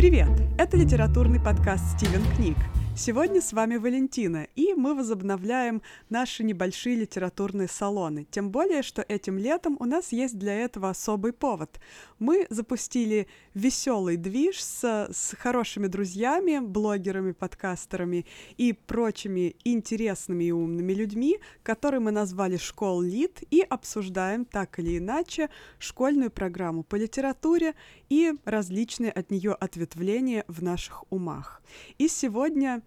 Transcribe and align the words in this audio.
Привет! 0.00 0.30
Это 0.56 0.78
литературный 0.78 1.38
подкаст 1.38 1.98
«Стивен 1.98 2.22
книг». 2.34 2.56
Сегодня 3.02 3.40
с 3.40 3.54
вами 3.54 3.76
Валентина, 3.76 4.46
и 4.56 4.74
мы 4.74 4.94
возобновляем 4.94 5.80
наши 6.10 6.44
небольшие 6.44 6.96
литературные 6.96 7.66
салоны. 7.66 8.26
Тем 8.30 8.50
более, 8.50 8.82
что 8.82 9.00
этим 9.00 9.38
летом 9.38 9.78
у 9.80 9.86
нас 9.86 10.12
есть 10.12 10.38
для 10.38 10.54
этого 10.54 10.90
особый 10.90 11.32
повод. 11.32 11.80
Мы 12.18 12.46
запустили 12.50 13.26
веселый 13.54 14.18
движ 14.18 14.62
с, 14.62 15.08
с 15.10 15.34
хорошими 15.38 15.86
друзьями, 15.86 16.58
блогерами, 16.58 17.32
подкастерами 17.32 18.26
и 18.58 18.74
прочими 18.74 19.56
интересными 19.64 20.44
и 20.44 20.52
умными 20.52 20.92
людьми, 20.92 21.38
которые 21.62 22.00
мы 22.00 22.10
назвали 22.10 22.58
«Школ 22.58 23.00
Лит», 23.00 23.42
и 23.50 23.62
обсуждаем 23.62 24.44
так 24.44 24.78
или 24.78 24.98
иначе 24.98 25.48
школьную 25.78 26.30
программу 26.30 26.82
по 26.82 26.96
литературе 26.96 27.72
и 28.10 28.34
различные 28.44 29.10
от 29.10 29.30
нее 29.30 29.54
ответвления 29.54 30.44
в 30.48 30.62
наших 30.62 31.10
умах. 31.10 31.62
И 31.96 32.06
сегодня 32.08 32.82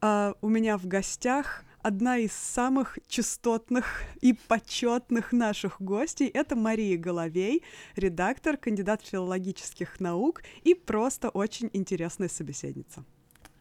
Uh, 0.00 0.36
у 0.40 0.48
меня 0.48 0.78
в 0.78 0.86
гостях 0.86 1.64
одна 1.82 2.16
из 2.18 2.32
самых 2.32 2.98
частотных 3.08 4.02
и 4.20 4.32
почетных 4.32 5.32
наших 5.32 5.80
гостей. 5.80 6.28
Это 6.28 6.56
Мария 6.56 6.96
Головей, 6.96 7.62
редактор, 7.96 8.56
кандидат 8.56 9.02
филологических 9.02 10.00
наук 10.00 10.42
и 10.64 10.74
просто 10.74 11.28
очень 11.28 11.70
интересная 11.72 12.28
собеседница. 12.28 13.04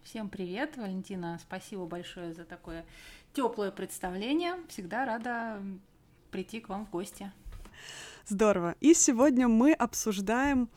Всем 0.04 0.30
привет, 0.30 0.78
Валентина. 0.78 1.40
Спасибо 1.42 1.86
большое 1.86 2.34
за 2.34 2.44
такое 2.44 2.86
теплое 3.34 3.72
представление. 3.72 4.56
Всегда 4.68 5.06
рада 5.06 5.62
прийти 6.32 6.60
к 6.60 6.70
вам 6.70 6.86
в 6.86 6.90
гости. 6.90 7.32
Здорово. 8.28 8.76
И 8.82 8.94
сегодня 8.94 9.48
мы 9.48 9.74
обсуждаем 9.74 10.70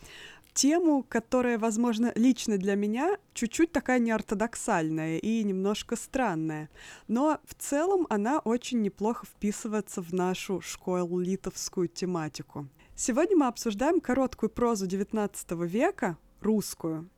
тему, 0.54 1.04
которая, 1.06 1.58
возможно, 1.58 2.12
лично 2.14 2.56
для 2.56 2.76
меня 2.76 3.18
чуть-чуть 3.34 3.72
такая 3.72 3.98
неортодоксальная 3.98 5.18
и 5.18 5.42
немножко 5.42 5.96
странная. 5.96 6.70
Но 7.08 7.38
в 7.44 7.54
целом 7.54 8.06
она 8.08 8.38
очень 8.38 8.80
неплохо 8.80 9.26
вписывается 9.26 10.00
в 10.00 10.12
нашу 10.14 10.60
школу-литовскую 10.60 11.88
тематику. 11.88 12.68
Сегодня 12.96 13.36
мы 13.36 13.46
обсуждаем 13.48 14.00
короткую 14.00 14.50
прозу 14.50 14.86
XIX 14.86 15.66
века, 15.66 16.16
русскую, 16.40 17.10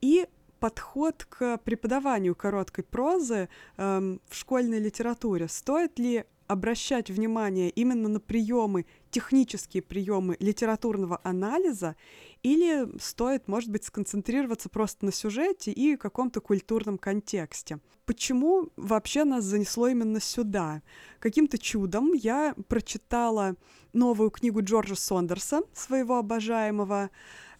и 0.00 0.26
подход 0.58 1.24
к 1.24 1.58
преподаванию 1.58 2.34
короткой 2.34 2.84
прозы 2.84 3.48
эм, 3.76 4.20
в 4.28 4.36
школьной 4.36 4.80
литературе. 4.80 5.48
Стоит 5.48 5.98
ли 5.98 6.24
обращать 6.50 7.10
внимание 7.10 7.70
именно 7.70 8.08
на 8.08 8.18
приемы, 8.18 8.84
технические 9.10 9.82
приемы 9.82 10.36
литературного 10.40 11.20
анализа, 11.24 11.96
или 12.42 12.88
стоит, 12.98 13.48
может 13.48 13.70
быть, 13.70 13.84
сконцентрироваться 13.84 14.68
просто 14.68 15.04
на 15.04 15.12
сюжете 15.12 15.72
и 15.72 15.96
каком-то 15.96 16.40
культурном 16.40 16.98
контексте. 16.98 17.80
Почему 18.06 18.70
вообще 18.76 19.24
нас 19.24 19.44
занесло 19.44 19.88
именно 19.88 20.20
сюда? 20.20 20.82
Каким-то 21.18 21.58
чудом 21.58 22.12
я 22.12 22.54
прочитала 22.68 23.56
новую 23.92 24.30
книгу 24.30 24.62
Джорджа 24.62 24.96
Сондерса, 24.96 25.62
своего 25.72 26.18
обожаемого 26.18 27.10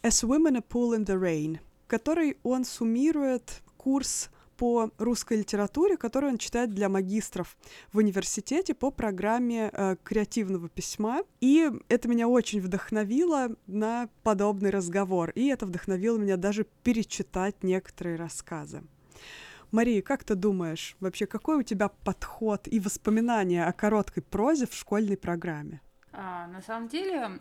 «As 0.02 0.24
Women 0.26 0.58
a 0.58 0.60
Pool 0.60 0.96
in 0.96 1.04
the 1.04 1.20
Rain», 1.20 1.58
в 1.84 1.88
которой 1.88 2.38
он 2.42 2.64
суммирует 2.64 3.62
курс 3.76 4.30
по 4.60 4.90
русской 4.98 5.38
литературе, 5.38 5.96
которую 5.96 6.32
он 6.32 6.38
читает 6.38 6.74
для 6.74 6.90
магистров 6.90 7.56
в 7.94 7.96
университете 7.96 8.74
по 8.74 8.90
программе 8.90 9.70
э, 9.72 9.96
креативного 10.04 10.68
письма. 10.68 11.22
И 11.40 11.70
это 11.88 12.08
меня 12.08 12.28
очень 12.28 12.60
вдохновило 12.60 13.56
на 13.66 14.10
подобный 14.22 14.68
разговор. 14.68 15.30
И 15.30 15.46
это 15.46 15.64
вдохновило 15.64 16.18
меня 16.18 16.36
даже 16.36 16.66
перечитать 16.82 17.62
некоторые 17.62 18.16
рассказы. 18.16 18.82
Мария, 19.70 20.02
как 20.02 20.24
ты 20.24 20.34
думаешь, 20.34 20.94
вообще 21.00 21.24
какой 21.24 21.56
у 21.56 21.62
тебя 21.62 21.88
подход 21.88 22.68
и 22.68 22.80
воспоминания 22.80 23.64
о 23.64 23.72
короткой 23.72 24.22
прозе 24.22 24.66
в 24.66 24.74
школьной 24.74 25.16
программе? 25.16 25.80
А, 26.12 26.46
на 26.48 26.60
самом 26.60 26.88
деле, 26.88 27.40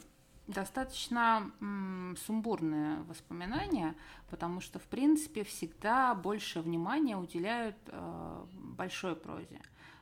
достаточно 0.49 1.51
м, 1.61 2.15
сумбурные 2.25 3.03
воспоминания, 3.03 3.95
потому 4.29 4.61
что, 4.61 4.79
в 4.79 4.83
принципе, 4.83 5.43
всегда 5.43 6.15
больше 6.15 6.61
внимания 6.61 7.17
уделяют 7.17 7.75
э, 7.87 8.45
большой 8.53 9.15
прозе. 9.15 9.61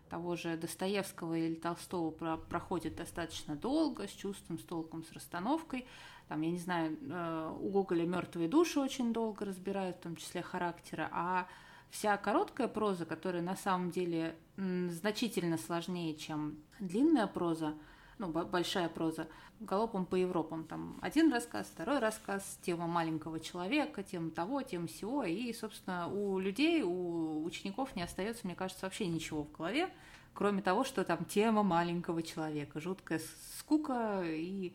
Того 0.09 0.37
же 0.37 0.55
Достоевского 0.55 1.33
или 1.37 1.55
Толстого 1.55 2.11
про 2.11 2.37
проходит 2.37 2.95
достаточно 2.95 3.57
долго, 3.57 4.07
с 4.07 4.11
чувством, 4.11 4.57
с 4.57 4.63
толком, 4.63 5.03
с 5.03 5.11
расстановкой. 5.11 5.85
Там, 6.29 6.41
я 6.41 6.51
не 6.51 6.59
знаю, 6.59 6.97
э, 7.01 7.57
у 7.59 7.69
Гоголя 7.69 8.05
мертвые 8.05 8.47
души 8.47 8.79
очень 8.79 9.11
долго 9.11 9.43
разбирают, 9.43 9.97
в 9.97 10.01
том 10.01 10.15
числе 10.15 10.41
характера, 10.41 11.09
а 11.11 11.47
вся 11.89 12.15
короткая 12.15 12.69
проза, 12.69 13.05
которая 13.05 13.41
на 13.41 13.57
самом 13.57 13.91
деле 13.91 14.37
значительно 14.55 15.57
сложнее, 15.57 16.15
чем 16.15 16.57
длинная 16.79 17.27
проза, 17.27 17.75
ну, 18.19 18.27
большая 18.27 18.89
проза, 18.89 19.27
галопом 19.59 20.05
по 20.05 20.15
Европам. 20.15 20.65
Там 20.65 20.97
один 21.01 21.31
рассказ, 21.31 21.67
второй 21.67 21.99
рассказ, 21.99 22.59
тема 22.61 22.87
маленького 22.87 23.39
человека, 23.39 24.03
тема 24.03 24.31
того, 24.31 24.61
тема 24.61 24.87
всего. 24.87 25.23
И, 25.23 25.51
собственно, 25.53 26.07
у 26.07 26.39
людей, 26.39 26.83
у 26.83 27.43
учеников 27.43 27.95
не 27.95 28.03
остается, 28.03 28.45
мне 28.45 28.55
кажется, 28.55 28.85
вообще 28.85 29.07
ничего 29.07 29.43
в 29.43 29.51
голове, 29.51 29.89
кроме 30.33 30.61
того, 30.61 30.83
что 30.83 31.03
там 31.03 31.25
тема 31.25 31.63
маленького 31.63 32.23
человека. 32.23 32.79
Жуткая 32.79 33.21
скука 33.57 34.21
и 34.23 34.73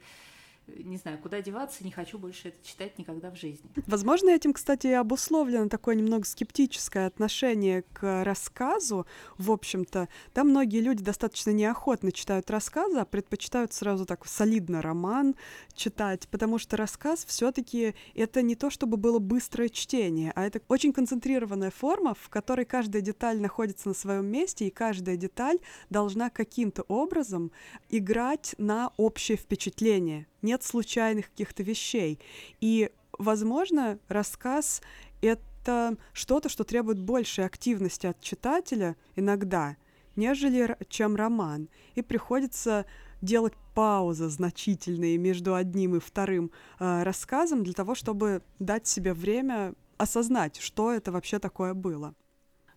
не 0.67 0.97
знаю, 0.97 1.19
куда 1.19 1.41
деваться, 1.41 1.85
не 1.85 1.91
хочу 1.91 2.19
больше 2.19 2.49
это 2.49 2.67
читать 2.67 2.99
никогда 2.99 3.31
в 3.31 3.37
жизни. 3.37 3.69
Возможно, 3.87 4.31
этим, 4.31 4.53
кстати, 4.53 4.87
и 4.87 4.93
обусловлено 4.93 5.69
такое 5.69 5.95
немного 5.95 6.25
скептическое 6.25 7.07
отношение 7.07 7.83
к 7.93 8.25
рассказу. 8.25 9.07
В 9.39 9.51
общем-то, 9.51 10.09
там 10.33 10.51
многие 10.51 10.81
люди 10.81 11.03
достаточно 11.03 11.51
неохотно 11.51 12.13
читают 12.13 12.51
рассказы, 12.51 12.99
а 12.99 13.05
предпочитают 13.05 13.73
сразу 13.73 14.07
так 14.07 14.27
солидно 14.27 14.83
роман 14.83 15.35
читать, 15.75 16.29
потому 16.29 16.59
что 16.59 16.77
рассказ 16.77 17.25
все-таки 17.25 17.95
это 18.15 18.43
не 18.43 18.55
то, 18.55 18.71
чтобы 18.71 18.97
было 18.97 19.19
быстрое 19.19 19.69
чтение, 19.69 20.33
а 20.35 20.47
это 20.47 20.61
очень 20.69 20.93
концентрированная 20.93 21.71
форма, 21.71 22.15
в 22.15 22.29
которой 22.29 22.65
каждая 22.65 23.03
деталь 23.03 23.41
находится 23.41 23.89
на 23.89 23.95
своем 23.95 24.27
месте, 24.27 24.67
и 24.67 24.71
каждая 24.71 25.17
деталь 25.17 25.59
должна 25.91 26.31
каким-то 26.31 26.83
образом 26.83 27.51
играть 27.89 28.55
на 28.59 28.93
общее 28.97 29.37
впечатление 29.37 30.27
нет 30.43 30.62
случайных 30.65 31.31
каких-то 31.31 31.63
вещей. 31.63 32.19
И, 32.61 32.91
возможно, 33.19 33.99
рассказ— 34.09 34.83
это 35.21 35.97
что-то, 36.13 36.49
что 36.49 36.65
требует 36.65 36.99
большей 36.99 37.45
активности 37.45 38.07
от 38.07 38.21
читателя 38.21 38.97
иногда, 39.17 39.77
нежели 40.17 40.77
чем 40.89 41.17
роман. 41.17 41.69
И 41.95 42.03
приходится 42.03 42.87
делать 43.21 43.55
паузы 43.75 44.29
значительные 44.29 45.17
между 45.17 45.55
одним 45.55 45.97
и 45.97 46.01
вторым 46.01 46.51
э, 46.79 47.03
рассказом 47.05 47.65
для 47.65 47.73
того, 47.73 47.95
чтобы 47.95 48.43
дать 48.59 48.87
себе 48.87 49.15
время 49.15 49.75
осознать, 49.97 50.59
что 50.59 50.93
это 50.93 51.13
вообще 51.13 51.39
такое 51.39 51.75
было. 51.75 52.15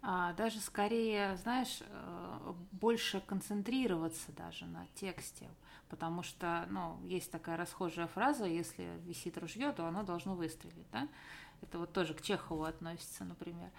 А, 0.08 0.34
даже 0.34 0.60
скорее, 0.60 1.36
знаешь, 1.38 1.80
э, 1.82 2.54
больше 2.72 3.22
концентрироваться 3.22 4.32
даже 4.38 4.66
на 4.66 4.86
тексте 4.94 5.50
потому 5.90 6.24
что, 6.24 6.66
ну, 6.70 7.00
есть 7.04 7.32
такая 7.32 7.58
расхожая 7.58 8.08
фраза, 8.08 8.46
если 8.46 8.88
висит 9.06 9.38
ружье, 9.38 9.72
то 9.72 9.86
оно 9.86 10.04
должно 10.04 10.36
выстрелить, 10.36 10.90
да? 10.92 11.08
Это 11.62 11.80
вот 11.80 11.94
тоже 11.94 12.14
к 12.14 12.22
Чехову 12.22 12.64
относится, 12.64 13.24
например. 13.24 13.70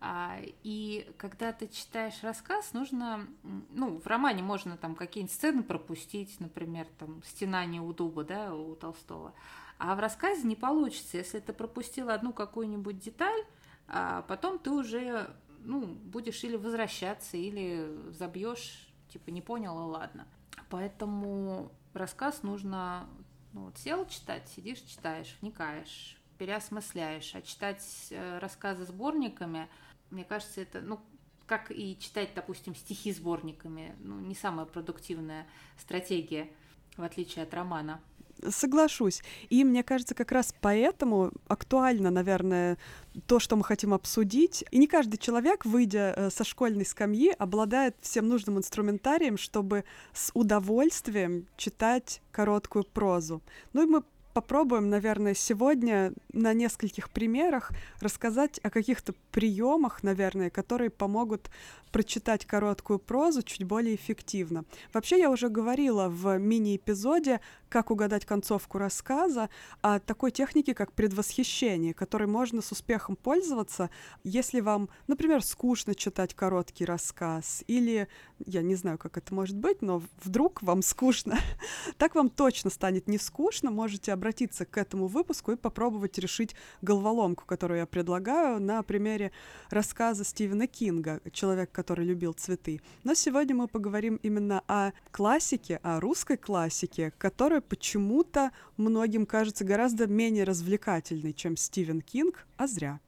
А, 0.00 0.38
и 0.64 1.08
когда 1.16 1.52
ты 1.52 1.68
читаешь 1.68 2.22
рассказ, 2.22 2.72
нужно, 2.72 3.28
ну, 3.70 3.98
в 3.98 4.06
романе 4.08 4.42
можно 4.42 4.76
там 4.76 4.96
какие-нибудь 4.96 5.32
сцены 5.32 5.62
пропустить, 5.62 6.40
например, 6.40 6.88
там 6.98 7.22
«Стенание 7.22 7.80
у 7.80 7.92
дуба», 7.92 8.24
да, 8.24 8.52
у 8.52 8.74
Толстого, 8.74 9.32
а 9.78 9.94
в 9.94 10.00
рассказе 10.00 10.46
не 10.46 10.56
получится, 10.56 11.18
если 11.18 11.38
ты 11.38 11.52
пропустил 11.52 12.10
одну 12.10 12.32
какую-нибудь 12.32 12.98
деталь, 12.98 13.44
а 13.86 14.22
потом 14.22 14.58
ты 14.58 14.70
уже, 14.70 15.30
ну, 15.60 15.86
будешь 15.86 16.42
или 16.42 16.56
возвращаться, 16.56 17.36
или 17.36 17.88
забьешь, 18.10 18.88
типа, 19.08 19.30
не 19.30 19.40
понял, 19.40 19.78
и 19.88 19.90
ладно. 19.92 20.26
Поэтому 20.70 21.72
рассказ 21.94 22.42
нужно, 22.42 23.08
ну 23.52 23.66
вот 23.66 23.78
сел 23.78 24.06
читать, 24.06 24.48
сидишь, 24.48 24.80
читаешь, 24.80 25.36
вникаешь, 25.40 26.18
переосмысляешь. 26.38 27.34
А 27.34 27.42
читать 27.42 27.82
э, 28.10 28.38
рассказы 28.38 28.84
сборниками, 28.84 29.68
мне 30.10 30.24
кажется, 30.24 30.60
это, 30.60 30.80
ну, 30.80 31.00
как 31.46 31.70
и 31.70 31.98
читать, 31.98 32.30
допустим, 32.34 32.74
стихи 32.74 33.12
сборниками, 33.12 33.94
ну, 34.00 34.20
не 34.20 34.34
самая 34.34 34.66
продуктивная 34.66 35.46
стратегия, 35.76 36.50
в 36.96 37.02
отличие 37.02 37.44
от 37.44 37.54
романа. 37.54 38.00
Соглашусь. 38.48 39.22
И 39.50 39.64
мне 39.64 39.82
кажется, 39.82 40.14
как 40.14 40.32
раз 40.32 40.54
поэтому 40.60 41.32
актуально, 41.48 42.10
наверное, 42.10 42.78
то, 43.26 43.38
что 43.38 43.56
мы 43.56 43.64
хотим 43.64 43.94
обсудить. 43.94 44.64
И 44.70 44.78
не 44.78 44.86
каждый 44.86 45.16
человек, 45.16 45.64
выйдя 45.64 46.14
э, 46.16 46.30
со 46.30 46.44
школьной 46.44 46.84
скамьи, 46.84 47.30
обладает 47.38 47.96
всем 48.00 48.28
нужным 48.28 48.58
инструментарием, 48.58 49.36
чтобы 49.36 49.84
с 50.12 50.30
удовольствием 50.34 51.46
читать 51.56 52.22
короткую 52.30 52.84
прозу. 52.84 53.42
Ну 53.72 53.82
и 53.82 53.86
мы 53.86 54.02
попробуем, 54.32 54.88
наверное, 54.88 55.34
сегодня 55.34 56.12
на 56.32 56.52
нескольких 56.54 57.10
примерах 57.10 57.70
рассказать 58.00 58.58
о 58.62 58.70
каких-то 58.70 59.14
приемах, 59.30 60.02
наверное, 60.02 60.50
которые 60.50 60.90
помогут 60.90 61.50
прочитать 61.92 62.46
короткую 62.46 62.98
прозу 62.98 63.42
чуть 63.42 63.64
более 63.64 63.94
эффективно. 63.94 64.64
Вообще, 64.92 65.18
я 65.18 65.30
уже 65.30 65.48
говорила 65.48 66.08
в 66.08 66.38
мини-эпизоде 66.38 67.40
«Как 67.72 67.90
угадать 67.90 68.26
концовку 68.26 68.76
рассказа» 68.76 69.48
о 69.80 69.98
такой 69.98 70.30
технике, 70.30 70.74
как 70.74 70.92
предвосхищение, 70.92 71.94
которой 71.94 72.26
можно 72.26 72.60
с 72.60 72.70
успехом 72.70 73.16
пользоваться, 73.16 73.88
если 74.24 74.60
вам, 74.60 74.90
например, 75.06 75.42
скучно 75.42 75.94
читать 75.94 76.34
короткий 76.34 76.84
рассказ, 76.84 77.64
или, 77.68 78.08
я 78.44 78.60
не 78.60 78.74
знаю, 78.74 78.98
как 78.98 79.16
это 79.16 79.32
может 79.32 79.56
быть, 79.56 79.80
но 79.80 80.02
вдруг 80.22 80.60
вам 80.60 80.82
скучно, 80.82 81.38
так 81.96 82.14
вам 82.14 82.28
точно 82.28 82.68
станет 82.68 83.08
не 83.08 83.16
скучно, 83.16 83.70
можете 83.70 84.12
обратиться 84.12 84.66
к 84.66 84.76
этому 84.76 85.06
выпуску 85.06 85.52
и 85.52 85.56
попробовать 85.56 86.18
решить 86.18 86.54
головоломку, 86.82 87.46
которую 87.46 87.78
я 87.78 87.86
предлагаю 87.86 88.60
на 88.60 88.82
примере 88.82 89.32
рассказа 89.70 90.24
Стивена 90.24 90.66
Кинга 90.66 91.22
«Человек, 91.32 91.72
который 91.72 92.04
любил 92.04 92.34
цветы. 92.34 92.82
Но 93.02 93.14
сегодня 93.14 93.54
мы 93.54 93.66
поговорим 93.66 94.16
именно 94.16 94.62
о 94.68 94.92
классике, 95.10 95.80
о 95.82 96.00
русской 96.00 96.36
классике, 96.36 97.14
которая 97.16 97.61
почему-то 97.62 98.52
многим 98.76 99.26
кажется 99.26 99.64
гораздо 99.64 100.06
менее 100.06 100.44
развлекательной, 100.44 101.32
чем 101.32 101.56
Стивен 101.56 102.00
Кинг, 102.00 102.46
а 102.56 102.66
зря. 102.66 103.00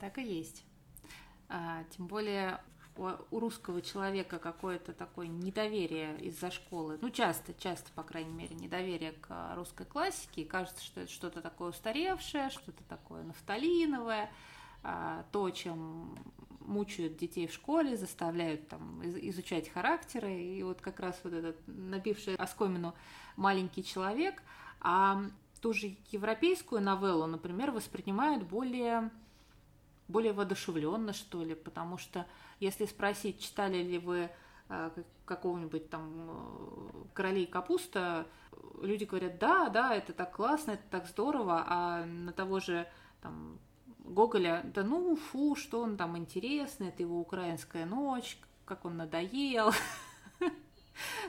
Так 0.00 0.18
и 0.18 0.22
есть. 0.22 0.64
А, 1.48 1.84
тем 1.96 2.06
более 2.06 2.60
у, 2.96 3.38
русского 3.38 3.82
человека 3.82 4.38
какое-то 4.38 4.92
такое 4.92 5.26
недоверие 5.26 6.18
из-за 6.20 6.50
школы, 6.50 6.98
ну 7.00 7.10
часто, 7.10 7.54
часто, 7.54 7.90
по 7.92 8.02
крайней 8.02 8.32
мере, 8.32 8.54
недоверие 8.54 9.12
к 9.12 9.54
русской 9.54 9.86
классике, 9.86 10.42
и 10.42 10.44
кажется, 10.44 10.84
что 10.84 11.00
это 11.00 11.10
что-то 11.10 11.40
такое 11.40 11.70
устаревшее, 11.70 12.50
что-то 12.50 12.82
такое 12.88 13.22
нафталиновое, 13.22 14.30
а, 14.82 15.24
то, 15.32 15.50
чем 15.50 16.18
мучают 16.66 17.16
детей 17.16 17.46
в 17.46 17.52
школе, 17.52 17.96
заставляют 17.96 18.68
там 18.68 19.00
изучать 19.28 19.68
характеры, 19.68 20.32
и 20.34 20.62
вот 20.62 20.80
как 20.80 21.00
раз 21.00 21.18
вот 21.24 21.32
этот 21.32 21.56
набивший 21.66 22.36
оскомину 22.36 22.94
маленький 23.36 23.84
человек, 23.84 24.42
а 24.80 25.22
ту 25.60 25.72
же 25.72 25.96
европейскую 26.10 26.82
новеллу, 26.82 27.26
например, 27.26 27.70
воспринимают 27.70 28.44
более 28.44 29.10
более 30.08 30.32
воодушевленно, 30.32 31.12
что 31.12 31.42
ли, 31.42 31.56
потому 31.56 31.98
что 31.98 32.26
если 32.60 32.86
спросить, 32.86 33.40
читали 33.40 33.82
ли 33.82 33.98
вы 33.98 34.30
э, 34.68 34.90
какого-нибудь 35.24 35.90
там 35.90 36.12
э, 36.14 37.04
«Королей 37.12 37.46
капуста», 37.46 38.26
люди 38.80 39.04
говорят, 39.04 39.38
да, 39.38 39.68
да, 39.68 39.94
это 39.94 40.12
так 40.12 40.34
классно, 40.34 40.72
это 40.72 40.84
так 40.90 41.06
здорово, 41.06 41.64
а 41.66 42.04
на 42.04 42.32
того 42.32 42.60
же 42.60 42.86
там 43.20 43.58
Гоголя, 44.06 44.62
да 44.74 44.82
ну 44.82 45.16
фу, 45.16 45.56
что 45.56 45.80
он 45.80 45.96
там 45.96 46.16
интересный, 46.16 46.88
это 46.88 47.02
его 47.02 47.20
украинская 47.20 47.86
ночь, 47.86 48.38
как 48.64 48.84
он 48.84 48.96
надоел. 48.96 49.72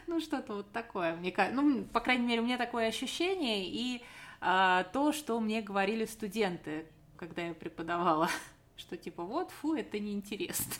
Ну, 0.08 0.22
что-то 0.22 0.54
вот 0.54 0.72
такое. 0.72 1.14
Мне 1.18 1.34
ну, 1.52 1.84
по 1.84 2.00
крайней 2.00 2.26
мере, 2.26 2.42
у 2.42 2.46
меня 2.46 2.58
такое 2.58 2.88
ощущение, 2.88 3.68
и 3.68 4.02
а, 4.40 4.86
то, 4.94 5.12
что 5.12 5.38
мне 5.42 5.62
говорили 5.62 6.06
студенты, 6.06 6.86
когда 7.18 7.42
я 7.42 7.54
преподавала, 7.54 8.30
что 8.78 8.96
типа 8.96 9.24
вот, 9.24 9.52
фу, 9.52 9.74
это 9.74 10.00
неинтересно. 10.00 10.74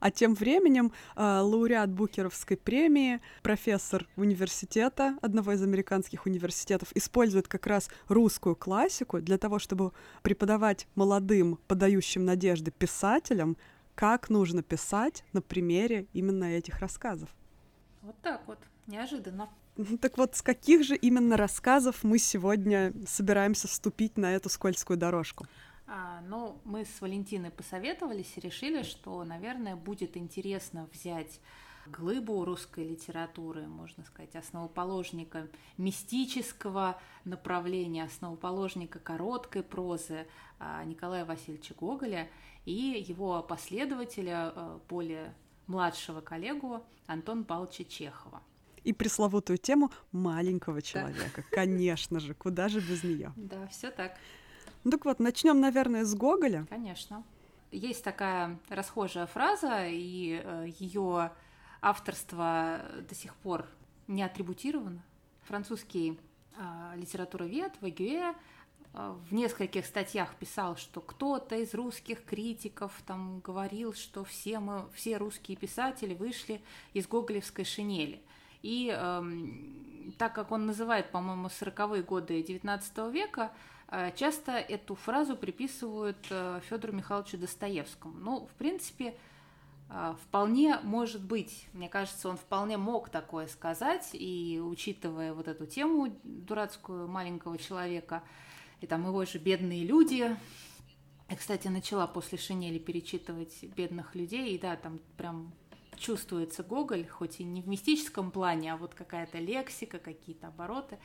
А 0.00 0.10
тем 0.10 0.34
временем 0.34 0.92
э, 1.14 1.22
лауреат 1.22 1.90
Букеровской 1.90 2.56
премии, 2.56 3.20
профессор 3.42 4.06
университета, 4.16 5.16
одного 5.22 5.52
из 5.52 5.62
американских 5.62 6.26
университетов, 6.26 6.90
использует 6.94 7.48
как 7.48 7.66
раз 7.66 7.88
русскую 8.08 8.56
классику 8.56 9.20
для 9.20 9.38
того, 9.38 9.58
чтобы 9.58 9.92
преподавать 10.22 10.86
молодым, 10.94 11.58
подающим 11.66 12.24
надежды 12.24 12.70
писателям, 12.70 13.56
как 13.94 14.28
нужно 14.28 14.62
писать 14.62 15.24
на 15.32 15.40
примере 15.40 16.06
именно 16.12 16.44
этих 16.44 16.80
рассказов. 16.80 17.28
Вот 18.02 18.16
так 18.22 18.42
вот, 18.46 18.58
неожиданно. 18.86 19.48
Так 20.00 20.16
вот, 20.16 20.34
с 20.34 20.42
каких 20.42 20.84
же 20.84 20.96
именно 20.96 21.36
рассказов 21.36 22.02
мы 22.02 22.18
сегодня 22.18 22.92
собираемся 23.06 23.68
вступить 23.68 24.16
на 24.16 24.34
эту 24.34 24.48
скользкую 24.48 24.96
дорожку? 24.96 25.46
А, 25.86 26.20
ну, 26.22 26.60
мы 26.64 26.84
с 26.84 27.00
Валентиной 27.00 27.50
посоветовались 27.50 28.32
и 28.36 28.40
решили, 28.40 28.82
что, 28.82 29.22
наверное, 29.24 29.76
будет 29.76 30.16
интересно 30.16 30.88
взять 30.92 31.40
глыбу 31.86 32.44
русской 32.44 32.88
литературы, 32.88 33.66
можно 33.66 34.04
сказать, 34.04 34.34
основоположника 34.34 35.48
мистического 35.76 37.00
направления, 37.24 38.04
основоположника 38.04 38.98
короткой 38.98 39.62
прозы 39.62 40.26
а, 40.58 40.84
Николая 40.84 41.24
Васильевича 41.24 41.74
Гоголя 41.74 42.28
и 42.64 43.04
его 43.06 43.42
последователя, 43.42 44.52
а, 44.54 44.80
более 44.88 45.34
младшего 45.68 46.20
коллегу 46.20 46.82
Антона 47.06 47.44
Павловича 47.44 47.84
Чехова. 47.84 48.42
И 48.82 48.92
пресловутую 48.92 49.58
тему 49.58 49.90
маленького 50.12 50.80
человека. 50.80 51.42
Да. 51.42 51.56
Конечно 51.56 52.20
же, 52.20 52.34
куда 52.34 52.68
же 52.68 52.80
без 52.80 53.02
нее? 53.02 53.32
Да, 53.36 53.66
все 53.66 53.90
так. 53.90 54.16
Ну 54.86 54.92
так 54.92 55.04
вот, 55.04 55.18
начнем, 55.18 55.60
наверное, 55.60 56.04
с 56.04 56.14
Гоголя. 56.14 56.64
Конечно. 56.70 57.24
Есть 57.72 58.04
такая 58.04 58.56
расхожая 58.68 59.26
фраза, 59.26 59.84
и 59.84 60.40
э, 60.40 60.68
ее 60.78 61.32
авторство 61.82 62.82
до 63.08 63.12
сих 63.16 63.34
пор 63.34 63.66
не 64.06 64.22
атрибутировано. 64.22 65.02
Французский 65.42 66.20
э, 66.56 66.98
литературовед 66.98 67.72
Вагюэ 67.80 68.32
в 68.92 69.34
нескольких 69.34 69.86
статьях 69.86 70.36
писал, 70.36 70.76
что 70.76 71.00
кто-то 71.00 71.56
из 71.56 71.74
русских 71.74 72.24
критиков 72.24 72.92
там 73.08 73.40
говорил, 73.40 73.92
что 73.92 74.22
все 74.22 74.60
мы, 74.60 74.86
все 74.94 75.16
русские 75.16 75.56
писатели 75.56 76.14
вышли 76.14 76.62
из 76.92 77.08
гоголевской 77.08 77.64
шинели. 77.64 78.22
И 78.62 78.96
э, 78.96 79.24
так 80.16 80.32
как 80.32 80.52
он 80.52 80.66
называет, 80.66 81.10
по-моему, 81.10 81.48
40-е 81.48 82.04
годы 82.04 82.40
XIX 82.40 83.10
века, 83.10 83.50
часто 84.16 84.52
эту 84.52 84.94
фразу 84.94 85.36
приписывают 85.36 86.18
э, 86.30 86.60
Федору 86.68 86.92
Михайловичу 86.92 87.38
Достоевскому. 87.38 88.18
Ну, 88.18 88.46
в 88.46 88.54
принципе, 88.54 89.14
э, 89.88 90.14
вполне 90.24 90.78
может 90.82 91.22
быть. 91.22 91.66
Мне 91.72 91.88
кажется, 91.88 92.28
он 92.28 92.36
вполне 92.36 92.78
мог 92.78 93.10
такое 93.10 93.46
сказать, 93.46 94.10
и 94.12 94.60
учитывая 94.62 95.32
вот 95.32 95.46
эту 95.46 95.66
тему 95.66 96.12
дурацкую 96.24 97.06
маленького 97.08 97.58
человека, 97.58 98.22
и 98.80 98.86
там 98.86 99.06
его 99.06 99.24
же 99.24 99.38
бедные 99.38 99.84
люди. 99.84 100.36
Я, 101.28 101.36
кстати, 101.36 101.68
начала 101.68 102.06
после 102.06 102.38
шинели 102.38 102.78
перечитывать 102.78 103.62
бедных 103.76 104.14
людей, 104.14 104.54
и 104.54 104.58
да, 104.58 104.76
там 104.76 105.00
прям 105.16 105.52
чувствуется 105.96 106.62
Гоголь, 106.62 107.06
хоть 107.06 107.40
и 107.40 107.44
не 107.44 107.62
в 107.62 107.68
мистическом 107.68 108.30
плане, 108.30 108.72
а 108.72 108.76
вот 108.76 108.94
какая-то 108.94 109.38
лексика, 109.38 109.98
какие-то 109.98 110.48
обороты, 110.48 110.98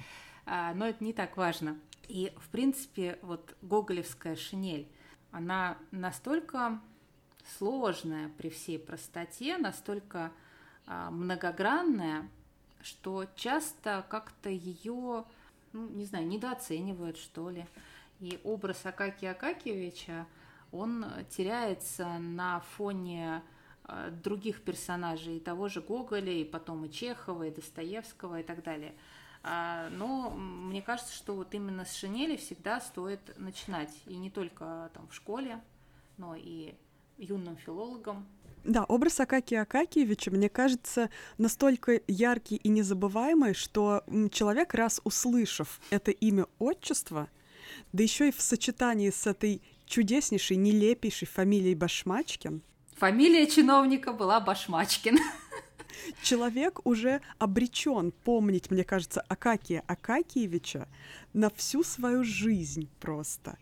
но 0.45 0.87
это 0.87 1.03
не 1.03 1.13
так 1.13 1.37
важно. 1.37 1.77
И, 2.11 2.33
в 2.37 2.49
принципе, 2.49 3.17
вот 3.21 3.55
гоголевская 3.61 4.35
шинель, 4.35 4.85
она 5.31 5.77
настолько 5.91 6.81
сложная 7.57 8.29
при 8.37 8.49
всей 8.49 8.77
простоте, 8.77 9.57
настолько 9.57 10.33
а, 10.85 11.09
многогранная, 11.09 12.27
что 12.81 13.25
часто 13.37 14.05
как-то 14.09 14.49
ее, 14.49 15.23
ну, 15.71 15.87
не 15.89 16.03
знаю, 16.03 16.27
недооценивают, 16.27 17.17
что 17.17 17.49
ли. 17.49 17.65
И 18.19 18.41
образ 18.43 18.85
Акакия 18.85 19.31
Акакиевича, 19.31 20.27
он 20.73 21.05
теряется 21.29 22.19
на 22.19 22.59
фоне 22.75 23.41
а, 23.85 24.09
других 24.09 24.63
персонажей, 24.63 25.39
того 25.39 25.69
же 25.69 25.79
Гоголя, 25.79 26.33
и 26.33 26.43
потом 26.43 26.83
и 26.83 26.91
Чехова, 26.91 27.47
и 27.47 27.55
Достоевского, 27.55 28.41
и 28.41 28.43
так 28.43 28.63
далее– 28.63 28.93
а, 29.03 29.20
но 29.43 30.29
мне 30.29 30.81
кажется, 30.81 31.13
что 31.15 31.35
вот 31.35 31.53
именно 31.53 31.85
с 31.85 31.95
шинели 31.95 32.37
всегда 32.37 32.79
стоит 32.79 33.19
начинать. 33.37 33.91
И 34.05 34.15
не 34.15 34.29
только 34.29 34.91
там 34.93 35.07
в 35.07 35.15
школе, 35.15 35.61
но 36.17 36.35
и 36.35 36.75
юным 37.17 37.57
филологам. 37.57 38.27
Да, 38.63 38.83
образ 38.83 39.19
Акакия 39.19 39.63
Акакиевича, 39.63 40.29
мне 40.29 40.47
кажется, 40.47 41.09
настолько 41.39 42.01
яркий 42.07 42.57
и 42.57 42.69
незабываемый, 42.69 43.55
что 43.55 44.03
человек, 44.31 44.75
раз 44.75 45.01
услышав 45.03 45.79
это 45.89 46.11
имя 46.11 46.45
отчество, 46.59 47.27
да 47.91 48.03
еще 48.03 48.29
и 48.29 48.31
в 48.31 48.39
сочетании 48.39 49.09
с 49.09 49.25
этой 49.25 49.63
чудеснейшей, 49.85 50.57
нелепейшей 50.57 51.27
фамилией 51.27 51.73
Башмачкин. 51.73 52.61
Фамилия 52.97 53.47
чиновника 53.47 54.13
была 54.13 54.39
Башмачкин. 54.39 55.17
человек 56.21 56.85
уже 56.85 57.21
обречен 57.39 58.11
помнить, 58.11 58.71
мне 58.71 58.83
кажется, 58.83 59.21
Акакия 59.21 59.83
Акакиевича 59.87 60.87
на 61.33 61.49
всю 61.49 61.83
свою 61.83 62.23
жизнь 62.23 62.89
просто. 62.99 63.57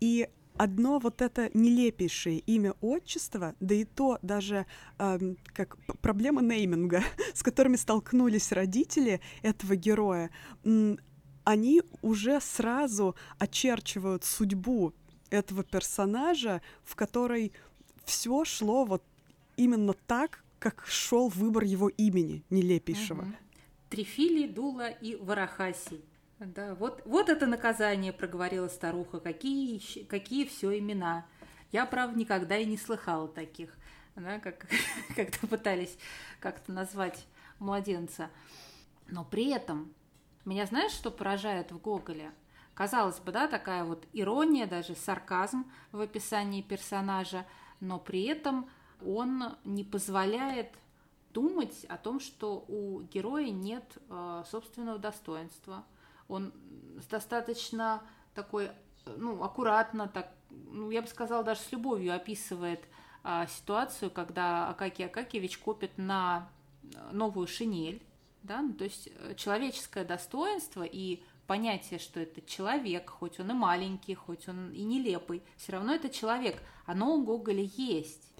И 0.00 0.28
одно 0.56 0.98
вот 0.98 1.22
это 1.22 1.50
нелепейшее 1.54 2.40
имя 2.40 2.74
отчества, 2.80 3.54
да 3.60 3.74
и 3.74 3.84
то 3.84 4.18
даже 4.20 4.66
эм, 4.98 5.38
как 5.54 5.78
проблема 6.02 6.42
нейминга, 6.42 7.02
с 7.34 7.42
которыми 7.42 7.76
столкнулись 7.76 8.52
родители 8.52 9.20
этого 9.42 9.76
героя, 9.76 10.30
они 11.44 11.82
уже 12.02 12.40
сразу 12.40 13.16
очерчивают 13.38 14.24
судьбу 14.24 14.92
этого 15.30 15.64
персонажа, 15.64 16.60
в 16.84 16.94
которой 16.94 17.52
все 18.04 18.44
шло 18.44 18.84
вот 18.84 19.02
именно 19.56 19.94
так, 20.06 20.44
как 20.60 20.86
шел 20.86 21.28
выбор 21.28 21.64
его 21.64 21.88
имени 21.88 22.44
нелепейшего. 22.50 23.22
Угу. 23.22 23.32
Трифили, 23.88 24.46
Дула 24.46 24.88
и 24.88 25.16
Варахаси. 25.16 26.04
Да, 26.38 26.74
вот, 26.74 27.02
вот 27.04 27.28
это 27.28 27.46
наказание, 27.46 28.12
проговорила 28.12 28.68
старуха. 28.68 29.20
Какие, 29.20 30.04
какие 30.04 30.46
все 30.46 30.78
имена. 30.78 31.26
Я, 31.72 31.86
правда, 31.86 32.18
никогда 32.18 32.56
и 32.56 32.66
не 32.66 32.76
слыхала 32.76 33.26
таких, 33.26 33.76
да, 34.14 34.38
как, 34.38 34.66
когда 35.16 35.38
пытались 35.48 35.98
как-то 36.38 36.72
назвать 36.72 37.26
младенца. 37.58 38.30
Но 39.08 39.24
при 39.24 39.50
этом 39.50 39.92
меня 40.44 40.66
знаешь, 40.66 40.92
что 40.92 41.10
поражает 41.10 41.72
в 41.72 41.78
Гоголе? 41.78 42.32
Казалось 42.74 43.18
бы, 43.18 43.32
да, 43.32 43.48
такая 43.48 43.84
вот 43.84 44.06
ирония, 44.12 44.66
даже 44.66 44.94
сарказм 44.94 45.70
в 45.92 46.00
описании 46.00 46.62
персонажа, 46.62 47.46
но 47.80 47.98
при 47.98 48.24
этом 48.24 48.70
он 49.06 49.56
не 49.64 49.84
позволяет 49.84 50.68
думать 51.32 51.84
о 51.88 51.96
том, 51.96 52.20
что 52.20 52.64
у 52.68 53.02
героя 53.02 53.50
нет 53.50 53.84
э, 54.08 54.42
собственного 54.50 54.98
достоинства. 54.98 55.84
Он 56.28 56.52
достаточно 57.10 58.02
такой, 58.34 58.70
ну, 59.04 59.42
аккуратно, 59.42 60.08
так, 60.08 60.32
ну, 60.50 60.90
я 60.90 61.02
бы 61.02 61.08
сказала, 61.08 61.44
даже 61.44 61.60
с 61.60 61.72
любовью 61.72 62.14
описывает 62.14 62.80
э, 63.24 63.46
ситуацию, 63.48 64.10
когда 64.10 64.68
Акакий 64.68 65.06
Акакиевич 65.06 65.58
копит 65.58 65.96
на 65.98 66.48
новую 67.12 67.46
шинель, 67.46 68.02
да, 68.42 68.62
ну, 68.62 68.72
то 68.72 68.84
есть 68.84 69.08
э, 69.14 69.34
человеческое 69.36 70.04
достоинство 70.04 70.82
и 70.82 71.22
понятие, 71.46 71.98
что 71.98 72.20
это 72.20 72.40
человек, 72.42 73.10
хоть 73.10 73.40
он 73.40 73.50
и 73.50 73.54
маленький, 73.54 74.14
хоть 74.14 74.48
он 74.48 74.70
и 74.72 74.82
нелепый, 74.82 75.42
все 75.56 75.72
равно 75.72 75.94
это 75.94 76.08
человек, 76.08 76.62
оно 76.86 77.14
у 77.14 77.24
Гоголя 77.24 77.68
есть. 77.76 78.32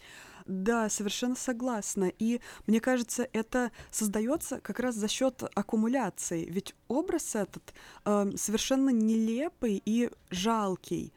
Да, 0.50 0.88
совершенно 0.88 1.36
согласна. 1.36 2.10
И 2.18 2.40
мне 2.66 2.80
кажется, 2.80 3.28
это 3.32 3.70
создается 3.92 4.60
как 4.60 4.80
раз 4.80 4.96
за 4.96 5.06
счет 5.06 5.44
аккумуляции. 5.54 6.44
Ведь 6.50 6.74
образ 6.88 7.36
этот 7.36 7.72
э, 8.04 8.32
совершенно 8.36 8.90
нелепый 8.90 9.80
и 9.84 10.10
жалкий 10.30 11.12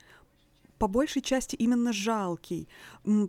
по 0.77 0.87
большей 0.87 1.21
части 1.21 1.55
именно 1.55 1.93
жалкий. 1.93 2.67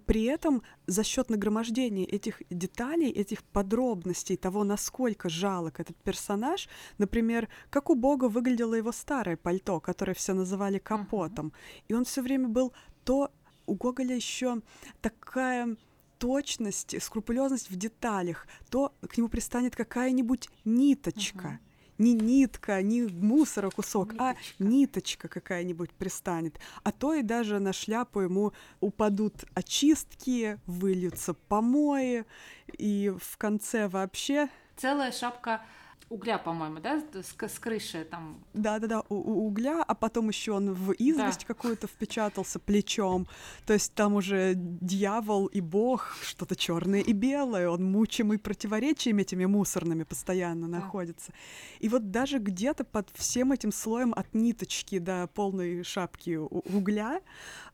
При 0.07 0.25
этом 0.25 0.63
за 0.87 1.05
счет 1.05 1.31
нагромождения 1.31 2.05
этих 2.05 2.43
деталей, 2.51 3.11
этих 3.11 3.45
подробностей, 3.45 4.37
того, 4.37 4.65
насколько 4.65 5.29
жалок 5.29 5.79
этот 5.79 5.97
персонаж, 5.97 6.69
например, 6.99 7.49
как 7.71 7.91
у 7.91 7.95
Бога 7.95 8.25
выглядело 8.25 8.75
его 8.75 8.93
старое 8.93 9.37
пальто, 9.37 9.79
которое 9.81 10.15
все 10.15 10.35
называли 10.35 10.79
капотом, 10.79 11.47
uh-huh. 11.47 11.83
и 11.89 11.95
он 11.95 12.05
все 12.05 12.23
время 12.23 12.49
был 12.49 12.73
то 13.05 13.31
у 13.67 13.75
Гоголя 13.75 14.17
еще 14.17 14.61
такая 15.01 15.77
точность, 16.25 17.03
скрупулезность 17.03 17.71
в 17.71 17.77
деталях, 17.77 18.47
то 18.71 18.95
к 19.07 19.19
нему 19.19 19.29
пристанет 19.29 19.77
какая-нибудь 19.77 20.49
ниточка. 20.65 21.49
Uh-huh 21.49 21.75
не 21.97 22.13
нитка, 22.13 22.83
не 22.83 23.03
мусора 23.03 23.71
кусок, 23.71 24.15
а 24.19 24.31
ниточка. 24.31 24.55
а 24.59 24.65
ниточка 24.65 25.29
какая-нибудь 25.29 25.93
пристанет. 25.93 26.59
А 26.83 26.91
то 26.91 27.15
и 27.15 27.23
даже 27.23 27.61
на 27.61 27.73
шляпу 27.73 28.21
ему 28.21 28.53
упадут 28.81 29.45
очистки, 29.55 30.59
выльются 30.67 31.35
помои, 31.35 32.25
и 32.67 33.13
в 33.17 33.37
конце 33.37 33.87
вообще... 33.87 34.49
Целая 34.77 35.13
шапка 35.13 35.63
угля, 36.09 36.39
по-моему, 36.39 36.81
да, 36.81 37.03
с, 37.13 37.35
с 37.37 37.59
крыши 37.59 38.05
там. 38.05 38.45
Да, 38.53 38.79
да, 38.79 38.87
да, 38.87 39.01
у, 39.09 39.15
у 39.15 39.47
угля, 39.47 39.83
а 39.83 39.95
потом 39.95 40.29
еще 40.29 40.53
он 40.53 40.73
в 40.73 40.93
известь 40.93 41.41
да. 41.41 41.47
какую-то 41.47 41.87
впечатался 41.87 42.59
плечом. 42.59 43.27
То 43.67 43.73
есть 43.73 43.95
там 43.95 44.15
уже 44.15 44.55
дьявол 44.55 45.47
и 45.47 45.61
бог, 45.61 46.17
что-то 46.23 46.57
черное 46.57 47.01
и 47.01 47.13
белое, 47.13 47.69
он 47.69 47.85
мучимый 47.85 48.39
противоречиями 48.39 49.23
этими 49.23 49.45
мусорными 49.47 50.05
постоянно 50.05 50.69
да. 50.69 50.81
находится. 50.81 51.33
И 51.81 51.89
вот 51.89 52.11
даже 52.11 52.39
где-то 52.39 52.85
под 52.85 53.11
всем 53.15 53.53
этим 53.53 53.73
слоем 53.73 54.13
от 54.15 54.35
ниточки 54.35 54.99
до 54.99 55.27
полной 55.29 55.83
шапки 55.83 56.37
угля 56.37 57.21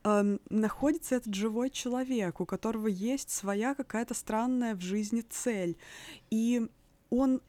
э, 0.03 0.37
находится 0.49 1.15
этот 1.15 1.33
живой 1.35 1.69
человек, 1.69 2.39
у 2.41 2.45
которого 2.45 2.87
есть 2.87 3.29
своя 3.29 3.75
какая-то 3.75 4.13
странная 4.13 4.75
в 4.75 4.81
жизни 4.81 5.21
цель. 5.21 5.77
И 6.29 6.67
он 7.09 7.41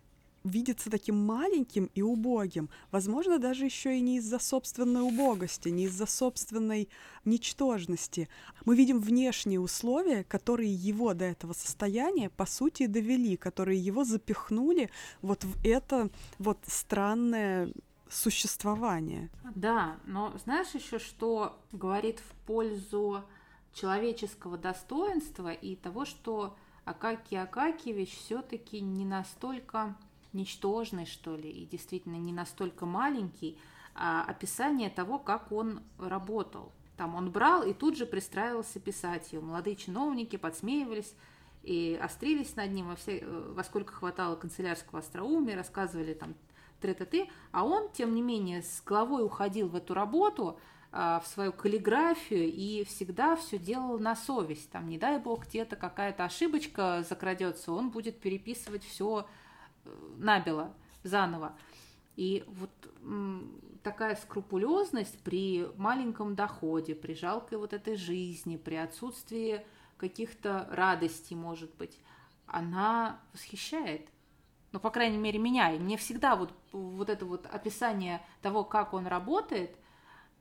видится 0.45 0.91
таким 0.91 1.17
маленьким 1.17 1.91
и 1.95 2.03
убогим, 2.03 2.69
возможно, 2.91 3.39
даже 3.39 3.65
еще 3.65 3.97
и 3.97 4.01
не 4.01 4.17
из-за 4.19 4.39
собственной 4.39 5.03
убогости, 5.03 5.69
не 5.69 5.85
из-за 5.85 6.07
собственной 6.07 6.89
ничтожности. 7.25 8.29
Мы 8.65 8.77
видим 8.77 9.01
внешние 9.01 9.61
условия, 9.61 10.25
которые 10.25 10.73
его 10.73 11.15
до 11.15 11.25
этого 11.27 11.53
состояния, 11.53 12.31
по 12.31 12.47
сути, 12.47 12.87
довели, 12.87 13.37
которые 13.37 13.79
его 13.79 14.05
запихнули 14.05 14.91
вот 15.21 15.45
в 15.45 15.65
это 15.65 16.11
вот 16.39 16.59
странное 16.67 17.73
существование. 18.09 19.31
Да, 19.55 19.97
но 20.05 20.37
знаешь 20.45 20.75
еще, 20.75 20.99
что 20.99 21.59
говорит 21.73 22.21
в 22.21 22.47
пользу 22.47 23.25
человеческого 23.73 24.59
достоинства 24.59 25.53
и 25.53 25.77
того, 25.77 26.05
что 26.05 26.57
Акакий 26.85 27.41
Акакиевич 27.41 28.17
все-таки 28.19 28.81
не 28.81 29.05
настолько 29.05 29.97
ничтожный, 30.33 31.07
что 31.07 31.37
ли, 31.37 31.51
и 31.51 31.67
действительно 31.67 32.17
не 32.17 32.33
настолько 32.33 32.87
маленький, 32.87 33.59
а 33.95 34.25
описание 34.25 34.91
того, 34.91 35.19
как 35.19 35.53
он 35.53 35.83
работал. 35.99 36.73
Там 36.97 37.15
он 37.15 37.31
брал 37.31 37.63
и 37.63 37.75
тут 37.75 37.97
же 37.97 38.07
пристраивался 38.07 38.81
писать 38.81 39.33
ее. 39.33 39.41
Молодые 39.41 39.77
чиновники 39.77 40.37
подсмеивались 40.37 41.15
и 41.63 41.99
острились 42.03 42.57
над 42.57 42.71
ним 42.73 42.89
во, 42.89 42.97
все, 42.97 43.19
э, 43.19 43.53
во 43.55 43.65
сколько 43.65 43.93
хватало 43.93 44.37
канцелярского 44.37 45.01
остроумия, 45.01 45.57
рассказывали 45.57 46.15
там 46.15 46.35
трета-ты, 46.81 47.29
а 47.53 47.65
он, 47.65 47.91
тем 47.93 48.15
не 48.15 48.23
менее, 48.23 48.63
с 48.63 48.83
головой 48.85 49.25
уходил 49.25 49.69
в 49.69 49.77
эту 49.77 49.95
работу, 49.95 50.59
а, 50.95 51.21
в 51.21 51.27
свою 51.27 51.53
каллиграфию 51.53 52.53
и 52.53 52.85
всегда 52.85 53.35
все 53.37 53.57
делал 53.57 53.99
на 53.99 54.15
совесть. 54.15 54.71
Там, 54.71 54.89
не 54.89 54.99
дай 54.99 55.19
бог, 55.19 55.47
где-то 55.47 55.77
какая-то 55.77 56.25
ошибочка 56.25 57.03
закрадется, 57.09 57.73
он 57.73 57.89
будет 57.89 58.21
переписывать 58.21 58.85
все 58.85 59.27
набело 60.17 60.75
заново. 61.03 61.57
И 62.17 62.45
вот 62.47 62.71
такая 63.83 64.17
скрупулезность 64.17 65.19
при 65.23 65.67
маленьком 65.77 66.35
доходе, 66.35 66.95
при 66.95 67.15
жалкой 67.15 67.59
вот 67.59 67.73
этой 67.73 67.97
жизни, 67.97 68.57
при 68.57 68.77
отсутствии 68.77 69.65
каких-то 69.97 70.69
радостей, 70.71 71.37
может 71.37 71.75
быть, 71.77 71.99
она 72.47 73.21
восхищает. 73.33 74.09
Ну, 74.73 74.81
по 74.81 74.91
крайней 74.91 75.19
мере, 75.19 75.39
меня. 75.39 75.73
И 75.73 75.79
мне 75.79 75.97
всегда 75.97 76.35
вот, 76.37 76.53
вот 76.73 77.09
это 77.09 77.27
вот 77.27 77.47
описание 77.47 78.23
того, 78.41 78.65
как 78.65 78.95
он 78.95 79.07
работает, 79.07 79.77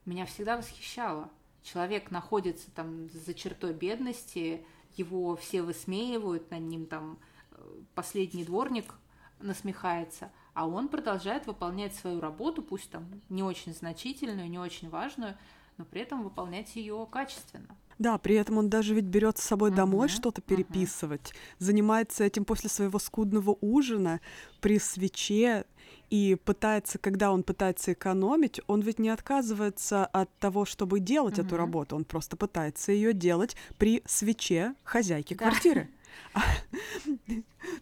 меня 0.06 0.26
всегда 0.26 0.58
восхищало. 0.58 1.30
Человек 1.64 2.12
находится 2.12 2.72
там 2.72 3.10
за 3.10 3.34
чертой 3.34 3.74
бедности, 3.74 4.66
его 4.96 5.36
все 5.36 5.62
высмеивают, 5.62 6.50
над 6.50 6.62
ним 6.62 6.86
там 6.86 7.20
э, 7.52 7.82
последний 7.94 8.44
дворник 8.44 8.96
насмехается, 9.42 10.32
а 10.54 10.68
он 10.68 10.88
продолжает 10.88 11.48
выполнять 11.48 11.96
свою 11.96 12.20
работу, 12.20 12.62
пусть 12.62 12.90
там 12.90 13.06
не 13.30 13.44
очень 13.44 13.74
значительную, 13.74 14.50
не 14.50 14.60
очень 14.60 14.90
важную, 14.90 15.38
но 15.78 15.86
при 15.86 16.02
этом 16.02 16.24
выполнять 16.24 16.76
ее 16.76 17.08
качественно. 17.10 17.76
Да, 18.02 18.18
при 18.18 18.34
этом 18.36 18.58
он 18.58 18.68
даже 18.68 18.96
ведь 18.96 19.06
берет 19.06 19.38
с 19.38 19.44
собой 19.44 19.70
uh-huh, 19.70 19.76
домой 19.76 20.10
что-то 20.10 20.42
переписывать, 20.42 21.32
uh-huh. 21.32 21.56
занимается 21.60 22.24
этим 22.24 22.46
после 22.46 22.68
своего 22.70 22.98
скудного 22.98 23.56
ужина 23.62 24.22
при 24.60 24.80
свече 24.80 25.66
и 26.10 26.36
пытается, 26.44 26.98
когда 26.98 27.32
он 27.32 27.44
пытается 27.44 27.94
экономить, 27.94 28.60
он 28.66 28.82
ведь 28.82 28.98
не 28.98 29.10
отказывается 29.10 30.06
от 30.06 30.36
того, 30.40 30.66
чтобы 30.66 31.00
делать 31.00 31.38
uh-huh. 31.38 31.46
эту 31.46 31.58
работу, 31.58 31.96
он 31.96 32.06
просто 32.06 32.38
пытается 32.38 32.92
ее 32.92 33.14
делать 33.14 33.56
при 33.78 34.02
свече 34.08 34.74
хозяйки 34.84 35.36
да. 35.36 35.46
квартиры. 35.46 35.88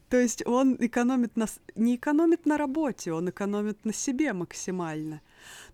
То 0.09 0.17
есть 0.17 0.45
он 0.45 0.75
экономит 0.79 1.35
на, 1.37 1.45
не 1.75 1.95
экономит 1.95 2.45
на 2.45 2.57
работе, 2.57 3.13
он 3.13 3.29
экономит 3.29 3.85
на 3.85 3.93
себе 3.93 4.33
максимально. 4.33 5.21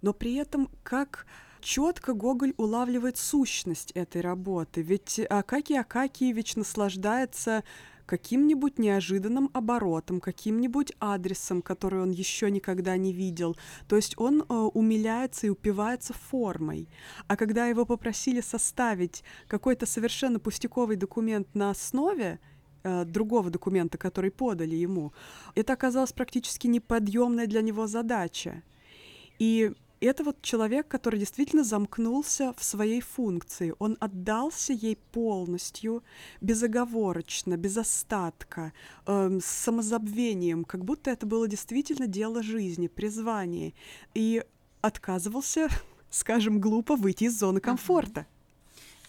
Но 0.02 0.14
при 0.14 0.36
этом 0.36 0.70
как 0.84 1.26
четко 1.62 2.14
Гоголь 2.14 2.54
улавливает 2.58 3.18
сущность 3.18 3.92
этой 3.92 4.22
работы. 4.22 4.82
Ведь 4.82 5.20
Акакий 5.30 5.80
Акакиевич 5.80 6.56
наслаждается 6.56 7.64
каким-нибудь 8.06 8.80
неожиданным 8.80 9.50
оборотом, 9.54 10.20
каким-нибудь 10.20 10.94
адресом, 11.00 11.62
который 11.62 12.02
он 12.02 12.12
еще 12.12 12.52
никогда 12.52 12.98
не 12.98 13.14
видел. 13.14 13.56
То 13.88 13.96
есть 13.96 14.16
он 14.18 14.42
э, 14.42 14.54
умиляется 14.54 15.48
и 15.48 15.50
упивается 15.50 16.14
формой. 16.14 16.88
А 17.28 17.36
когда 17.36 17.68
его 17.68 17.86
попросили 17.86 18.42
составить 18.42 19.24
какой-то 19.48 19.86
совершенно 19.86 20.40
пустяковый 20.40 20.96
документ 20.96 21.54
на 21.54 21.70
основе 21.70 22.40
Э, 22.88 23.04
другого 23.04 23.50
документа, 23.50 23.98
который 23.98 24.30
подали 24.30 24.76
ему. 24.76 25.12
Это 25.56 25.74
оказалось 25.74 26.14
практически 26.14 26.68
неподъемная 26.68 27.48
для 27.48 27.64
него 27.64 27.88
задача. 27.88 28.62
И 29.40 29.72
это 30.02 30.24
вот 30.24 30.42
человек, 30.42 30.88
который 30.88 31.20
действительно 31.20 31.64
замкнулся 31.64 32.54
в 32.58 32.64
своей 32.64 33.02
функции. 33.02 33.74
Он 33.80 33.98
отдался 34.00 34.74
ей 34.74 34.98
полностью, 34.98 36.04
безоговорочно, 36.42 37.56
без 37.58 37.78
остатка, 37.78 38.74
э, 39.06 39.40
с 39.42 39.46
самозабвением, 39.46 40.66
как 40.66 40.84
будто 40.84 41.12
это 41.12 41.26
было 41.26 41.48
действительно 41.48 42.08
дело 42.08 42.44
жизни, 42.44 42.88
призвание. 42.88 43.74
И 44.14 44.44
отказывался, 44.82 45.70
скажем, 46.10 46.60
глупо 46.60 46.96
выйти 46.96 47.26
из 47.26 47.40
зоны 47.40 47.60
комфорта. 47.62 48.28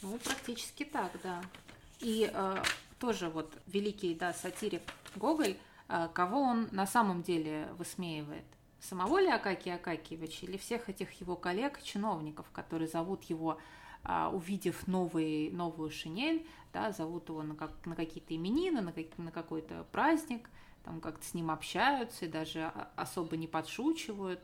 Ну, 0.03 0.19
практически 0.19 0.85
так, 0.85 1.11
да. 1.23 1.43
И 2.01 2.31
э, 2.33 2.57
тоже 2.99 3.29
вот 3.29 3.53
великий, 3.67 4.15
да, 4.15 4.33
сатирик 4.33 4.83
Гоголь, 5.17 5.57
э, 5.89 6.09
кого 6.13 6.41
он 6.41 6.69
на 6.71 6.87
самом 6.87 7.23
деле 7.23 7.69
высмеивает? 7.77 8.45
Самого 8.81 9.19
ли 9.19 9.29
Акакия 9.29 9.77
Акакиевича 9.77 10.47
или 10.47 10.57
всех 10.57 10.89
этих 10.89 11.13
его 11.21 11.37
коллег, 11.37 11.83
чиновников, 11.83 12.47
которые 12.53 12.89
зовут 12.89 13.25
его, 13.25 13.59
а, 14.03 14.31
увидев 14.31 14.87
новый, 14.87 15.51
новую 15.51 15.91
шинель, 15.91 16.47
да, 16.73 16.93
зовут 16.93 17.29
его 17.29 17.43
на, 17.43 17.55
как, 17.55 17.73
на 17.87 17.97
какие-то 17.97 18.35
именины, 18.35 18.81
на, 18.81 18.93
как, 18.93 19.19
на 19.19 19.31
какой-то 19.31 19.87
праздник, 19.93 20.49
там 20.85 21.01
как-то 21.01 21.27
с 21.27 21.35
ним 21.35 21.51
общаются 21.51 22.27
и 22.27 22.29
даже 22.29 22.73
особо 22.95 23.37
не 23.37 23.49
подшучивают. 23.49 24.41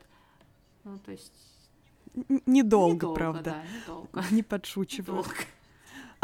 Ну, 0.84 0.98
то 0.98 1.12
есть... 1.12 1.32
Недолго, 2.14 2.94
недолго 2.94 3.14
правда. 3.14 3.42
Да, 3.42 3.62
недолго. 3.62 4.24
Не 4.30 4.42
подшучивают. 4.42 5.26
Недолго. 5.26 5.44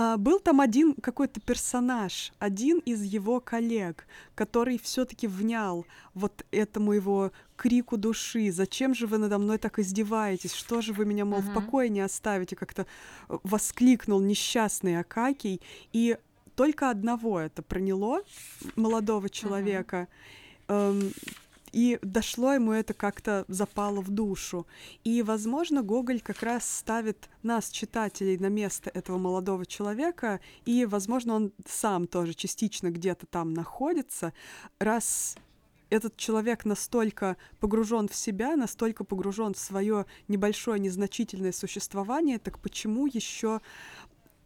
А, 0.01 0.17
был 0.17 0.39
там 0.39 0.61
один 0.61 0.95
какой-то 0.95 1.41
персонаж, 1.41 2.33
один 2.39 2.79
из 2.79 3.03
его 3.03 3.41
коллег, 3.41 4.07
который 4.37 4.79
все-таки 4.79 5.27
внял 5.27 5.85
вот 6.15 6.47
этому 6.53 6.93
его 6.93 7.33
крику 7.57 7.97
души. 7.97 8.53
Зачем 8.53 8.95
же 8.95 9.09
вы 9.09 9.19
надо 9.19 9.39
мной 9.39 9.59
так 9.59 9.81
издеваетесь? 9.81 10.55
Что 10.55 10.83
же 10.83 10.93
вы 10.93 11.05
меня, 11.05 11.25
мол, 11.25 11.41
uh-huh. 11.41 11.51
в 11.51 11.55
покое 11.55 11.89
не 11.89 12.01
оставите? 12.01 12.55
Как-то 12.55 12.87
э, 13.29 13.39
воскликнул 13.43 14.21
несчастный 14.21 15.01
Акакий. 15.01 15.61
И 15.93 16.17
только 16.55 16.91
одного 16.91 17.41
это 17.41 17.63
проняло 17.63 18.21
молодого 18.77 19.29
человека. 19.29 20.07
Uh-huh. 20.69 20.93
Эм, 20.93 21.13
и 21.73 21.99
дошло 22.03 22.53
ему 22.53 22.73
это 22.73 22.95
как-то 22.95 23.45
запало 23.49 24.01
в 24.01 24.11
душу. 24.11 24.67
И, 25.05 25.23
возможно, 25.23 25.83
Гоголь 25.83 26.21
как 26.21 26.43
раз 26.43 26.69
ставит 26.69 27.29
нас, 27.43 27.71
читателей, 27.71 28.39
на 28.39 28.49
место 28.49 28.91
этого 28.93 29.19
молодого 29.19 29.67
человека, 29.67 30.41
и, 30.65 30.85
возможно, 30.85 31.35
он 31.35 31.53
сам 31.69 32.07
тоже 32.07 32.35
частично 32.35 32.91
где-то 32.91 33.27
там 33.27 33.55
находится, 33.55 34.33
раз 34.79 35.37
этот 35.91 36.17
человек 36.17 36.65
настолько 36.65 37.37
погружен 37.61 38.09
в 38.09 38.15
себя, 38.15 38.57
настолько 38.57 39.05
погружен 39.05 39.55
в 39.55 39.59
свое 39.59 40.07
небольшое 40.29 40.79
незначительное 40.79 41.53
существование, 41.53 42.39
так 42.39 42.59
почему 42.59 43.07
еще 43.07 43.61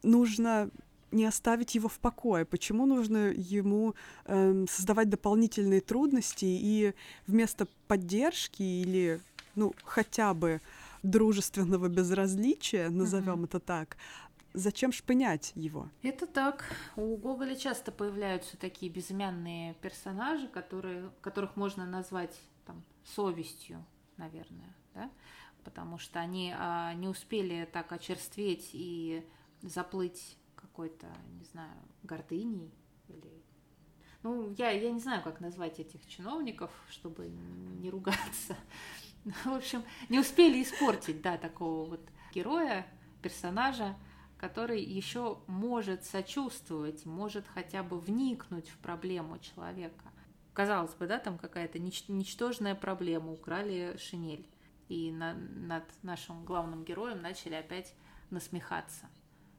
нужно 0.03 0.69
не 1.13 1.25
оставить 1.25 1.75
его 1.75 1.87
в 1.87 1.99
покое? 1.99 2.45
Почему 2.45 2.85
нужно 2.85 3.31
ему 3.31 3.95
э, 4.25 4.65
создавать 4.69 5.09
дополнительные 5.09 5.81
трудности 5.81 6.45
и 6.45 6.93
вместо 7.27 7.67
поддержки 7.87 8.63
или, 8.63 9.21
ну, 9.55 9.73
хотя 9.83 10.33
бы 10.33 10.61
дружественного 11.03 11.87
безразличия, 11.89 12.89
назовем 12.89 13.41
mm-hmm. 13.41 13.45
это 13.45 13.59
так, 13.59 13.97
зачем 14.53 14.91
шпынять 14.91 15.51
его? 15.55 15.89
Это 16.01 16.25
так. 16.25 16.63
У 16.95 17.15
Гоголя 17.17 17.55
часто 17.55 17.91
появляются 17.91 18.57
такие 18.57 18.91
безымянные 18.91 19.73
персонажи, 19.75 20.47
которые, 20.47 21.11
которых 21.21 21.55
можно 21.55 21.85
назвать 21.85 22.39
там, 22.65 22.83
совестью, 23.03 23.85
наверное, 24.17 24.73
да? 24.93 25.09
потому 25.63 25.97
что 25.97 26.19
они 26.19 26.53
а, 26.57 26.93
не 26.93 27.07
успели 27.07 27.67
так 27.71 27.91
очерстветь 27.91 28.69
и 28.73 29.25
заплыть 29.61 30.37
какой-то, 30.63 31.07
не 31.39 31.45
знаю, 31.45 31.77
гордыней 32.03 32.73
или... 33.09 33.43
Ну, 34.23 34.53
я, 34.57 34.71
я 34.71 34.91
не 34.91 34.99
знаю, 35.01 35.21
как 35.21 35.41
назвать 35.41 35.79
этих 35.79 36.07
чиновников, 36.07 36.71
чтобы 36.89 37.27
не 37.27 37.89
ругаться. 37.89 38.55
В 39.45 39.53
общем, 39.53 39.83
не 40.09 40.19
успели 40.19 40.63
испортить, 40.63 41.21
да, 41.21 41.37
такого 41.37 41.89
вот 41.89 42.01
героя, 42.33 42.87
персонажа, 43.21 43.95
который 44.37 44.81
еще 44.81 45.39
может 45.47 46.05
сочувствовать, 46.05 47.05
может 47.05 47.45
хотя 47.47 47.83
бы 47.83 47.99
вникнуть 47.99 48.69
в 48.69 48.77
проблему 48.77 49.39
человека. 49.39 50.05
Казалось 50.53 50.93
бы, 50.93 51.07
да, 51.07 51.19
там 51.19 51.37
какая-то 51.37 51.79
нич- 51.79 52.05
ничтожная 52.07 52.75
проблема, 52.75 53.31
украли 53.31 53.97
шинель. 53.97 54.47
И 54.87 55.11
на, 55.11 55.33
над 55.33 55.83
нашим 56.03 56.45
главным 56.45 56.83
героем 56.83 57.21
начали 57.21 57.55
опять 57.55 57.93
насмехаться. 58.29 59.09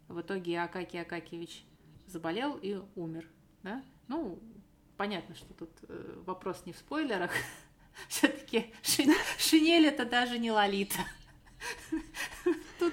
В 0.08 0.20
итоге 0.20 0.60
Акакий 0.60 1.00
Акакевич 1.00 1.64
заболел 2.06 2.58
и 2.60 2.80
умер. 2.94 3.28
Да? 3.62 3.82
Ну, 4.08 4.38
понятно, 4.96 5.34
что 5.34 5.52
тут 5.54 5.70
э, 5.88 6.22
вопрос 6.26 6.62
не 6.66 6.72
в 6.72 6.78
спойлерах. 6.78 7.30
Все-таки 8.08 8.72
шинель 8.82 9.86
это 9.86 10.04
даже 10.04 10.38
не 10.38 10.50
Лолита. 10.50 11.00
Тут, 12.78 12.92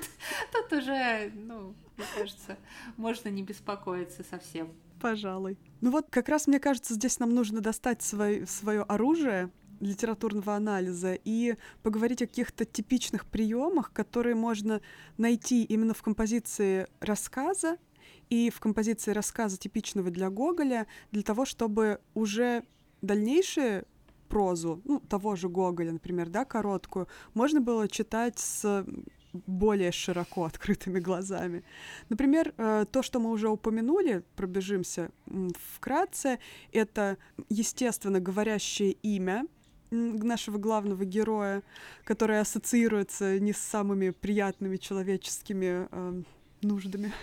тут 0.54 0.72
уже, 0.72 1.30
ну, 1.34 1.76
мне 1.98 2.06
кажется, 2.16 2.58
можно 2.96 3.28
не 3.28 3.44
беспокоиться 3.44 4.24
совсем. 4.24 4.72
Пожалуй. 5.02 5.58
Ну 5.82 5.92
вот 5.92 6.08
как 6.10 6.30
раз 6.30 6.48
мне 6.48 6.60
кажется, 6.60 6.94
здесь 6.94 7.20
нам 7.20 7.34
нужно 7.34 7.60
достать 7.60 8.02
свой, 8.02 8.48
свое 8.48 8.84
оружие, 8.84 9.50
литературного 9.82 10.56
анализа 10.56 11.14
и 11.14 11.56
поговорить 11.84 12.22
о 12.22 12.28
каких-то 12.28 12.66
типичных 12.66 13.26
приемах, 13.26 13.92
которые 13.92 14.36
можно 14.36 14.82
найти 15.18 15.64
именно 15.64 15.94
в 15.94 16.02
композиции 16.02 16.88
рассказа 17.00 17.78
и 18.30 18.50
в 18.50 18.60
композиции 18.60 19.12
рассказа 19.12 19.58
типичного 19.58 20.10
для 20.10 20.30
Гоголя, 20.30 20.88
для 21.12 21.24
того, 21.24 21.46
чтобы 21.46 22.00
уже 22.14 22.64
дальнейшие 23.02 23.86
прозу, 24.30 24.82
ну, 24.86 25.00
того 25.02 25.36
же 25.36 25.50
Гоголя, 25.50 25.92
например, 25.92 26.30
да, 26.30 26.46
короткую, 26.46 27.08
можно 27.34 27.60
было 27.60 27.90
читать 27.90 28.40
с 28.40 28.86
более 29.34 29.92
широко 29.92 30.46
открытыми 30.46 31.00
глазами. 31.00 31.64
Например, 32.10 32.54
э, 32.58 32.86
то, 32.90 33.02
что 33.04 33.20
мы 33.20 33.32
уже 33.32 33.50
упомянули, 33.50 34.24
пробежимся 34.36 35.12
вкратце, 35.76 36.40
это, 36.72 37.18
естественно, 37.50 38.20
говорящее 38.20 38.92
имя 38.92 39.46
нашего 39.92 40.58
главного 40.58 41.06
героя, 41.06 41.62
который 42.04 42.40
ассоциируется 42.40 43.40
не 43.40 43.54
с 43.54 43.58
самыми 43.58 44.12
приятными 44.12 44.78
человеческими 44.78 45.88
э, 45.92 46.24
нуждами. 46.62 47.14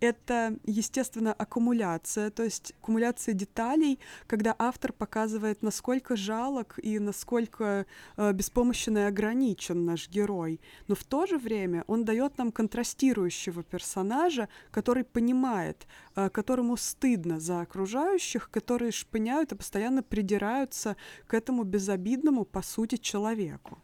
Это, 0.00 0.56
естественно, 0.64 1.32
аккумуляция, 1.32 2.30
то 2.30 2.44
есть 2.44 2.72
аккумуляция 2.80 3.34
деталей, 3.34 3.98
когда 4.28 4.54
автор 4.56 4.92
показывает, 4.92 5.62
насколько 5.62 6.16
жалок 6.16 6.78
и 6.80 7.00
насколько 7.00 7.84
э, 8.16 8.32
беспомощен 8.32 8.96
и 8.98 9.00
ограничен 9.00 9.84
наш 9.84 10.08
герой. 10.08 10.60
Но 10.86 10.94
в 10.94 11.02
то 11.02 11.26
же 11.26 11.36
время 11.36 11.82
он 11.88 12.04
дает 12.04 12.38
нам 12.38 12.52
контрастирующего 12.52 13.64
персонажа, 13.64 14.48
который 14.70 15.02
понимает, 15.02 15.88
э, 16.14 16.30
которому 16.30 16.76
стыдно 16.76 17.40
за 17.40 17.62
окружающих, 17.62 18.50
которые 18.50 18.92
шпыняют 18.92 19.50
и 19.50 19.56
постоянно 19.56 20.04
придираются 20.04 20.96
к 21.26 21.34
этому 21.34 21.64
безобидному, 21.64 22.44
по 22.44 22.62
сути, 22.62 22.96
человеку. 22.96 23.78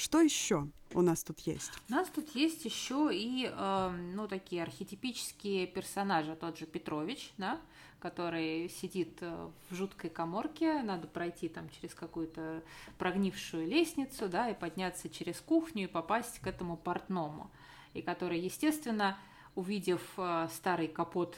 Что 0.00 0.22
еще 0.22 0.66
у 0.94 1.02
нас 1.02 1.22
тут 1.22 1.40
есть? 1.40 1.70
У 1.90 1.92
нас 1.92 2.08
тут 2.08 2.34
есть 2.34 2.64
еще 2.64 3.10
и, 3.12 3.52
э, 3.52 3.90
ну, 4.14 4.28
такие 4.28 4.62
архетипические 4.62 5.66
персонажи. 5.66 6.34
Тот 6.36 6.56
же 6.56 6.64
Петрович, 6.64 7.30
да, 7.36 7.60
который 7.98 8.70
сидит 8.70 9.18
э, 9.20 9.50
в 9.68 9.74
жуткой 9.74 10.08
коморке, 10.08 10.80
надо 10.80 11.06
пройти 11.06 11.50
там 11.50 11.68
через 11.68 11.94
какую-то 11.94 12.62
прогнившую 12.96 13.68
лестницу, 13.68 14.30
да, 14.30 14.48
и 14.48 14.54
подняться 14.54 15.10
через 15.10 15.38
кухню 15.38 15.84
и 15.84 15.86
попасть 15.86 16.38
к 16.38 16.46
этому 16.46 16.78
портному. 16.78 17.50
И 17.92 18.00
который, 18.00 18.40
естественно, 18.40 19.18
увидев 19.54 20.00
э, 20.16 20.48
старый 20.50 20.88
капот 20.88 21.36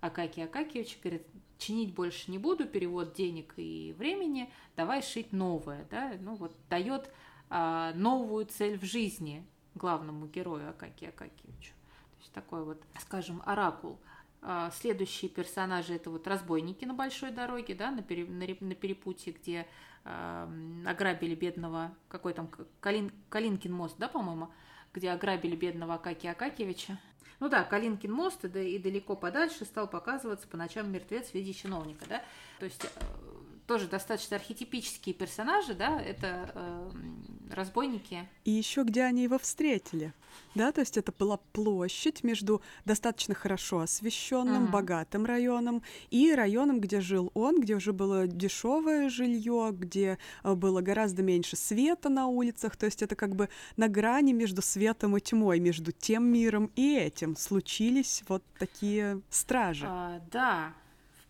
Акаки 0.00 0.40
Акакиевича, 0.40 0.96
говорит, 1.00 1.28
чинить 1.58 1.94
больше 1.94 2.32
не 2.32 2.38
буду, 2.38 2.66
перевод 2.66 3.12
денег 3.12 3.54
и 3.56 3.94
времени, 3.96 4.50
давай 4.74 5.00
шить 5.00 5.32
новое, 5.32 5.86
да, 5.92 6.14
ну 6.20 6.34
вот 6.34 6.52
дает 6.68 7.08
а, 7.50 7.92
новую 7.94 8.46
цель 8.46 8.78
в 8.78 8.84
жизни 8.84 9.44
главному 9.74 10.26
герою 10.26 10.70
Акаки 10.70 11.06
Акакевичу. 11.06 11.72
То 11.72 12.20
есть 12.20 12.32
такой 12.32 12.64
вот, 12.64 12.82
скажем, 13.00 13.42
оракул. 13.44 13.98
А, 14.40 14.70
следующие 14.70 15.28
персонажи 15.28 15.94
это 15.94 16.10
вот 16.10 16.26
разбойники 16.26 16.84
на 16.84 16.94
большой 16.94 17.32
дороге, 17.32 17.74
да, 17.74 17.90
на, 17.90 18.02
пере, 18.02 18.24
на, 18.24 18.46
на 18.60 18.74
перепутье, 18.74 19.32
где 19.34 19.66
э, 20.04 20.82
ограбили 20.86 21.34
бедного, 21.34 21.94
какой 22.08 22.32
там, 22.32 22.48
Калин, 22.80 23.12
Калинкин 23.28 23.72
мост, 23.72 23.96
да, 23.98 24.08
по-моему, 24.08 24.50
где 24.94 25.10
ограбили 25.10 25.56
бедного 25.56 25.94
Акаки 25.94 26.26
Акакевича. 26.26 26.98
Ну 27.38 27.48
да, 27.48 27.64
Калинкин 27.64 28.12
мост, 28.12 28.44
и, 28.44 28.76
и 28.76 28.78
далеко 28.78 29.14
подальше 29.16 29.64
стал 29.64 29.88
показываться 29.88 30.48
по 30.48 30.56
ночам 30.56 30.90
мертвец 30.90 31.30
в 31.30 31.34
виде 31.34 31.52
чиновника, 31.52 32.06
да. 32.08 32.22
То 32.60 32.64
есть 32.64 32.86
тоже 33.70 33.86
достаточно 33.86 34.36
архетипические 34.36 35.14
персонажи, 35.14 35.74
да, 35.74 36.02
это 36.02 36.50
э, 36.56 36.90
разбойники. 37.52 38.28
И 38.44 38.50
еще 38.50 38.82
где 38.82 39.04
они 39.04 39.22
его 39.22 39.38
встретили. 39.38 40.12
Да, 40.56 40.72
то 40.72 40.80
есть 40.80 40.96
это 40.96 41.12
была 41.16 41.36
площадь 41.36 42.24
между 42.24 42.62
достаточно 42.84 43.36
хорошо 43.36 43.78
освещенным, 43.78 44.64
uh-huh. 44.64 44.70
богатым 44.72 45.24
районом 45.24 45.84
и 46.10 46.34
районом, 46.34 46.80
где 46.80 47.00
жил 47.00 47.30
он, 47.34 47.60
где 47.60 47.76
уже 47.76 47.92
было 47.92 48.26
дешевое 48.26 49.08
жилье, 49.08 49.70
где 49.72 50.18
э, 50.42 50.54
было 50.54 50.80
гораздо 50.80 51.22
меньше 51.22 51.54
света 51.54 52.08
на 52.08 52.26
улицах. 52.26 52.76
То 52.76 52.86
есть 52.86 53.02
это 53.02 53.14
как 53.14 53.36
бы 53.36 53.48
на 53.76 53.86
грани 53.86 54.32
между 54.32 54.62
светом 54.62 55.16
и 55.16 55.20
тьмой, 55.20 55.60
между 55.60 55.92
тем 55.92 56.24
миром 56.24 56.72
и 56.74 56.96
этим 56.96 57.36
случились 57.36 58.24
вот 58.26 58.42
такие 58.58 59.22
стражи. 59.30 59.86
А, 59.88 60.20
да, 60.32 60.74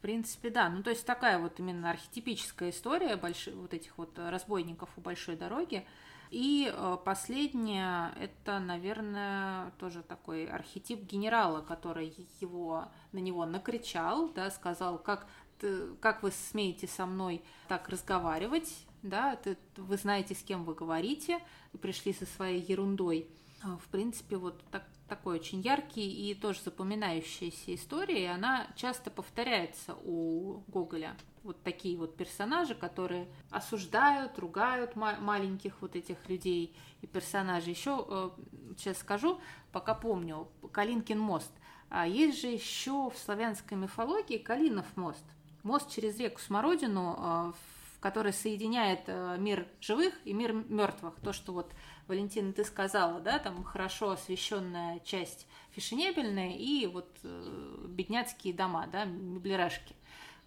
принципе, 0.01 0.51
да. 0.51 0.69
Ну, 0.69 0.83
то 0.83 0.91
есть 0.91 1.07
такая 1.07 1.39
вот 1.39 1.59
именно 1.61 1.91
архетипическая 1.91 2.71
история 2.71 3.17
больших, 3.17 3.55
вот 3.55 3.75
этих 3.75 3.97
вот 3.99 4.19
разбойников 4.19 4.91
у 4.97 5.01
большой 5.01 5.37
дороги. 5.37 5.87
И 6.31 6.73
э, 6.73 6.97
последнее, 7.05 8.13
это, 8.21 8.61
наверное, 8.61 9.73
тоже 9.79 10.03
такой 10.03 10.47
архетип 10.47 11.03
генерала, 11.03 11.61
который 11.61 12.15
его, 12.41 12.89
на 13.11 13.19
него 13.19 13.45
накричал, 13.47 14.29
да, 14.29 14.51
сказал, 14.51 14.99
как, 14.99 15.27
ты, 15.59 15.89
как 16.01 16.23
вы 16.23 16.31
смеете 16.31 16.87
со 16.87 17.05
мной 17.05 17.43
так 17.67 17.89
разговаривать, 17.89 18.87
да, 19.03 19.35
ты, 19.37 19.57
вы 19.77 19.97
знаете, 19.97 20.35
с 20.35 20.43
кем 20.43 20.65
вы 20.65 20.75
говорите, 20.75 21.41
и 21.73 21.79
пришли 21.79 22.13
со 22.13 22.27
своей 22.27 22.61
ерундой. 22.63 23.27
А, 23.63 23.77
в 23.77 23.89
принципе, 23.89 24.37
вот 24.37 24.63
так, 24.71 24.85
такой 25.11 25.35
очень 25.35 25.61
яркий 25.61 26.31
и 26.31 26.35
тоже 26.35 26.61
запоминающаяся 26.65 27.75
история, 27.75 28.23
и 28.23 28.27
она 28.27 28.69
часто 28.77 29.11
повторяется 29.11 29.97
у 30.05 30.63
Гоголя. 30.69 31.17
Вот 31.43 31.63
такие 31.63 31.99
вот 31.99 32.17
персонажи, 32.17 32.75
которые 32.75 33.27
осуждают, 33.51 34.39
ругают 34.39 34.95
ма- 34.95 35.19
маленьких 35.21 35.75
вот 35.81 35.97
этих 35.97 36.29
людей 36.29 36.77
и 37.03 37.07
персонажей. 37.07 37.73
Еще 37.73 38.07
э, 38.09 38.31
сейчас 38.79 38.99
скажу, 38.99 39.41
пока 39.73 39.95
помню, 39.95 40.49
Калинкин 40.73 41.19
мост. 41.19 41.53
А 41.89 42.07
есть 42.07 42.41
же 42.41 42.47
еще 42.47 43.11
в 43.11 43.19
славянской 43.19 43.77
мифологии 43.77 44.39
Калинов 44.39 44.97
мост. 44.97 45.25
Мост 45.65 45.91
через 45.91 46.19
реку 46.19 46.41
Смородину, 46.41 47.17
э, 47.19 47.53
который 48.01 48.33
соединяет 48.33 49.01
э, 49.07 49.37
мир 49.39 49.67
живых 49.81 50.15
и 50.25 50.33
мир 50.33 50.53
мертвых. 50.53 51.15
То, 51.23 51.33
что 51.33 51.53
вот 51.53 51.73
Валентина, 52.11 52.53
ты 52.53 52.65
сказала, 52.65 53.21
да, 53.21 53.39
там 53.39 53.63
хорошо 53.63 54.11
освещенная 54.11 54.99
часть 55.05 55.47
фешенебельная 55.71 56.57
и 56.57 56.87
вот 56.87 57.09
э, 57.23 57.87
бедняцкие 57.87 58.53
дома, 58.53 58.89
да, 58.91 59.05
меблерашки, 59.05 59.95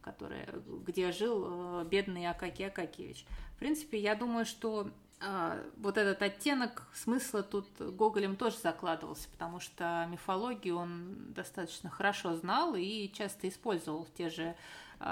которые, 0.02 0.50
где 0.86 1.14
жил 1.14 1.46
э, 1.48 1.86
бедный 1.86 2.28
Акакий 2.28 2.68
Акакиевич. 2.68 3.26
В 3.56 3.60
принципе, 3.60 3.98
я 3.98 4.16
думаю, 4.16 4.46
что 4.46 4.90
э, 5.22 5.72
вот 5.78 5.98
этот 5.98 6.22
оттенок 6.22 6.86
смысла 6.94 7.44
тут 7.44 7.70
Гоголем 7.80 8.36
тоже 8.36 8.58
закладывался, 8.58 9.30
потому 9.30 9.62
что 9.62 10.06
мифологию 10.12 10.76
он 10.76 11.32
достаточно 11.34 11.90
хорошо 11.90 12.36
знал 12.36 12.76
и 12.76 13.10
часто 13.14 13.48
использовал 13.48 14.04
в 14.04 14.12
те 14.12 14.30
же 14.30 14.54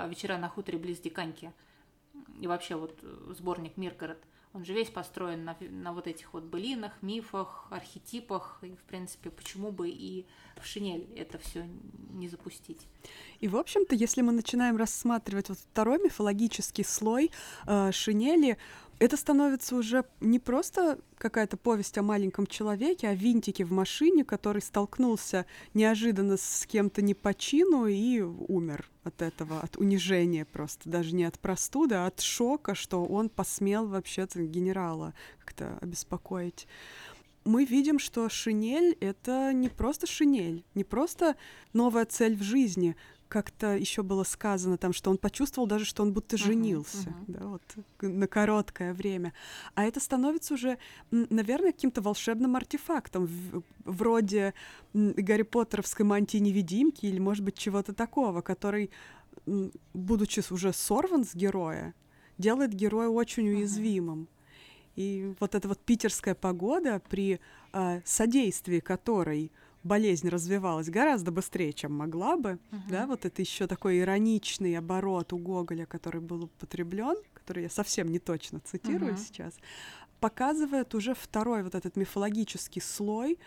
вечера 0.08 0.38
на 0.38 0.50
хуторе 0.50 0.78
близ 0.78 1.00
Диканьки 1.00 1.54
и 2.42 2.48
вообще 2.48 2.76
вот 2.76 3.00
сборник 3.30 3.78
Миргород. 3.78 4.20
Он 4.54 4.66
же 4.66 4.74
весь 4.74 4.90
построен 4.90 5.46
на, 5.46 5.56
на 5.60 5.94
вот 5.94 6.08
этих 6.08 6.34
вот 6.34 6.44
былинах, 6.44 6.92
мифах, 7.02 7.68
архетипах. 7.70 8.60
И, 8.64 8.76
в 8.76 8.84
принципе, 8.84 9.30
почему 9.30 9.72
бы 9.72 9.90
и 9.90 10.26
в 10.62 10.66
шинель 10.66 11.08
это 11.16 11.38
все 11.38 11.66
не 12.10 12.28
запустить. 12.28 12.88
И, 13.40 13.48
в 13.48 13.56
общем-то, 13.56 13.96
если 13.96 14.22
мы 14.22 14.34
начинаем 14.34 14.76
рассматривать 14.76 15.50
вот 15.50 15.58
второй 15.58 16.00
мифологический 16.00 16.84
слой 16.84 17.32
э, 17.66 17.92
шинели, 17.94 18.58
это 19.02 19.18
становится 19.18 19.76
уже 19.76 20.06
не 20.20 20.38
просто 20.38 21.00
какая-то 21.18 21.58
повесть 21.58 21.98
о 21.98 22.04
маленьком 22.04 22.46
человеке, 22.46 23.08
а 23.08 23.16
винтике 23.16 23.66
в 23.66 23.72
машине, 23.72 24.24
который 24.24 24.62
столкнулся 24.62 25.48
неожиданно 25.74 26.38
с 26.38 26.68
кем-то 26.68 27.02
не 27.02 27.16
по 27.16 27.34
чину 27.34 27.88
и 27.88 28.22
умер 28.22 28.88
от 29.04 29.24
этого, 29.24 29.60
от 29.60 29.76
унижения 29.78 30.46
просто, 30.46 30.88
даже 30.88 31.16
не 31.16 31.24
от 31.24 31.40
простуды, 31.40 31.96
а 31.96 32.06
от 32.06 32.20
шока, 32.20 32.76
что 32.76 33.04
он 33.04 33.30
посмел 33.30 33.88
вообще-то 33.88 34.44
генерала 34.44 35.16
как-то 35.40 35.80
обеспокоить. 35.82 36.68
Мы 37.44 37.66
видим, 37.66 37.98
что 37.98 38.30
шинель— 38.30 38.96
это 39.00 39.52
не 39.52 39.70
просто 39.70 40.06
шинель, 40.06 40.64
не 40.76 40.84
просто 40.84 41.36
новая 41.74 42.06
цель 42.06 42.36
в 42.36 42.44
жизни, 42.44 42.96
как-то 43.32 43.78
еще 43.78 44.04
было 44.04 44.26
сказано 44.26 44.78
там, 44.78 44.92
что 44.92 45.10
он 45.10 45.18
почувствовал 45.18 45.66
даже, 45.66 45.86
что 45.86 46.04
он 46.04 46.12
будто 46.12 46.36
женился, 46.36 47.08
uh-huh, 47.08 47.28
uh-huh. 47.28 47.40
да, 47.40 47.48
вот 47.48 47.62
на 48.02 48.28
короткое 48.28 48.94
время. 48.94 49.34
А 49.74 49.86
это 49.86 50.02
становится 50.02 50.56
уже, 50.56 50.78
наверное, 51.12 51.72
каким-то 51.72 52.02
волшебным 52.02 52.58
артефактом, 52.58 53.28
в, 53.28 53.64
вроде 53.86 54.54
Гарри 54.94 55.44
Поттеровской 55.44 56.06
мантии-невидимки 56.06 57.06
или, 57.06 57.20
может 57.20 57.46
быть, 57.46 57.58
чего-то 57.58 57.94
такого, 57.94 58.42
который, 58.42 58.92
будучи 59.94 60.44
уже 60.52 60.74
сорван 60.74 61.24
с 61.24 61.34
героя, 61.34 61.94
делает 62.38 62.74
героя 62.74 63.08
очень 63.08 63.48
уязвимым. 63.48 64.24
Uh-huh. 64.24 64.42
И 64.98 65.34
вот 65.40 65.56
эта 65.56 65.70
вот 65.70 65.80
питерская 65.80 66.36
погода, 66.36 67.02
при 67.10 67.40
э, 67.72 68.02
содействии 68.04 68.82
которой 68.82 69.54
болезнь 69.84 70.30
развивалась 70.30 70.90
гораздо 70.90 71.32
быстрее, 71.32 71.74
чем 71.74 71.94
могла 71.94 72.38
бы, 72.38 72.60
uh-huh. 72.72 72.80
да, 72.90 73.08
вот 73.08 73.26
это 73.26 73.42
еще 73.42 73.68
такой 73.68 74.00
ироничный 74.00 74.78
оборот 74.78 75.34
у 75.34 75.38
Гоголя, 75.38 75.86
который 75.86 76.22
был 76.22 76.44
употреблен, 76.44 77.16
который 77.34 77.64
я 77.64 77.70
совсем 77.70 78.12
не 78.12 78.20
точно 78.20 78.60
цитирую 78.60 79.14
uh-huh. 79.14 79.20
сейчас, 79.20 79.54
показывает 80.20 80.94
уже 80.94 81.16
второй 81.16 81.64
вот 81.64 81.76
этот 81.76 81.96
мифологический 81.96 82.82
слой, 82.82 83.40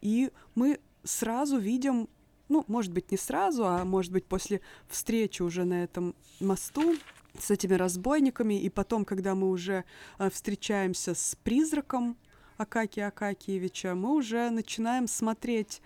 и 0.00 0.30
мы 0.54 0.78
сразу 1.02 1.58
видим, 1.58 2.08
ну, 2.48 2.64
может 2.68 2.92
быть, 2.92 3.10
не 3.10 3.16
сразу, 3.16 3.66
а 3.66 3.84
может 3.84 4.12
быть, 4.12 4.26
после 4.26 4.60
встречи 4.88 5.42
уже 5.42 5.64
на 5.64 5.84
этом 5.84 6.14
мосту 6.40 6.96
с 7.38 7.50
этими 7.50 7.74
разбойниками, 7.74 8.60
и 8.60 8.68
потом, 8.68 9.04
когда 9.04 9.34
мы 9.34 9.50
уже 9.50 9.84
э, 10.18 10.30
встречаемся 10.30 11.14
с 11.14 11.36
призраком 11.42 12.16
Акаки 12.58 13.00
Акакиевича, 13.00 13.94
мы 13.94 14.14
уже 14.14 14.50
начинаем 14.50 15.06
смотреть 15.06 15.80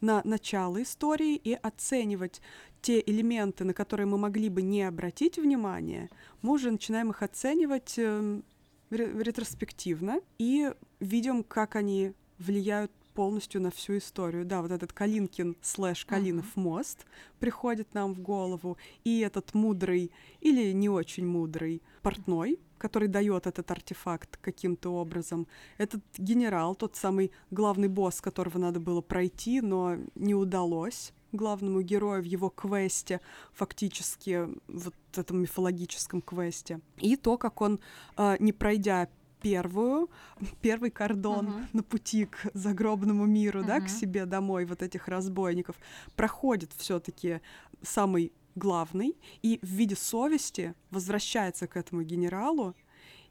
на 0.00 0.22
начало 0.24 0.82
истории 0.82 1.36
и 1.36 1.52
оценивать 1.52 2.40
те 2.80 3.02
элементы, 3.04 3.64
на 3.64 3.74
которые 3.74 4.06
мы 4.06 4.18
могли 4.18 4.48
бы 4.48 4.62
не 4.62 4.82
обратить 4.82 5.36
внимание, 5.36 6.10
мы 6.42 6.52
уже 6.52 6.70
начинаем 6.70 7.10
их 7.10 7.22
оценивать 7.22 7.94
э, 7.96 8.40
ретроспективно 8.90 10.20
и 10.38 10.72
видим, 11.00 11.44
как 11.44 11.76
они 11.76 12.12
влияют 12.38 12.90
полностью 13.14 13.60
на 13.60 13.70
всю 13.70 13.98
историю. 13.98 14.44
Да, 14.44 14.62
вот 14.62 14.70
этот 14.70 14.92
Калинкин 14.92 15.56
слэш 15.60 16.04
Калинов 16.04 16.56
мост 16.56 17.06
приходит 17.38 17.94
нам 17.94 18.14
в 18.14 18.20
голову, 18.20 18.78
и 19.04 19.20
этот 19.20 19.54
мудрый 19.54 20.10
или 20.40 20.72
не 20.72 20.88
очень 20.88 21.26
мудрый 21.26 21.82
портной, 22.02 22.58
который 22.82 23.06
дает 23.06 23.46
этот 23.46 23.70
артефакт 23.70 24.36
каким-то 24.38 24.92
образом. 24.94 25.46
Этот 25.78 26.02
генерал, 26.18 26.74
тот 26.74 26.96
самый 26.96 27.30
главный 27.52 27.88
босс, 27.88 28.20
которого 28.20 28.58
надо 28.58 28.80
было 28.80 29.00
пройти, 29.00 29.60
но 29.60 29.96
не 30.16 30.34
удалось 30.34 31.12
главному 31.30 31.80
герою 31.82 32.22
в 32.22 32.26
его 32.26 32.50
квесте, 32.50 33.20
фактически 33.52 34.48
вот 34.68 34.94
этом 35.16 35.42
мифологическом 35.42 36.20
квесте. 36.22 36.80
И 36.98 37.16
то, 37.16 37.38
как 37.38 37.60
он, 37.60 37.78
э, 38.16 38.36
не 38.40 38.52
пройдя 38.52 39.08
первую, 39.40 40.10
первый 40.60 40.90
кордон 40.90 41.46
uh-huh. 41.46 41.66
на 41.72 41.82
пути 41.82 42.26
к 42.26 42.50
загробному 42.54 43.26
миру, 43.26 43.60
uh-huh. 43.60 43.66
да, 43.66 43.80
к 43.80 43.88
себе 43.88 44.26
домой, 44.26 44.64
вот 44.64 44.82
этих 44.82 45.08
разбойников, 45.08 45.76
проходит 46.16 46.70
все-таки 46.76 47.40
самый 47.82 48.32
главный 48.54 49.16
и 49.42 49.58
в 49.62 49.66
виде 49.66 49.96
совести 49.96 50.74
возвращается 50.90 51.66
к 51.66 51.76
этому 51.76 52.02
генералу 52.02 52.74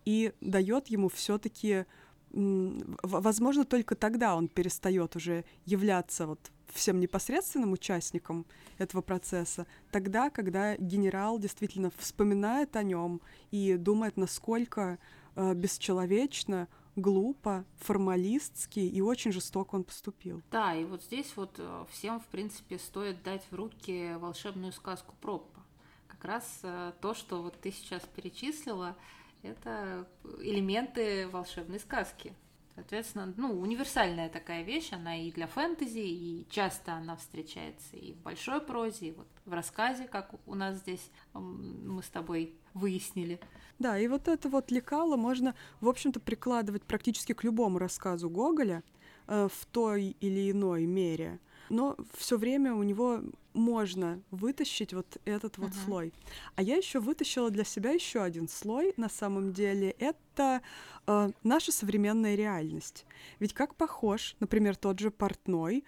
и 0.06 0.34
дает 0.42 0.88
ему 0.88 1.10
все-таки 1.10 1.86
возможно, 2.34 3.66
только 3.66 3.96
тогда 3.96 4.36
он 4.36 4.48
перестает 4.48 5.16
уже 5.16 5.44
являться 5.66 6.28
вот 6.28 6.52
всем 6.74 7.00
непосредственным 7.00 7.74
участником 7.74 8.46
этого 8.78 9.02
процесса, 9.02 9.68
тогда, 9.92 10.30
когда 10.30 10.78
генерал 10.78 11.40
действительно 11.40 11.92
вспоминает 11.98 12.76
о 12.76 12.84
нем 12.84 13.22
и 13.52 13.76
думает, 13.76 14.16
насколько 14.16 14.98
э, 15.36 15.54
бесчеловечно, 15.54 16.70
глупо, 16.96 17.66
формалистски 17.78 18.80
и 18.80 19.02
очень 19.02 19.32
жестоко 19.32 19.76
он 19.76 19.84
поступил. 19.84 20.42
Да, 20.52 20.76
и 20.76 20.84
вот 20.86 21.04
здесь 21.04 21.32
вот 21.36 21.56
э, 21.58 21.86
всем, 21.92 22.20
в 22.20 22.26
принципе, 22.26 22.78
стоит 22.78 23.24
дать 23.24 23.44
в 23.50 23.56
руки 23.56 24.14
волшебную 24.18 24.72
сказку 24.72 25.16
Проппа. 25.22 25.62
Как 26.08 26.26
раз 26.26 26.60
э, 26.64 26.94
то, 27.02 27.14
что 27.14 27.42
вот 27.42 27.60
ты 27.60 27.72
сейчас 27.72 28.04
перечислила, 28.16 28.96
это 29.42 30.08
элементы 30.40 31.28
волшебной 31.30 31.80
сказки. 31.80 32.34
Соответственно, 32.82 33.32
ну, 33.38 33.60
универсальная 33.60 34.28
такая 34.28 34.64
вещь, 34.64 34.92
она 34.92 35.16
и 35.16 35.32
для 35.32 35.46
фэнтези, 35.46 36.00
и 36.00 36.48
часто 36.50 36.94
она 36.94 37.16
встречается 37.16 37.96
и 37.96 38.14
в 38.14 38.18
большой 38.24 38.60
прозе, 38.60 39.10
и 39.10 39.12
вот 39.12 39.28
в 39.46 39.54
рассказе, 39.54 40.08
как 40.08 40.34
у 40.48 40.56
нас 40.56 40.78
здесь 40.78 41.12
мы 41.36 42.02
с 42.02 42.08
тобой 42.08 42.56
выяснили. 42.74 43.40
Да, 43.78 44.00
и 44.00 44.08
вот 44.08 44.28
это 44.28 44.50
вот 44.50 44.72
лекало 44.72 45.16
можно, 45.16 45.54
в 45.80 45.88
общем-то, 45.88 46.20
прикладывать 46.20 46.82
практически 46.82 47.34
к 47.34 47.44
любому 47.44 47.78
рассказу 47.78 48.32
Гоголя 48.32 48.84
э, 49.28 49.48
в 49.48 49.66
той 49.68 50.16
или 50.20 50.50
иной 50.50 50.88
мере. 50.88 51.40
Но 51.72 51.96
все 52.18 52.38
время 52.38 52.76
у 52.76 52.84
него 52.84 53.22
можно 53.54 54.22
вытащить 54.30 54.94
вот 54.94 55.18
этот 55.24 55.58
вот 55.58 55.72
uh-huh. 55.72 55.86
слой. 55.86 56.14
А 56.56 56.62
я 56.62 56.76
еще 56.76 57.00
вытащила 57.00 57.50
для 57.50 57.64
себя 57.64 57.92
еще 57.92 58.22
один 58.22 58.50
слой, 58.50 58.94
на 58.98 59.08
самом 59.08 59.54
деле, 59.54 59.96
это 59.98 60.62
э, 61.08 61.32
наша 61.44 61.72
современная 61.72 62.36
реальность. 62.36 63.06
Ведь 63.40 63.54
как 63.54 63.76
похож, 63.76 64.36
например, 64.42 64.76
тот 64.76 65.00
же 65.00 65.12
портной, 65.12 65.86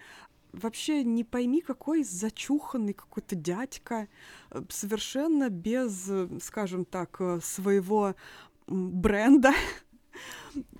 вообще 0.52 1.04
не 1.04 1.22
пойми, 1.22 1.60
какой 1.60 2.02
зачуханный 2.02 2.94
какой-то 2.94 3.34
дядька, 3.34 4.08
э, 4.50 4.62
совершенно 4.70 5.50
без, 5.50 6.08
э, 6.08 6.28
скажем 6.40 6.86
так, 6.86 7.16
э, 7.20 7.40
своего 7.42 8.14
бренда, 8.66 9.52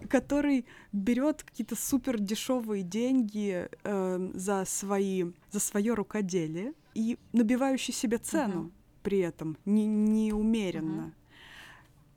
который 0.08 0.66
берет 0.92 1.42
какие-то 1.42 1.76
супер 1.76 2.18
дешевые 2.18 2.82
деньги 2.82 3.68
э, 3.82 4.30
за 4.34 4.64
свои 4.64 5.24
за 5.50 5.60
свое 5.60 5.94
рукоделие 5.94 6.72
и 6.94 7.18
набивающий 7.32 7.92
себе 7.92 8.18
цену 8.18 8.64
uh-huh. 8.64 8.72
при 9.02 9.18
этом 9.18 9.56
не 9.64 9.86
неумеренно. 9.86 11.02
Uh-huh. 11.02 11.12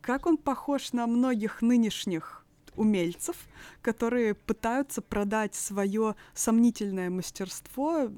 Как 0.01 0.25
он 0.25 0.37
похож 0.37 0.93
на 0.93 1.07
многих 1.07 1.61
нынешних 1.61 2.45
умельцев, 2.75 3.35
которые 3.81 4.35
пытаются 4.35 5.01
продать 5.01 5.55
свое 5.55 6.15
сомнительное 6.33 7.09
мастерство 7.09 8.09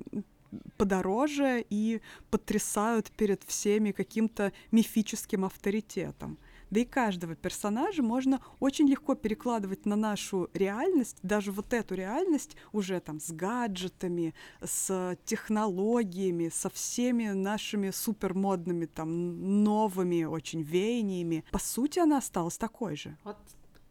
подороже 0.78 1.66
и 1.70 2.02
потрясают 2.30 3.12
перед 3.12 3.44
всеми 3.44 3.92
каким-то 3.92 4.52
мифическим 4.72 5.46
авторитетом. 5.46 6.38
Да 6.70 6.80
и 6.80 6.86
каждого 6.86 7.36
персонажа 7.36 8.04
можно 8.04 8.42
очень 8.60 8.88
легко 8.88 9.16
перекладывать 9.16 9.86
на 9.86 9.96
нашу 9.96 10.50
реальность, 10.54 11.18
даже 11.24 11.52
вот 11.52 11.74
эту 11.74 11.96
реальность 11.96 12.56
уже 12.72 13.00
там 13.00 13.20
с 13.20 13.32
гаджетами, 13.32 14.34
с 14.62 15.18
технологиями, 15.26 16.50
со 16.50 16.70
всеми 16.70 17.30
нашими 17.30 17.90
супермодными 17.90 18.86
там 18.86 19.64
новыми 19.64 20.24
очень 20.26 20.62
веяниями. 20.62 21.44
По 21.52 21.60
сути, 21.60 22.00
она 22.00 22.18
осталась 22.18 22.58
такой 22.58 22.96
же. 22.96 23.18
Вот 23.24 23.38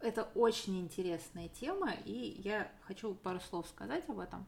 это 0.00 0.28
очень 0.34 0.78
интересная 0.80 1.48
тема, 1.48 1.90
и 2.04 2.40
я 2.44 2.70
хочу 2.82 3.14
пару 3.14 3.40
слов 3.40 3.66
сказать 3.68 4.04
об 4.08 4.20
этом. 4.20 4.46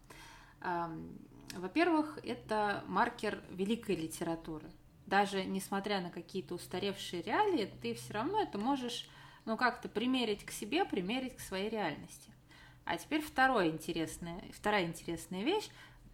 Во-первых, 1.57 2.21
это 2.23 2.85
маркер 2.87 3.43
великой 3.51 3.97
литературы. 3.97 4.71
Даже 5.11 5.45
несмотря 5.45 6.01
на 6.01 6.09
какие-то 6.09 6.55
устаревшие 6.55 7.23
реалии, 7.23 7.69
ты 7.83 7.95
все 7.95 8.15
равно 8.15 8.41
это 8.41 8.59
можешь 8.59 9.09
ну, 9.45 9.57
как-то 9.57 9.89
примерить 9.89 10.45
к 10.45 10.53
себе, 10.53 10.85
примерить 10.85 11.37
к 11.37 11.41
своей 11.41 11.69
реальности. 11.69 12.31
А 12.85 12.97
теперь 12.97 13.21
второе 13.21 13.71
интересное, 13.71 14.41
вторая 14.53 14.85
интересная 14.85 15.43
вещь. 15.43 15.69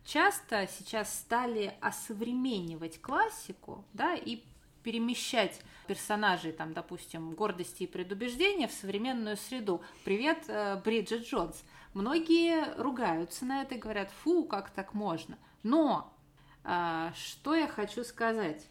Часто 0.07 0.67
сейчас 0.67 1.15
стали 1.15 1.75
осовременивать 1.83 3.03
классику, 3.03 3.85
да, 3.93 4.15
и 4.15 4.43
перемещать 4.83 5.61
персонажей, 5.87 6.53
там, 6.53 6.73
допустим, 6.73 7.33
гордости 7.33 7.83
и 7.83 7.87
предубеждения 7.87 8.67
в 8.67 8.73
современную 8.73 9.37
среду. 9.37 9.83
Привет, 10.07 10.45
э, 10.49 10.81
Бриджит 10.83 11.27
Джонс. 11.27 11.65
Многие 11.93 12.75
ругаются 12.81 13.45
на 13.45 13.61
это 13.61 13.75
и 13.75 13.79
говорят, 13.79 14.11
фу, 14.11 14.45
как 14.45 14.71
так 14.71 14.95
можно. 14.95 15.37
Но 15.63 16.17
э, 16.65 17.11
что 17.15 17.55
я 17.55 17.69
хочу 17.69 18.03
сказать? 18.03 18.67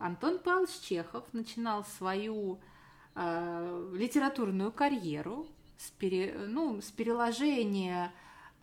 Антон 0.00 0.38
Павлович 0.38 0.80
Чехов 0.80 1.24
начинал 1.32 1.84
свою 1.84 2.58
э, 3.14 3.92
литературную 3.94 4.72
карьеру 4.72 5.46
с, 5.76 5.90
пере, 5.90 6.34
ну, 6.48 6.80
с 6.80 6.90
переложения 6.90 8.10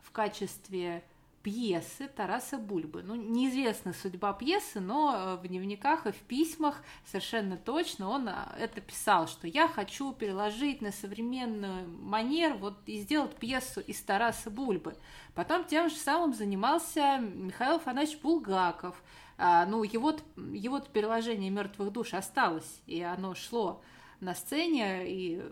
в 0.02 0.12
качестве 0.12 1.04
пьесы 1.44 2.08
Тараса 2.08 2.58
Бульбы. 2.58 3.04
Ну, 3.04 3.16
неизвестна 3.16 3.94
судьба 3.94 4.34
пьесы, 4.34 4.80
но 4.80 5.16
э, 5.16 5.36
в 5.38 5.48
дневниках 5.48 6.08
и 6.08 6.12
в 6.12 6.20
письмах 6.22 6.82
совершенно 7.06 7.56
точно 7.56 8.10
он 8.10 8.28
э, 8.28 8.34
это 8.60 8.82
писал, 8.82 9.28
что 9.28 9.48
я 9.48 9.68
хочу 9.68 10.14
переложить 10.14 10.82
на 10.82 10.92
современную 10.92 11.88
манер 11.88 12.56
вот 12.56 12.74
и 12.88 13.00
сделать 13.00 13.36
пьесу 13.36 13.80
из 13.80 14.02
Тараса 14.02 14.50
Бульбы. 14.50 14.98
Потом 15.36 15.66
тем 15.66 15.90
же 15.90 15.96
самым 15.96 16.34
занимался 16.34 17.20
Михаил 17.20 17.76
Афанасьевич 17.76 18.22
Булгаков. 18.24 19.02
А, 19.38 19.66
ну, 19.66 19.84
его, 19.84 20.16
его 20.36 20.80
переложение 20.80 21.50
мертвых 21.52 21.92
душ 21.92 22.14
осталось, 22.14 22.82
и 22.88 23.02
оно 23.02 23.36
шло 23.36 23.82
на 24.20 24.34
сцене, 24.34 25.04
и, 25.08 25.44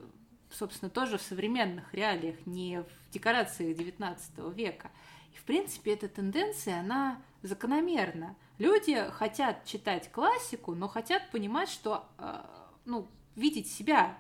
собственно, 0.50 0.90
тоже 0.90 1.18
в 1.18 1.22
современных 1.22 1.94
реалиях, 1.94 2.36
не 2.48 2.82
в 2.82 3.12
декорациях 3.12 3.78
XIX 3.78 4.54
века. 4.54 4.92
И, 5.34 5.38
в 5.38 5.44
принципе, 5.44 5.94
эта 5.94 6.08
тенденция, 6.08 6.80
она 6.80 7.22
закономерна. 7.44 8.36
Люди 8.58 9.08
хотят 9.12 9.66
читать 9.66 10.12
классику, 10.12 10.74
но 10.74 10.88
хотят 10.88 11.30
понимать, 11.30 11.70
что, 11.70 12.08
э, 12.18 12.42
ну, 12.86 13.08
видеть 13.36 13.72
себя, 13.72 14.18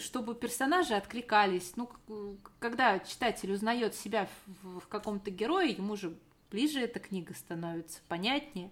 чтобы 0.00 0.34
персонажи 0.34 0.94
откликались. 0.94 1.74
Ну, 1.76 1.88
когда 2.58 2.98
читатель 2.98 3.52
узнает 3.52 3.94
себя 3.94 4.28
в 4.62 4.86
каком-то 4.88 5.30
герое, 5.30 5.66
ему 5.66 5.96
же 5.96 6.16
ближе 6.50 6.80
эта 6.80 6.98
книга 6.98 7.34
становится, 7.34 8.00
понятнее. 8.08 8.70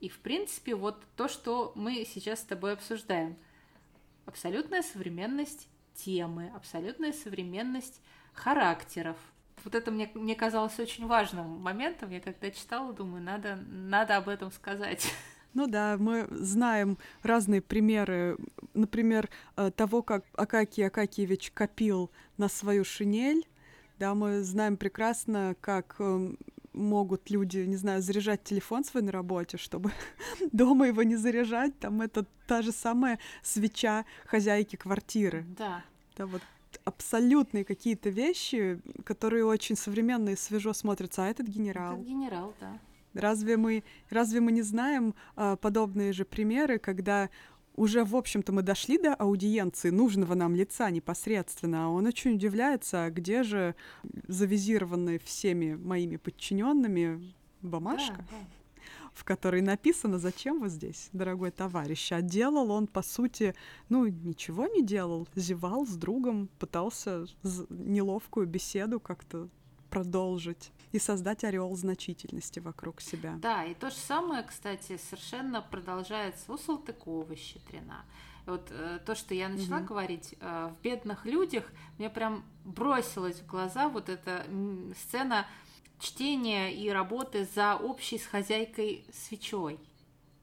И, 0.00 0.08
в 0.08 0.18
принципе, 0.18 0.74
вот 0.74 1.02
то, 1.16 1.28
что 1.28 1.72
мы 1.74 2.04
сейчас 2.04 2.40
с 2.40 2.44
тобой 2.44 2.72
обсуждаем. 2.72 3.36
Абсолютная 4.26 4.82
современность 4.82 5.68
темы, 5.94 6.50
абсолютная 6.54 7.12
современность 7.12 8.00
характеров– 8.34 9.16
вот 9.64 9.74
это 9.74 9.90
мне, 9.90 10.10
мне 10.14 10.34
казалось 10.34 10.78
очень 10.78 11.06
важным 11.06 11.60
моментом. 11.60 12.10
Я 12.10 12.20
когда 12.20 12.50
читала, 12.50 12.92
думаю, 12.92 13.22
надо, 13.22 13.56
надо 13.66 14.16
об 14.16 14.28
этом 14.28 14.50
сказать. 14.52 15.12
Ну 15.56 15.68
да, 15.68 15.96
мы 16.00 16.26
знаем 16.32 16.98
разные 17.22 17.62
примеры, 17.62 18.36
например, 18.72 19.30
э, 19.56 19.70
того, 19.70 20.02
как 20.02 20.24
Акакий 20.34 20.84
Акакиевич 20.84 21.52
копил 21.52 22.10
на 22.38 22.48
свою 22.48 22.84
шинель. 22.84 23.46
Да, 24.00 24.16
мы 24.16 24.42
знаем 24.42 24.76
прекрасно, 24.76 25.54
как 25.60 25.94
эм, 26.00 26.38
могут 26.74 27.30
люди, 27.30 27.58
не 27.58 27.76
знаю, 27.76 28.02
заряжать 28.02 28.44
телефон 28.44 28.84
свой 28.84 29.02
на 29.02 29.12
работе, 29.12 29.56
чтобы 29.56 29.92
дома 30.52 30.88
его 30.88 31.02
не 31.02 31.16
заряжать. 31.16 31.78
Там 31.78 32.02
это 32.02 32.26
та 32.46 32.62
же 32.62 32.72
самая 32.72 33.18
свеча 33.42 34.04
хозяйки 34.26 34.76
квартиры. 34.76 35.44
Да. 35.56 35.82
Да, 36.16 36.26
вот 36.26 36.42
абсолютные 36.84 37.64
какие-то 37.64 38.10
вещи, 38.10 38.80
которые 39.04 39.44
очень 39.44 39.76
современно 39.76 40.30
и 40.30 40.36
свежо 40.36 40.72
смотрятся, 40.72 41.24
а 41.24 41.28
этот 41.28 41.46
генерал. 41.46 41.94
Этот 41.94 42.06
генерал, 42.06 42.54
да. 42.60 42.78
Разве 43.14 43.56
мы, 43.56 43.84
разве 44.10 44.40
мы 44.40 44.50
не 44.50 44.62
знаем 44.62 45.14
а, 45.36 45.56
подобные 45.56 46.12
же 46.12 46.24
примеры, 46.24 46.78
когда 46.78 47.30
уже, 47.74 48.04
в 48.04 48.16
общем-то, 48.16 48.52
мы 48.52 48.62
дошли 48.62 48.98
до 48.98 49.14
аудиенции 49.14 49.90
нужного 49.90 50.34
нам 50.34 50.54
лица 50.54 50.90
непосредственно, 50.90 51.86
а 51.86 51.88
он 51.88 52.06
очень 52.06 52.34
удивляется, 52.34 53.04
а 53.04 53.10
где 53.10 53.42
же 53.42 53.74
завизированные 54.28 55.18
всеми 55.18 55.74
моими 55.74 56.16
подчиненными 56.16 57.34
бумажка? 57.62 58.16
Да, 58.16 58.24
да 58.30 58.46
в 59.14 59.22
которой 59.22 59.62
написано, 59.62 60.18
зачем 60.18 60.60
вы 60.60 60.68
здесь, 60.68 61.08
дорогой 61.12 61.52
товарищ. 61.52 62.12
А 62.12 62.20
делал 62.20 62.70
он, 62.72 62.88
по 62.88 63.02
сути, 63.02 63.54
ну, 63.88 64.06
ничего 64.06 64.66
не 64.66 64.82
делал, 64.82 65.28
зевал 65.36 65.86
с 65.86 65.94
другом, 65.94 66.48
пытался 66.58 67.26
неловкую 67.70 68.46
беседу 68.46 68.98
как-то 69.00 69.48
продолжить 69.88 70.72
и 70.94 71.00
создать 71.00 71.42
ореол 71.42 71.74
значительности 71.74 72.60
вокруг 72.60 73.00
себя. 73.00 73.34
Да, 73.38 73.64
и 73.64 73.74
то 73.74 73.90
же 73.90 73.96
самое, 73.96 74.44
кстати, 74.44 74.96
совершенно 74.96 75.60
продолжается 75.60 76.52
у 76.52 76.56
Салтыкова-Щедрина. 76.56 78.04
Вот 78.46 78.68
э, 78.70 79.00
то, 79.04 79.16
что 79.16 79.34
я 79.34 79.48
начала 79.48 79.78
угу. 79.78 79.86
говорить 79.86 80.36
э, 80.38 80.70
в 80.72 80.80
бедных 80.82 81.26
людях, 81.26 81.64
мне 81.98 82.10
прям 82.10 82.44
бросилось 82.64 83.40
в 83.40 83.46
глаза 83.46 83.88
вот 83.88 84.08
эта 84.08 84.46
сцена 84.96 85.48
чтения 85.98 86.72
и 86.72 86.88
работы 86.90 87.44
за 87.44 87.74
общей 87.74 88.18
с 88.18 88.26
хозяйкой 88.26 89.04
свечой. 89.12 89.80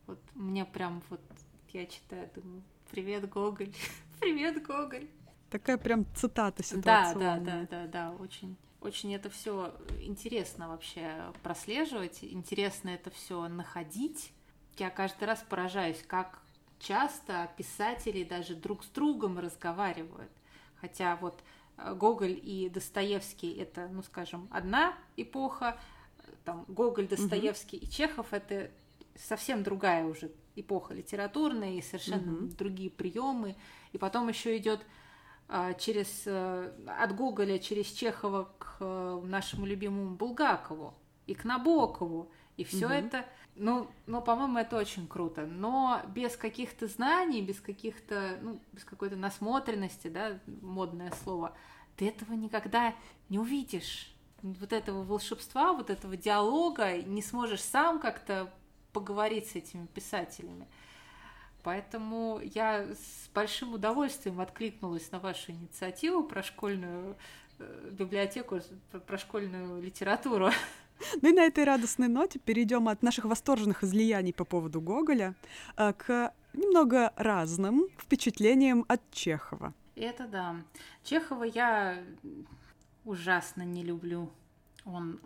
Вот 0.06 0.20
мне 0.36 0.66
прям 0.66 1.02
вот 1.10 1.22
я 1.70 1.86
читаю, 1.86 2.30
думаю, 2.36 2.62
привет, 2.90 3.30
Гоголь, 3.30 3.74
привет, 4.20 4.62
Гоголь. 4.66 5.08
Такая 5.50 5.78
прям 5.78 6.06
цитата 6.14 6.62
ситуации. 6.62 7.18
Да, 7.18 7.38
да, 7.38 7.40
да, 7.40 7.68
да, 7.70 7.88
да, 7.88 8.12
очень. 8.20 8.58
Очень 8.82 9.14
это 9.14 9.30
все 9.30 9.74
интересно 10.02 10.68
вообще 10.68 11.32
прослеживать, 11.44 12.24
интересно 12.24 12.90
это 12.90 13.12
все 13.12 13.48
находить. 13.48 14.34
Я 14.78 14.90
каждый 14.90 15.26
раз 15.26 15.46
поражаюсь, 15.48 16.04
как 16.08 16.40
часто 16.80 17.52
писатели 17.58 18.24
даже 18.24 18.56
друг 18.56 18.84
с 18.84 18.88
другом 18.88 19.38
разговаривают. 19.38 20.32
Хотя 20.80 21.16
вот 21.18 21.44
Гоголь 21.78 22.40
и 22.42 22.70
Достоевский 22.70 23.54
это, 23.54 23.88
ну 23.88 24.02
скажем, 24.02 24.48
одна 24.52 24.98
эпоха, 25.16 25.80
там 26.44 26.66
Гоголь, 26.68 27.08
Достоевский 27.08 27.78
угу. 27.78 27.86
и 27.86 27.90
Чехов 27.90 28.34
это 28.34 28.72
совсем 29.16 29.62
другая 29.62 30.06
уже 30.06 30.32
эпоха 30.56 30.96
литературная 30.96 31.74
и 31.76 31.82
совершенно 31.82 32.34
угу. 32.34 32.48
другие 32.58 32.90
приемы. 32.90 33.56
И 33.92 33.98
потом 33.98 34.28
еще 34.28 34.58
идет 34.58 34.82
через 35.78 36.24
а, 36.26 36.74
от 36.86 37.16
Гоголя 37.16 37.60
через 37.60 37.88
Чехова 37.88 38.54
к 38.58 38.78
а, 38.80 39.22
нашему 39.22 39.66
любимому 39.66 40.16
Булгакову 40.16 40.94
и 41.28 41.34
к 41.34 41.44
Набокову. 41.44 42.32
И 42.58 42.64
все 42.64 42.86
угу. 42.86 42.94
это, 42.94 43.26
ну, 43.56 43.88
ну, 44.06 44.22
по-моему, 44.22 44.60
это 44.60 44.78
очень 44.78 45.08
круто. 45.08 45.46
Но 45.46 46.02
без 46.08 46.38
каких-то 46.38 46.88
знаний, 46.88 47.42
без 47.42 47.60
каких-то, 47.60 48.38
ну, 48.42 48.60
без 48.72 48.86
какой-то 48.86 49.16
насмотренности, 49.16 50.08
да, 50.08 50.40
модное 50.62 51.12
слово, 51.24 51.56
ты 51.98 52.08
этого 52.08 52.34
никогда 52.34 52.96
не 53.30 53.40
увидишь. 53.40 54.14
Вот 54.42 54.74
этого 54.74 55.04
волшебства, 55.04 55.74
вот 55.74 55.90
этого 55.90 56.18
диалога 56.18 57.02
не 57.02 57.22
сможешь 57.22 57.62
сам 57.62 58.00
как-то 58.00 58.52
поговорить 58.94 59.48
с 59.48 59.56
этими 59.56 59.86
писателями. 59.86 60.68
Поэтому 61.64 62.40
я 62.44 62.88
с 62.94 63.30
большим 63.34 63.74
удовольствием 63.74 64.40
откликнулась 64.42 65.12
на 65.12 65.20
вашу 65.20 65.52
инициативу 65.52 66.24
про 66.24 66.42
школьную 66.42 67.16
э, 67.60 67.90
библиотеку, 67.92 68.60
про 69.06 69.18
школьную 69.18 69.82
литературу. 69.82 70.50
Ну 71.22 71.30
и 71.30 71.34
на 71.34 71.44
этой 71.44 71.64
радостной 71.64 72.08
ноте 72.08 72.40
перейдем 72.40 72.88
от 72.88 73.02
наших 73.02 73.26
восторженных 73.26 73.84
излияний 73.84 74.34
по 74.34 74.46
поводу 74.46 74.82
Гоголя 74.82 75.36
э, 75.78 75.94
к 75.94 76.34
немного 76.54 77.14
разным 77.16 77.88
впечатлениям 77.98 78.86
от 78.88 79.02
Чехова. 79.12 79.74
Это 79.96 80.28
да. 80.28 80.56
Чехова 81.04 81.44
я 81.44 82.04
ужасно 83.06 83.64
не 83.64 83.84
люблю. 83.84 84.30
Он 84.86 85.20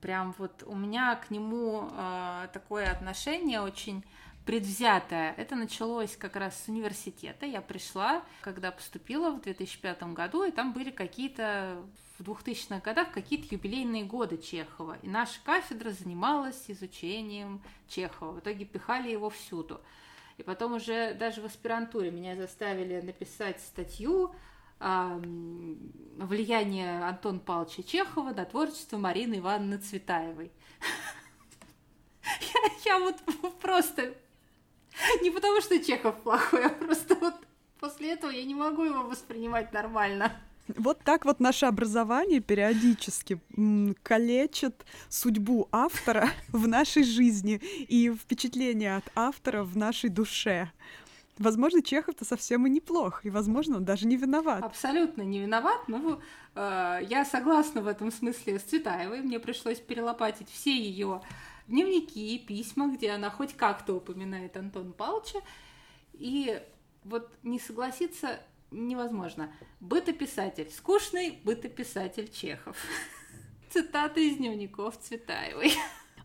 прям 0.00 0.34
вот 0.38 0.62
у 0.66 0.74
меня 0.74 1.16
к 1.16 1.30
нему 1.30 1.88
э, 1.90 2.48
такое 2.52 2.90
отношение 2.90 3.60
очень 3.60 4.04
предвзятое. 4.46 5.34
Это 5.36 5.56
началось 5.56 6.16
как 6.16 6.36
раз 6.36 6.64
с 6.64 6.68
университета. 6.68 7.44
Я 7.44 7.60
пришла, 7.60 8.22
когда 8.40 8.70
поступила 8.70 9.30
в 9.30 9.42
2005 9.42 10.14
году, 10.14 10.44
и 10.44 10.52
там 10.52 10.72
были 10.72 10.90
какие-то 10.90 11.82
в 12.18 12.22
2000-х 12.22 12.80
годах 12.80 13.12
какие-то 13.12 13.54
юбилейные 13.54 14.04
годы 14.04 14.38
Чехова. 14.38 14.96
И 15.02 15.08
наша 15.08 15.38
кафедра 15.44 15.90
занималась 15.90 16.64
изучением 16.68 17.60
Чехова. 17.88 18.32
В 18.32 18.38
итоге 18.38 18.64
пихали 18.64 19.10
его 19.10 19.28
всюду. 19.28 19.82
И 20.38 20.42
потом 20.42 20.74
уже 20.74 21.14
даже 21.14 21.42
в 21.42 21.46
аспирантуре 21.46 22.10
меня 22.10 22.36
заставили 22.36 23.00
написать 23.00 23.60
статью 23.60 24.34
влияние 26.18 27.02
Антона 27.02 27.38
Павловича 27.38 27.82
Чехова 27.82 28.32
на 28.32 28.44
творчество 28.44 28.98
Марины 28.98 29.38
Ивановны 29.38 29.78
Цветаевой. 29.78 30.52
Я, 32.84 33.00
вот 33.00 33.16
просто... 33.60 34.14
Не 35.22 35.30
потому, 35.30 35.60
что 35.60 35.82
Чехов 35.82 36.16
плохой, 36.22 36.66
а 36.66 36.68
просто 36.70 37.14
вот 37.16 37.34
после 37.80 38.12
этого 38.12 38.30
я 38.30 38.44
не 38.44 38.54
могу 38.54 38.84
его 38.84 39.02
воспринимать 39.02 39.72
нормально. 39.72 40.32
Вот 40.68 40.98
так 41.04 41.24
вот 41.24 41.38
наше 41.38 41.66
образование 41.66 42.40
периодически 42.40 43.38
калечит 44.02 44.84
судьбу 45.08 45.68
автора 45.70 46.30
в 46.48 46.66
нашей 46.66 47.04
жизни 47.04 47.60
и 47.88 48.12
впечатление 48.12 48.96
от 48.96 49.04
автора 49.14 49.62
в 49.62 49.76
нашей 49.76 50.10
душе. 50.10 50.70
Возможно, 51.38 51.82
Чехов-то 51.82 52.24
совсем 52.24 52.66
и 52.66 52.70
неплох, 52.70 53.24
и, 53.24 53.30
возможно, 53.30 53.76
он 53.76 53.84
даже 53.84 54.06
не 54.06 54.16
виноват. 54.16 54.64
Абсолютно 54.64 55.20
не 55.20 55.38
виноват, 55.38 55.86
но 55.86 56.18
э, 56.54 57.00
я 57.08 57.26
согласна 57.26 57.82
в 57.82 57.86
этом 57.86 58.10
смысле 58.10 58.58
с 58.58 58.62
Цветаевой. 58.62 59.20
Мне 59.20 59.38
пришлось 59.38 59.78
перелопатить 59.78 60.48
все 60.50 60.74
ее 60.74 61.20
дневники 61.68 62.38
письма, 62.38 62.94
где 62.94 63.10
она 63.10 63.30
хоть 63.30 63.54
как-то 63.54 63.94
упоминает 63.94 64.56
Антона 64.56 64.92
Павловича. 64.92 65.40
И 66.14 66.62
вот 67.04 67.30
не 67.42 67.58
согласиться 67.58 68.40
невозможно. 68.70 69.52
Бытописатель. 69.80 70.70
Скучный 70.70 71.38
бытописатель 71.44 72.30
Чехов. 72.30 72.76
Цитаты 73.70 74.28
из 74.28 74.36
дневников 74.36 74.98
Цветаевой. 74.98 75.72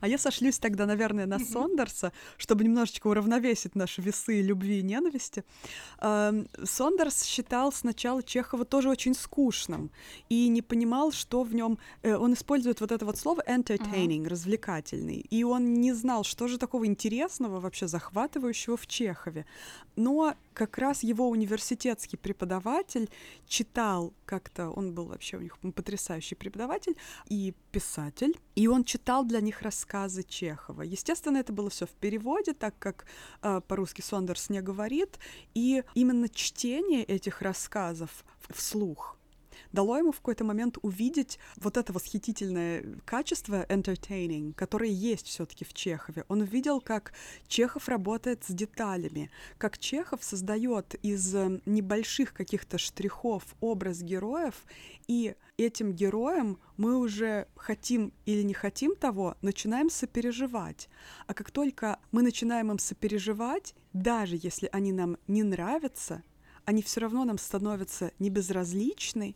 А 0.01 0.07
я 0.07 0.17
сошлюсь 0.17 0.59
тогда, 0.59 0.85
наверное, 0.85 1.25
на 1.25 1.39
Сондерса, 1.39 2.11
чтобы 2.37 2.63
немножечко 2.63 3.07
уравновесить 3.07 3.75
наши 3.75 4.01
весы 4.01 4.41
любви 4.41 4.79
и 4.79 4.83
ненависти. 4.83 5.43
Эм, 5.99 6.47
Сондерс 6.63 7.23
считал 7.23 7.71
сначала 7.71 8.23
Чехова 8.23 8.65
тоже 8.65 8.89
очень 8.89 9.13
скучным 9.13 9.91
и 10.29 10.47
не 10.49 10.61
понимал, 10.61 11.11
что 11.11 11.43
в 11.43 11.53
нем... 11.53 11.77
Э, 12.01 12.15
он 12.15 12.33
использует 12.33 12.81
вот 12.81 12.91
это 12.91 13.05
вот 13.05 13.17
слово 13.17 13.43
entertaining, 13.47 14.27
развлекательный, 14.27 15.25
и 15.29 15.43
он 15.43 15.75
не 15.75 15.93
знал, 15.93 16.23
что 16.23 16.47
же 16.47 16.57
такого 16.57 16.85
интересного, 16.85 17.59
вообще 17.59 17.87
захватывающего 17.87 18.77
в 18.77 18.87
Чехове. 18.87 19.45
Но 19.95 20.35
как 20.53 20.77
раз 20.77 21.03
его 21.03 21.29
университетский 21.29 22.17
преподаватель 22.17 23.09
читал 23.47 24.13
как-то, 24.25 24.69
он 24.69 24.93
был 24.93 25.05
вообще 25.05 25.37
у 25.37 25.41
них 25.41 25.57
потрясающий 25.59 26.35
преподаватель 26.35 26.97
и 27.27 27.53
писатель, 27.71 28.37
и 28.55 28.67
он 28.67 28.83
читал 28.83 29.25
для 29.25 29.41
них 29.41 29.61
рассказы 29.61 30.23
Чехова. 30.23 30.81
Естественно, 30.81 31.37
это 31.37 31.53
было 31.53 31.69
все 31.69 31.85
в 31.85 31.91
переводе, 31.91 32.53
так 32.53 32.77
как 32.79 33.05
э, 33.41 33.61
по-русски 33.67 34.01
Сондерс 34.01 34.49
не 34.49 34.61
говорит, 34.61 35.19
и 35.53 35.83
именно 35.95 36.29
чтение 36.29 37.03
этих 37.03 37.41
рассказов 37.41 38.25
вслух 38.49 39.17
дало 39.71 39.97
ему 39.97 40.11
в 40.11 40.17
какой-то 40.17 40.43
момент 40.43 40.77
увидеть 40.81 41.39
вот 41.57 41.77
это 41.77 41.93
восхитительное 41.93 42.83
качество 43.05 43.65
entertaining, 43.67 44.53
которое 44.53 44.89
есть 44.89 45.27
все-таки 45.27 45.65
в 45.65 45.73
Чехове. 45.73 46.25
Он 46.27 46.41
увидел, 46.41 46.81
как 46.81 47.13
Чехов 47.47 47.89
работает 47.89 48.43
с 48.43 48.51
деталями, 48.51 49.31
как 49.57 49.77
Чехов 49.77 50.23
создает 50.23 50.95
из 51.03 51.33
э, 51.35 51.59
небольших 51.65 52.33
каких-то 52.33 52.77
штрихов 52.77 53.43
образ 53.59 54.01
героев, 54.01 54.55
и 55.07 55.35
этим 55.57 55.93
героям 55.93 56.59
мы 56.77 56.97
уже 56.97 57.47
хотим 57.55 58.13
или 58.25 58.41
не 58.41 58.53
хотим 58.53 58.95
того, 58.95 59.35
начинаем 59.41 59.89
сопереживать. 59.89 60.89
А 61.27 61.33
как 61.33 61.51
только 61.51 61.99
мы 62.11 62.21
начинаем 62.21 62.71
им 62.71 62.79
сопереживать, 62.79 63.75
даже 63.93 64.37
если 64.41 64.69
они 64.71 64.91
нам 64.91 65.17
не 65.27 65.43
нравятся, 65.43 66.23
они 66.65 66.81
все 66.81 67.01
равно 67.01 67.25
нам 67.25 67.37
становятся 67.37 68.11
небезразличны, 68.19 69.35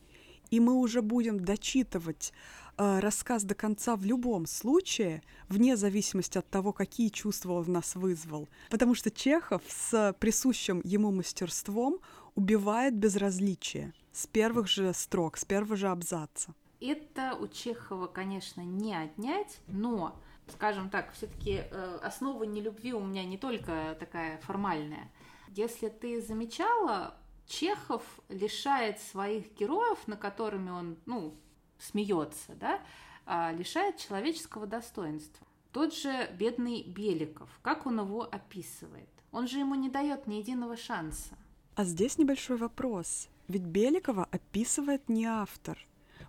и 0.51 0.60
мы 0.60 0.73
уже 0.73 1.01
будем 1.01 1.39
дочитывать 1.39 2.34
э, 2.77 2.99
рассказ 2.99 3.43
до 3.43 3.55
конца 3.55 3.95
в 3.95 4.05
любом 4.05 4.45
случае, 4.45 5.21
вне 5.49 5.77
зависимости 5.77 6.38
от 6.38 6.49
того, 6.49 6.73
какие 6.73 7.10
чувства 7.10 7.53
он 7.53 7.63
в 7.63 7.69
нас 7.69 7.95
вызвал. 7.95 8.47
Потому 8.69 8.95
что 8.95 9.12
Чехов 9.12 9.62
с 9.67 10.15
присущим 10.19 10.81
ему 10.84 11.12
мастерством 11.12 11.99
убивает 12.36 12.95
безразличие 12.95 13.93
с 14.12 14.27
первых 14.27 14.67
же 14.67 14.93
строк, 14.93 15.38
с 15.38 15.45
первого 15.45 15.75
же 15.75 15.88
абзаца. 15.88 16.53
Это 16.79 17.36
у 17.36 17.47
Чехова, 17.47 18.08
конечно, 18.08 18.62
не 18.62 18.93
отнять, 18.95 19.60
но, 19.67 20.15
скажем 20.47 20.89
так, 20.89 21.13
все-таки 21.13 21.63
э, 21.69 21.99
основа 22.03 22.43
нелюбви 22.43 22.93
у 22.93 23.03
меня 23.03 23.25
не 23.25 23.38
только 23.38 23.95
такая 23.99 24.38
формальная. 24.39 25.10
Если 25.49 25.88
ты 25.88 26.21
замечала, 26.21 27.15
Чехов 27.47 28.03
лишает 28.29 28.99
своих 28.99 29.53
героев, 29.55 30.08
на 30.08 30.15
которыми 30.15 30.71
он, 30.71 30.97
ну, 31.05 31.36
смеется, 31.77 32.53
да, 32.60 32.81
а, 33.25 33.51
лишает 33.51 33.97
человеческого 33.97 34.65
достоинства. 34.65 35.45
Тот 35.71 35.93
же 35.93 36.29
бедный 36.39 36.84
Беликов, 36.84 37.49
как 37.62 37.86
он 37.86 37.99
его 37.99 38.23
описывает? 38.23 39.10
Он 39.31 39.47
же 39.47 39.60
ему 39.60 39.75
не 39.75 39.89
дает 39.89 40.27
ни 40.27 40.36
единого 40.36 40.77
шанса. 40.77 41.38
А 41.75 41.84
здесь 41.84 42.17
небольшой 42.17 42.58
вопрос. 42.58 43.27
Ведь 43.47 43.63
Беликова 43.63 44.27
описывает 44.31 45.10
не 45.10 45.25
автор. 45.25 45.77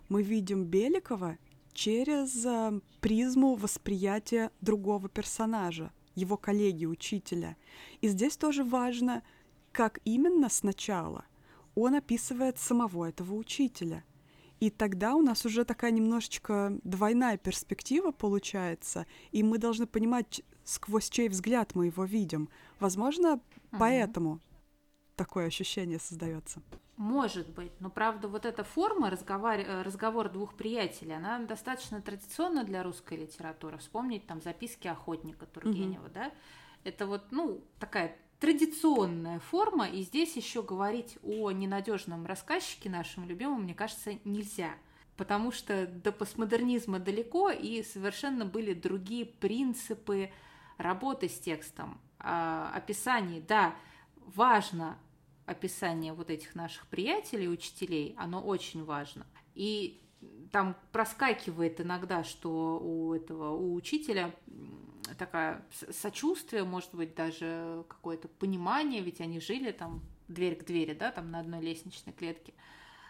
Мы 0.09 0.21
видим 0.21 0.65
Беликова 0.65 1.37
через 1.73 2.45
э, 2.45 2.79
призму 2.99 3.55
восприятия 3.55 4.51
другого 4.61 5.07
персонажа, 5.07 5.91
его 6.15 6.35
коллеги-учителя. 6.35 7.55
И 8.01 8.09
здесь 8.09 8.35
тоже 8.35 8.63
важно— 8.63 9.23
как 9.77 9.99
именно 10.05 10.49
сначала 10.49 11.25
он 11.75 11.93
описывает 11.93 12.57
самого 12.57 13.05
этого 13.09 13.35
учителя. 13.35 14.03
И 14.59 14.71
тогда 14.71 15.13
у 15.13 15.21
нас 15.21 15.45
уже 15.45 15.65
такая 15.65 15.91
немножечко 15.91 16.79
двойная 16.83 17.37
перспектива 17.37 18.09
получается, 18.09 19.05
и 19.31 19.43
мы 19.43 19.59
должны 19.59 19.85
понимать, 19.85 20.41
сквозь 20.63 21.11
чей 21.11 21.29
взгляд 21.29 21.75
мы 21.75 21.85
его 21.85 22.05
видим. 22.05 22.49
Возможно, 22.79 23.33
угу. 23.33 23.41
поэтому 23.77 24.39
такое 25.15 25.45
ощущение 25.45 25.99
создается. 25.99 26.63
Может 26.95 27.47
быть, 27.49 27.79
но 27.79 27.91
правда 27.91 28.27
вот 28.29 28.47
эта 28.47 28.63
форма 28.63 29.11
разговор, 29.11 29.59
э, 29.59 29.83
разговор 29.83 30.29
двух 30.29 30.55
приятелей, 30.55 31.13
она 31.13 31.37
достаточно 31.37 32.01
традиционна 32.01 32.63
для 32.63 32.81
русской 32.81 33.15
литературы. 33.15 33.77
Вспомнить 33.77 34.25
там 34.25 34.41
записки 34.41 34.87
охотника 34.87 35.45
Тургенева, 35.45 36.05
угу. 36.05 36.13
да? 36.15 36.31
Это 36.83 37.05
вот, 37.05 37.25
ну, 37.29 37.61
такая 37.77 38.17
традиционная 38.39 39.39
форма, 39.39 39.87
и 39.87 40.01
здесь 40.01 40.35
еще 40.35 40.61
говорить 40.61 41.17
о 41.23 41.51
ненадежном 41.51 42.25
рассказчике 42.25 42.89
нашем 42.89 43.27
любимом, 43.27 43.63
мне 43.63 43.73
кажется, 43.73 44.19
нельзя. 44.23 44.71
Потому 45.15 45.51
что 45.51 45.87
до 45.87 46.11
постмодернизма 46.11 46.99
далеко, 46.99 47.49
и 47.49 47.81
совершенно 47.81 48.45
были 48.45 48.73
другие 48.73 49.25
принципы 49.25 50.31
работы 50.77 51.27
с 51.27 51.39
текстом, 51.39 51.99
а, 52.19 52.71
описаний. 52.75 53.41
Да, 53.41 53.73
важно 54.15 54.99
описание 55.47 56.13
вот 56.13 56.29
этих 56.29 56.53
наших 56.53 56.85
приятелей, 56.87 57.49
учителей, 57.49 58.13
оно 58.17 58.41
очень 58.41 58.83
важно. 58.83 59.25
И 59.55 60.03
там 60.51 60.75
проскакивает 60.91 61.81
иногда, 61.81 62.23
что 62.23 62.79
у 62.79 63.13
этого, 63.13 63.51
у 63.51 63.73
учителя 63.73 64.35
такая 65.17 65.65
сочувствие, 65.91 66.63
может 66.63 66.93
быть, 66.93 67.15
даже 67.15 67.83
какое-то 67.87 68.27
понимание, 68.27 69.01
ведь 69.01 69.21
они 69.21 69.39
жили 69.39 69.71
там 69.71 70.01
дверь 70.27 70.55
к 70.55 70.65
двери, 70.65 70.93
да, 70.93 71.11
там 71.11 71.31
на 71.31 71.39
одной 71.39 71.61
лестничной 71.61 72.13
клетке. 72.13 72.53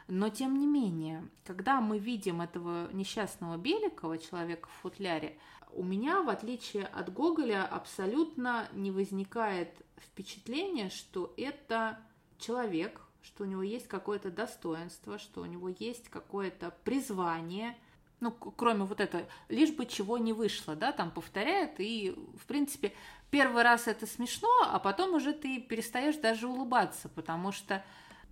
Но 0.08 0.30
тем 0.30 0.58
не 0.58 0.68
менее, 0.68 1.28
когда 1.46 1.82
мы 1.82 2.00
видим 2.00 2.42
этого 2.42 2.92
несчастного 2.94 3.58
Беликова, 3.58 4.18
человека 4.18 4.70
в 4.70 4.82
футляре, 4.82 5.38
у 5.74 5.84
меня, 5.84 6.22
в 6.22 6.30
отличие 6.30 6.86
от 6.86 7.12
Гоголя, 7.12 7.66
абсолютно 7.66 8.70
не 8.74 8.90
возникает 8.92 9.70
впечатление, 9.98 10.90
что 10.90 11.34
это 11.36 12.00
человек, 12.40 13.02
что 13.22 13.44
у 13.44 13.48
него 13.48 13.64
есть 13.64 13.88
какое-то 13.88 14.32
достоинство, 14.32 15.20
что 15.20 15.42
у 15.42 15.46
него 15.46 15.70
есть 15.70 16.08
какое-то 16.10 16.74
призвание, 16.86 17.78
ну, 18.20 18.32
кроме 18.32 18.84
вот 18.84 19.00
этого, 19.00 19.24
лишь 19.50 19.72
бы 19.72 19.86
чего 19.86 20.18
не 20.18 20.34
вышло, 20.34 20.76
да, 20.76 20.92
там 20.92 21.12
повторяет, 21.12 21.80
и, 21.80 22.16
в 22.40 22.46
принципе, 22.46 22.94
первый 23.30 23.64
раз 23.64 23.88
это 23.88 24.08
смешно, 24.08 24.50
а 24.64 24.80
потом 24.80 25.14
уже 25.14 25.34
ты 25.34 25.60
перестаешь 25.60 26.18
даже 26.18 26.48
улыбаться, 26.48 27.10
потому 27.10 27.52
что 27.52 27.84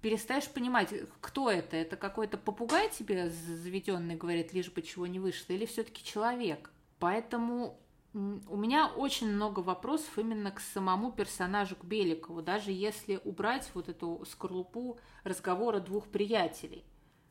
перестаешь 0.01 0.47
понимать, 0.49 0.93
кто 1.21 1.49
это, 1.49 1.77
это 1.77 1.97
какой-то 1.97 2.38
попугай 2.38 2.89
тебе 2.89 3.29
заведенный 3.29 4.15
говорит, 4.15 4.53
лишь 4.53 4.71
бы 4.71 4.81
чего 4.81 5.07
не 5.07 5.19
вышло, 5.19 5.53
или 5.53 5.65
все-таки 5.65 6.03
человек. 6.03 6.71
Поэтому 6.99 7.79
у 8.13 8.55
меня 8.55 8.88
очень 8.88 9.27
много 9.27 9.59
вопросов 9.59 10.17
именно 10.17 10.51
к 10.51 10.61
самому 10.61 11.11
персонажу, 11.11 11.75
к 11.75 11.83
Беликову, 11.83 12.41
даже 12.41 12.71
если 12.71 13.19
убрать 13.25 13.69
вот 13.73 13.89
эту 13.89 14.23
скорлупу 14.29 14.97
разговора 15.23 15.79
двух 15.79 16.07
приятелей, 16.07 16.86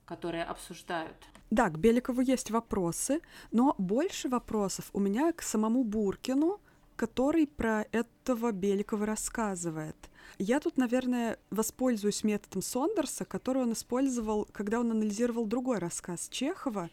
которые 0.04 0.44
обсуждают. 0.44 1.16
Да, 1.50 1.68
к 1.70 1.78
Беликову 1.78 2.20
есть 2.20 2.50
вопросы, 2.50 3.20
но 3.52 3.74
больше 3.78 4.28
вопросов 4.28 4.90
у 4.92 5.00
меня 5.00 5.32
к 5.32 5.42
самому 5.42 5.84
Буркину, 5.84 6.60
который 6.96 7.46
про 7.46 7.86
этого 7.92 8.52
Беликова 8.52 9.06
рассказывает. 9.06 9.96
Я 10.38 10.60
тут, 10.60 10.76
наверное, 10.78 11.38
воспользуюсь 11.50 12.24
методом 12.24 12.62
Сондерса, 12.62 13.24
который 13.24 13.62
он 13.62 13.72
использовал, 13.72 14.48
когда 14.52 14.80
он 14.80 14.90
анализировал 14.90 15.46
другой 15.46 15.78
рассказ 15.78 16.28
Чехова. 16.28 16.90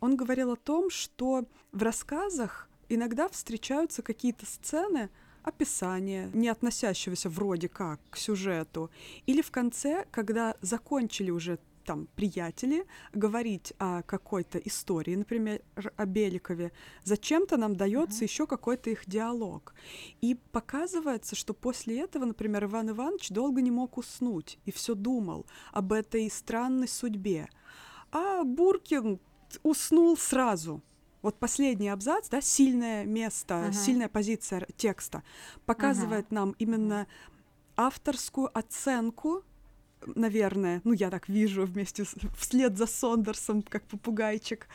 Он 0.00 0.16
говорил 0.16 0.52
о 0.52 0.56
том, 0.56 0.90
что 0.90 1.44
в 1.72 1.82
рассказах 1.82 2.68
иногда 2.88 3.28
встречаются 3.28 4.02
какие-то 4.02 4.46
сцены, 4.46 5.10
описания, 5.42 6.30
не 6.34 6.48
относящегося 6.48 7.28
вроде 7.28 7.68
как 7.68 8.00
к 8.10 8.16
сюжету, 8.16 8.90
или 9.26 9.40
в 9.40 9.50
конце, 9.50 10.06
когда 10.10 10.56
закончили 10.60 11.30
уже 11.30 11.58
там 11.90 12.06
приятели 12.14 12.86
говорить 13.12 13.72
о 13.80 14.02
какой-то 14.02 14.58
истории, 14.58 15.16
например, 15.16 15.60
о 15.96 16.06
Беликове, 16.06 16.70
зачем-то 17.02 17.56
нам 17.56 17.74
дается 17.74 18.20
mm-hmm. 18.20 18.28
еще 18.28 18.46
какой-то 18.46 18.90
их 18.90 19.06
диалог. 19.06 19.74
И 20.20 20.36
показывается, 20.52 21.34
что 21.34 21.52
после 21.52 22.00
этого, 22.00 22.26
например, 22.26 22.66
Иван 22.66 22.90
Иванович 22.90 23.30
долго 23.30 23.60
не 23.60 23.72
мог 23.72 23.98
уснуть 23.98 24.60
и 24.66 24.70
все 24.70 24.94
думал 24.94 25.46
об 25.72 25.92
этой 25.92 26.30
странной 26.30 26.86
судьбе. 26.86 27.48
А 28.12 28.44
Буркин 28.44 29.18
уснул 29.64 30.16
сразу. 30.16 30.82
Вот 31.22 31.40
последний 31.40 31.88
абзац, 31.88 32.28
да, 32.28 32.40
сильное 32.40 33.04
место, 33.04 33.54
uh-huh. 33.54 33.72
сильная 33.72 34.08
позиция 34.08 34.64
текста 34.76 35.24
показывает 35.66 36.26
uh-huh. 36.26 36.34
нам 36.34 36.54
именно 36.60 37.08
авторскую 37.76 38.48
оценку, 38.56 39.42
наверное, 40.06 40.80
ну 40.84 40.92
я 40.92 41.10
так 41.10 41.28
вижу 41.28 41.64
вместе 41.64 42.04
с, 42.04 42.14
вслед 42.38 42.76
за 42.76 42.86
Сондерсом, 42.86 43.62
как 43.62 43.82
попугайчик 43.84 44.68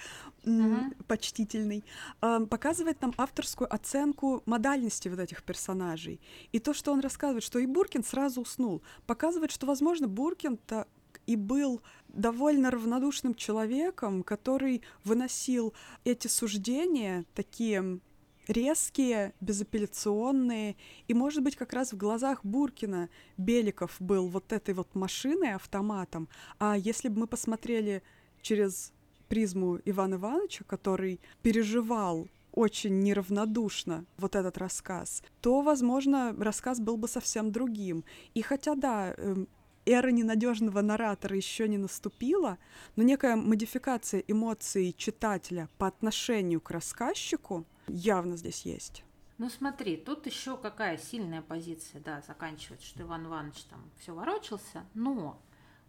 uh-huh. 0.44 1.04
почтительный, 1.08 1.84
э, 2.22 2.46
показывает 2.50 3.02
нам 3.02 3.14
авторскую 3.18 3.74
оценку 3.74 4.44
модальности 4.46 5.10
вот 5.10 5.20
этих 5.20 5.44
персонажей. 5.44 6.20
И 6.52 6.60
то, 6.60 6.74
что 6.74 6.92
он 6.92 7.00
рассказывает, 7.00 7.44
что 7.44 7.60
и 7.60 7.66
Буркин 7.66 8.04
сразу 8.04 8.42
уснул, 8.42 8.82
показывает, 9.06 9.52
что, 9.52 9.66
возможно, 9.66 10.08
Буркин-то 10.08 10.88
и 11.26 11.36
был 11.36 11.82
довольно 12.10 12.72
равнодушным 12.72 13.36
человеком, 13.36 14.24
который 14.24 14.82
выносил 15.04 15.74
эти 16.04 16.28
суждения, 16.28 17.26
такие 17.34 18.00
резкие, 18.48 19.34
безапелляционные, 19.42 20.76
и, 21.08 21.14
может 21.14 21.44
быть, 21.44 21.56
как 21.56 21.74
раз 21.74 21.94
в 21.94 21.98
глазах 21.98 22.44
Буркина 22.44 23.10
Беликов 23.38 23.96
был 24.00 24.28
вот 24.28 24.52
этой 24.54 24.74
вот 24.74 24.94
машиной, 24.96 25.54
автоматом, 25.54 26.28
а 26.60 26.78
если 26.78 27.10
бы 27.10 27.22
мы 27.22 27.28
посмотрели 27.28 28.04
через 28.42 28.94
призму 29.28 29.80
Ивана 29.86 30.16
Ивановича, 30.16 30.64
который 30.66 31.20
переживал 31.42 32.28
очень 32.52 33.00
неравнодушно 33.00 34.06
вот 34.18 34.36
этот 34.36 34.58
рассказ, 34.58 35.24
то, 35.42 35.62
возможно, 35.62 36.34
рассказ 36.40 36.80
был 36.80 36.96
бы 36.98 37.08
совсем 37.08 37.52
другим. 37.52 38.06
И 38.34 38.42
хотя, 38.42 38.76
да, 38.76 39.14
эм, 39.18 39.48
эра 39.86 40.10
ненадежного 40.10 40.82
наратора 40.82 41.36
еще 41.36 41.68
не 41.68 41.78
наступила, 41.78 42.58
но 42.96 43.04
некая 43.04 43.36
модификация 43.36 44.24
эмоций 44.28 44.94
читателя 44.98 45.70
по 45.78 45.88
отношению 45.88 46.62
к 46.62 46.72
рассказчику 46.72 47.66
явно 47.88 48.38
здесь 48.38 48.66
есть. 48.66 49.04
Ну 49.38 49.50
смотри, 49.50 49.98
тут 49.98 50.26
еще 50.26 50.58
какая 50.58 50.98
сильная 50.98 51.42
позиция, 51.42 52.02
да, 52.02 52.22
заканчивать, 52.22 52.82
что 52.82 53.04
Иван 53.04 53.26
Иванович 53.26 53.64
там 53.64 53.90
все 54.00 54.14
ворочался, 54.14 54.86
но 54.94 55.42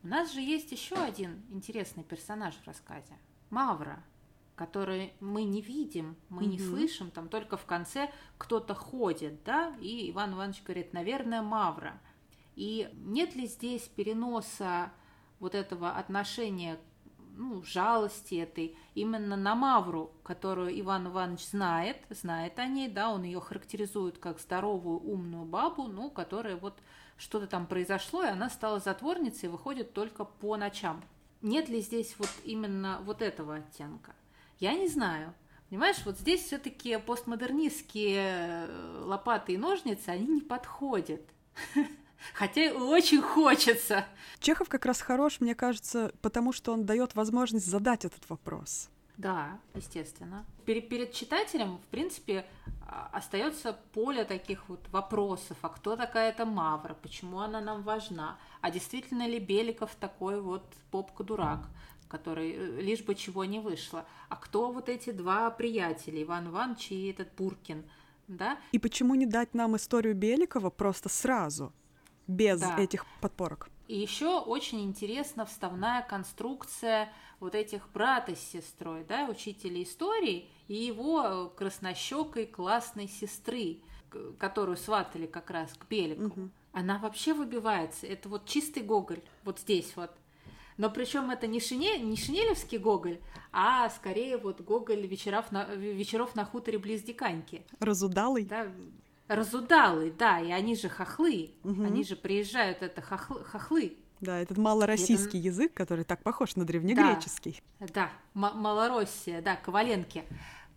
у 0.02 0.06
нас 0.08 0.32
же 0.32 0.40
есть 0.40 0.72
еще 0.72 0.96
один 0.96 1.42
интересный 1.50 2.02
персонаж 2.02 2.54
в 2.54 2.66
рассказе. 2.66 3.16
Мавра, 3.50 4.02
который 4.56 5.12
мы 5.20 5.44
не 5.44 5.60
видим, 5.60 6.16
мы 6.28 6.42
mm-hmm. 6.42 6.46
не 6.46 6.58
слышим, 6.58 7.10
там 7.10 7.28
только 7.28 7.56
в 7.56 7.66
конце 7.66 8.10
кто-то 8.36 8.74
ходит, 8.74 9.44
да, 9.44 9.76
и 9.80 10.10
Иван 10.10 10.34
Иванович 10.34 10.62
говорит, 10.64 10.92
наверное, 10.92 11.42
Мавра. 11.42 12.00
И 12.56 12.90
нет 12.94 13.36
ли 13.36 13.46
здесь 13.46 13.82
переноса 13.82 14.90
вот 15.38 15.54
этого 15.54 15.90
отношения, 15.90 16.80
ну, 17.36 17.62
жалости 17.62 18.34
этой 18.36 18.76
именно 18.94 19.36
на 19.36 19.54
Мавру, 19.54 20.10
которую 20.22 20.78
Иван 20.80 21.08
Иванович 21.08 21.46
знает, 21.48 21.98
знает 22.10 22.58
о 22.58 22.66
ней, 22.66 22.88
да, 22.88 23.10
он 23.10 23.22
ее 23.22 23.40
характеризует 23.40 24.18
как 24.18 24.40
здоровую, 24.40 24.98
умную 24.98 25.44
бабу, 25.44 25.86
ну, 25.86 26.10
которая 26.10 26.56
вот 26.56 26.74
что-то 27.16 27.46
там 27.46 27.66
произошло, 27.66 28.24
и 28.24 28.28
она 28.28 28.50
стала 28.50 28.80
затворницей 28.80 29.48
и 29.48 29.52
выходит 29.52 29.92
только 29.92 30.24
по 30.24 30.56
ночам. 30.56 31.02
Нет 31.42 31.68
ли 31.68 31.80
здесь 31.80 32.16
вот 32.18 32.30
именно 32.44 33.00
вот 33.04 33.22
этого 33.22 33.56
оттенка? 33.56 34.14
Я 34.58 34.74
не 34.74 34.88
знаю. 34.88 35.34
Понимаешь, 35.68 36.04
вот 36.04 36.18
здесь 36.18 36.44
все-таки 36.44 36.96
постмодернистские 36.98 38.66
э, 38.68 39.02
лопаты 39.04 39.54
и 39.54 39.58
ножницы, 39.58 40.08
они 40.10 40.26
не 40.26 40.40
подходят. 40.40 41.22
Хотя 42.34 42.72
очень 42.72 43.22
хочется. 43.22 44.06
Чехов 44.40 44.68
как 44.68 44.86
раз 44.86 45.00
хорош, 45.00 45.40
мне 45.40 45.54
кажется, 45.54 46.12
потому 46.22 46.52
что 46.52 46.72
он 46.72 46.84
дает 46.84 47.14
возможность 47.14 47.66
задать 47.66 48.04
этот 48.04 48.28
вопрос. 48.28 48.90
Да, 49.16 49.58
естественно. 49.74 50.44
Перед, 50.66 50.88
перед 50.88 51.12
читателем, 51.12 51.78
в 51.78 51.86
принципе, 51.86 52.44
а, 52.86 53.08
остается 53.12 53.78
поле 53.94 54.24
таких 54.24 54.68
вот 54.68 54.86
вопросов. 54.90 55.56
А 55.62 55.70
кто 55.70 55.96
такая 55.96 56.30
эта 56.30 56.44
Мавра? 56.44 56.94
Почему 56.94 57.40
она 57.40 57.62
нам 57.62 57.82
важна? 57.82 58.38
А 58.60 58.70
действительно 58.70 59.26
ли 59.26 59.38
Беликов 59.38 59.94
такой 59.94 60.40
вот 60.40 60.64
попка-дурак? 60.90 61.68
который 62.08 62.52
э, 62.52 62.80
лишь 62.80 63.02
бы 63.02 63.16
чего 63.16 63.44
не 63.44 63.58
вышло. 63.58 64.06
А 64.28 64.36
кто 64.36 64.70
вот 64.70 64.88
эти 64.88 65.10
два 65.10 65.50
приятеля, 65.50 66.22
Иван 66.22 66.48
Иванович 66.48 66.92
и 66.92 67.08
этот 67.08 67.34
Буркин, 67.36 67.84
да? 68.28 68.58
И 68.70 68.78
почему 68.78 69.16
не 69.16 69.26
дать 69.26 69.54
нам 69.54 69.76
историю 69.76 70.14
Беликова 70.14 70.70
просто 70.70 71.08
сразу? 71.08 71.72
Без 72.26 72.60
да. 72.60 72.76
этих 72.78 73.06
подпорок. 73.20 73.68
И 73.88 73.98
еще 73.98 74.40
очень 74.40 74.80
интересна 74.80 75.46
вставная 75.46 76.02
конструкция 76.02 77.12
вот 77.38 77.54
этих 77.54 77.88
брата 77.92 78.34
с 78.34 78.40
сестрой, 78.40 79.04
да, 79.04 79.28
учителя 79.28 79.82
истории 79.82 80.48
и 80.66 80.74
его 80.74 81.22
э, 81.24 81.48
краснощекой 81.56 82.46
классной 82.46 83.08
сестры, 83.08 83.78
которую 84.38 84.76
сватали 84.76 85.26
как 85.26 85.50
раз 85.50 85.72
к 85.74 85.86
Белику. 85.88 86.40
Угу. 86.40 86.50
Она 86.72 86.98
вообще 86.98 87.32
выбивается. 87.32 88.06
Это 88.06 88.28
вот 88.28 88.46
чистый 88.46 88.82
Гоголь, 88.82 89.22
вот 89.44 89.60
здесь 89.60 89.94
вот. 89.96 90.10
Но 90.76 90.90
причем 90.90 91.30
это 91.30 91.46
не, 91.46 91.60
шине, 91.60 91.98
не 91.98 92.16
шинелевский 92.16 92.78
Гоголь, 92.78 93.18
а 93.52 93.88
скорее 93.90 94.36
вот 94.36 94.60
Гоголь 94.60 95.06
вечеров 95.06 95.50
на, 95.52 95.64
вечеров 95.74 96.34
на 96.34 96.44
хуторе 96.44 96.78
близ 96.78 97.02
Диканьки. 97.02 97.64
Разудалый? 97.80 98.44
Да, 98.44 98.66
разудалый, 99.28 100.10
да, 100.10 100.40
и 100.40 100.50
они 100.50 100.76
же 100.76 100.88
хохлы, 100.88 101.50
угу. 101.64 101.84
они 101.84 102.04
же 102.04 102.16
приезжают, 102.16 102.82
это 102.82 103.00
хохлы, 103.00 103.44
хохлы. 103.44 103.96
Да, 104.20 104.38
этот 104.38 104.56
малороссийский 104.56 105.40
это... 105.40 105.48
язык, 105.48 105.74
который 105.74 106.04
так 106.04 106.22
похож 106.22 106.56
на 106.56 106.64
древнегреческий. 106.64 107.60
Да, 107.80 107.86
да 107.92 108.10
Малороссия, 108.32 109.42
да, 109.42 109.56
Коваленки. 109.56 110.24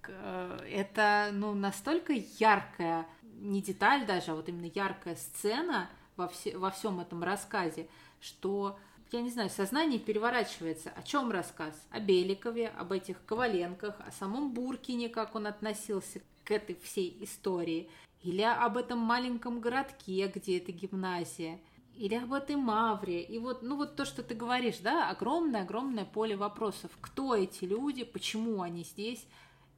Э, 0.07 0.59
это, 0.69 1.29
ну, 1.31 1.53
настолько 1.53 2.13
яркая, 2.13 3.05
не 3.39 3.61
деталь 3.61 4.05
даже, 4.05 4.31
а 4.31 4.35
вот 4.35 4.49
именно 4.49 4.69
яркая 4.73 5.15
сцена 5.15 5.89
во, 6.17 6.27
все, 6.27 6.57
во 6.57 6.69
всем 6.71 6.99
этом 6.99 7.23
рассказе, 7.23 7.87
что 8.19 8.77
я 9.11 9.21
не 9.21 9.31
знаю, 9.31 9.49
сознание 9.49 9.99
переворачивается. 9.99 10.91
О 10.95 11.01
чем 11.01 11.31
рассказ? 11.31 11.73
О 11.89 11.99
Беликове, 11.99 12.67
об 12.67 12.91
этих 12.91 13.23
Коваленках, 13.25 13.95
о 14.05 14.11
самом 14.11 14.51
Буркине, 14.51 15.09
как 15.09 15.35
он 15.35 15.47
относился 15.47 16.21
к 16.43 16.51
этой 16.51 16.75
всей 16.75 17.17
истории. 17.21 17.89
Или 18.21 18.41
об 18.41 18.77
этом 18.77 18.99
маленьком 18.99 19.61
городке, 19.61 20.31
где 20.33 20.57
это 20.57 20.71
гимназия. 20.71 21.59
Или 21.95 22.15
об 22.15 22.33
этой 22.33 22.55
Мавре. 22.55 23.23
И 23.23 23.39
вот, 23.39 23.61
ну 23.61 23.75
вот 23.75 23.95
то, 23.95 24.05
что 24.05 24.23
ты 24.23 24.33
говоришь, 24.35 24.79
да, 24.79 25.09
огромное-огромное 25.09 26.05
поле 26.05 26.35
вопросов. 26.35 26.91
Кто 27.01 27.35
эти 27.35 27.65
люди, 27.65 28.03
почему 28.03 28.61
они 28.61 28.83
здесь 28.83 29.25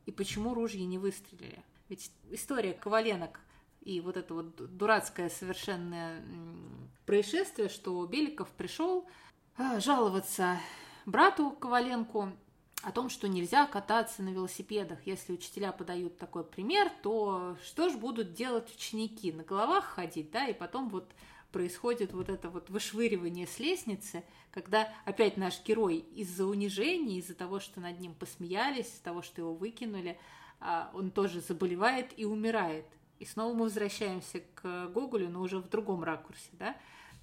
и 0.05 0.11
почему 0.11 0.53
ружья 0.53 0.85
не 0.85 0.97
выстрелили. 0.97 1.63
Ведь 1.89 2.11
история 2.29 2.73
Коваленок 2.73 3.39
и 3.81 3.99
вот 3.99 4.17
это 4.17 4.33
вот 4.33 4.77
дурацкое 4.77 5.29
совершенное 5.29 6.23
происшествие, 7.05 7.69
что 7.69 8.05
Беликов 8.05 8.49
пришел 8.49 9.07
а, 9.57 9.79
жаловаться 9.79 10.59
брату 11.05 11.51
Коваленку 11.51 12.31
о 12.84 12.91
том, 12.91 13.09
что 13.09 13.27
нельзя 13.27 13.67
кататься 13.67 14.23
на 14.23 14.29
велосипедах. 14.29 14.99
Если 15.05 15.34
учителя 15.34 15.71
подают 15.71 16.17
такой 16.17 16.43
пример, 16.43 16.91
то 17.03 17.55
что 17.63 17.89
же 17.89 17.97
будут 17.97 18.34
делать 18.34 18.73
ученики? 18.73 19.32
На 19.32 19.43
головах 19.43 19.86
ходить, 19.86 20.32
да, 20.32 20.47
и 20.47 20.53
потом 20.53 20.89
вот 20.89 21.11
происходит 21.51 22.13
вот 22.13 22.29
это 22.29 22.49
вот 22.49 22.69
вышвыривание 22.69 23.45
с 23.45 23.59
лестницы, 23.59 24.23
когда 24.51 24.91
опять 25.05 25.38
наш 25.38 25.63
герой 25.63 25.97
из-за 25.97 26.45
унижения, 26.45 27.19
из-за 27.19 27.36
того, 27.36 27.59
что 27.59 27.79
над 27.79 27.99
ним 27.99 28.13
посмеялись, 28.15 28.88
из-за 28.88 29.03
того, 29.03 29.21
что 29.21 29.41
его 29.41 29.53
выкинули, 29.53 30.17
а, 30.59 30.89
он 30.93 31.11
тоже 31.11 31.41
заболевает 31.41 32.17
и 32.17 32.25
умирает. 32.25 32.86
И 33.19 33.25
снова 33.25 33.53
мы 33.53 33.65
возвращаемся 33.65 34.41
к 34.55 34.88
Гоголю, 34.88 35.29
но 35.29 35.41
уже 35.41 35.59
в 35.59 35.69
другом 35.69 36.03
ракурсе, 36.03 36.49
да, 36.53 36.75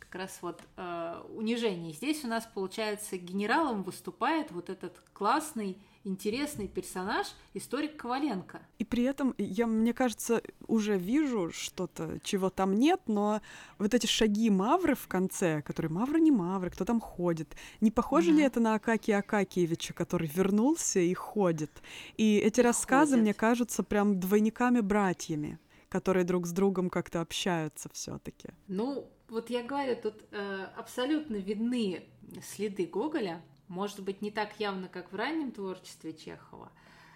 как 0.09 0.23
раз 0.23 0.39
вот 0.41 0.63
э, 0.77 1.23
унижение. 1.35 1.93
Здесь 1.93 2.25
у 2.25 2.29
нас, 2.29 2.49
получается, 2.53 3.19
генералом 3.19 3.83
выступает 3.83 4.51
вот 4.51 4.71
этот 4.71 5.03
классный, 5.13 5.77
интересный 6.05 6.67
персонаж, 6.67 7.27
историк 7.53 7.97
Коваленко. 7.97 8.63
И 8.79 8.85
при 8.85 9.03
этом 9.03 9.35
я, 9.37 9.67
мне 9.67 9.93
кажется, 9.93 10.43
уже 10.67 10.97
вижу 10.97 11.51
что-то, 11.53 12.19
чего 12.23 12.49
там 12.49 12.75
нет, 12.75 13.03
но 13.07 13.43
вот 13.79 13.93
эти 13.93 14.07
шаги 14.07 14.49
Мавры 14.49 14.95
в 14.95 15.09
конце, 15.09 15.61
которые 15.61 15.93
Мавра 15.93 16.19
не 16.19 16.31
Мавры, 16.31 16.71
кто 16.71 16.87
там 16.87 17.01
ходит, 17.01 17.55
не 17.83 17.91
похоже 17.91 18.31
угу. 18.31 18.39
ли 18.39 18.45
это 18.45 18.61
на 18.61 18.75
Акакия 18.75 19.19
Акакиевича, 19.19 19.93
который 19.93 20.29
вернулся 20.29 21.01
и 21.01 21.13
ходит? 21.13 21.83
И 22.17 22.39
эти 22.39 22.61
и 22.61 22.63
рассказы 22.63 23.13
ходит. 23.13 23.23
мне 23.23 23.35
кажутся 23.35 23.83
прям 23.83 24.19
двойниками-братьями 24.19 25.59
которые 25.89 26.25
друг 26.25 26.47
с 26.47 26.53
другом 26.53 26.91
как-то 26.91 27.21
общаются 27.21 27.89
все-таки. 27.93 28.51
Ну, 28.67 29.11
вот 29.29 29.51
я 29.51 29.63
говорю, 29.63 29.97
тут 29.97 30.25
э, 30.31 30.67
абсолютно 30.77 31.37
видны 31.37 32.05
следы 32.43 32.87
Гоголя, 32.87 33.43
может 33.69 34.03
быть, 34.03 34.23
не 34.23 34.31
так 34.31 34.59
явно, 34.59 34.89
как 34.89 35.13
в 35.13 35.17
раннем 35.17 35.53
творчестве 35.53 36.15
Чехова, 36.15 36.71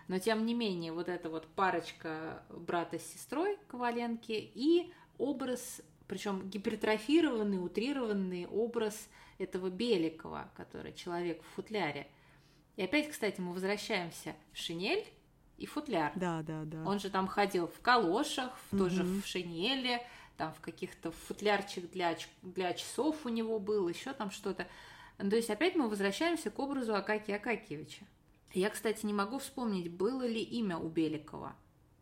но 0.09 0.19
тем 0.19 0.45
не 0.45 0.55
менее, 0.55 0.93
вот 0.93 1.09
эта 1.09 1.31
вот 1.31 1.47
парочка 1.49 2.43
брата 2.51 2.99
с 2.99 3.07
сестрой 3.07 3.59
Коваленки 3.69 4.33
и 4.33 4.93
образ, 5.17 5.81
причем 6.07 6.49
гипертрофированный, 6.49 7.65
утрированный 7.65 8.47
образ 8.47 9.09
этого 9.39 9.71
Беликова, 9.71 10.51
который 10.57 10.93
человек 10.93 11.43
в 11.43 11.47
футляре. 11.55 12.09
И 12.77 12.83
опять, 12.83 13.11
кстати, 13.11 13.41
мы 13.41 13.53
возвращаемся 13.53 14.35
в 14.53 14.59
шинель 14.59 15.07
и 15.59 15.67
футляр. 15.67 16.13
Да, 16.17 16.43
да, 16.43 16.65
да. 16.65 16.83
Он 16.85 16.99
же 16.99 17.11
там 17.11 17.27
ходил 17.27 17.69
в 17.69 17.81
калошах, 17.81 18.53
угу. 18.71 18.85
тоже 18.85 19.05
в 19.05 19.25
шинели, 19.25 20.03
там 20.43 20.53
в 20.55 20.61
каких-то 20.61 21.13
футлярчик 21.13 21.89
для, 21.93 22.17
для 22.43 22.73
часов 22.73 23.25
у 23.25 23.29
него 23.29 23.61
был, 23.61 23.87
еще 23.87 24.13
там 24.13 24.33
что-то. 24.33 24.67
То 25.19 25.37
есть 25.37 25.51
опять 25.51 25.77
мы 25.77 25.89
возвращаемся 25.89 26.51
к 26.51 26.59
образу 26.59 26.97
Акакия 26.97 27.37
Акакиевича. 27.37 28.05
Я, 28.53 28.71
кстати, 28.71 29.07
не 29.07 29.13
могу 29.13 29.39
вспомнить, 29.39 29.89
было 29.89 30.27
ли 30.27 30.43
имя 30.43 30.79
у 30.79 30.89
Беликова. 30.89 31.55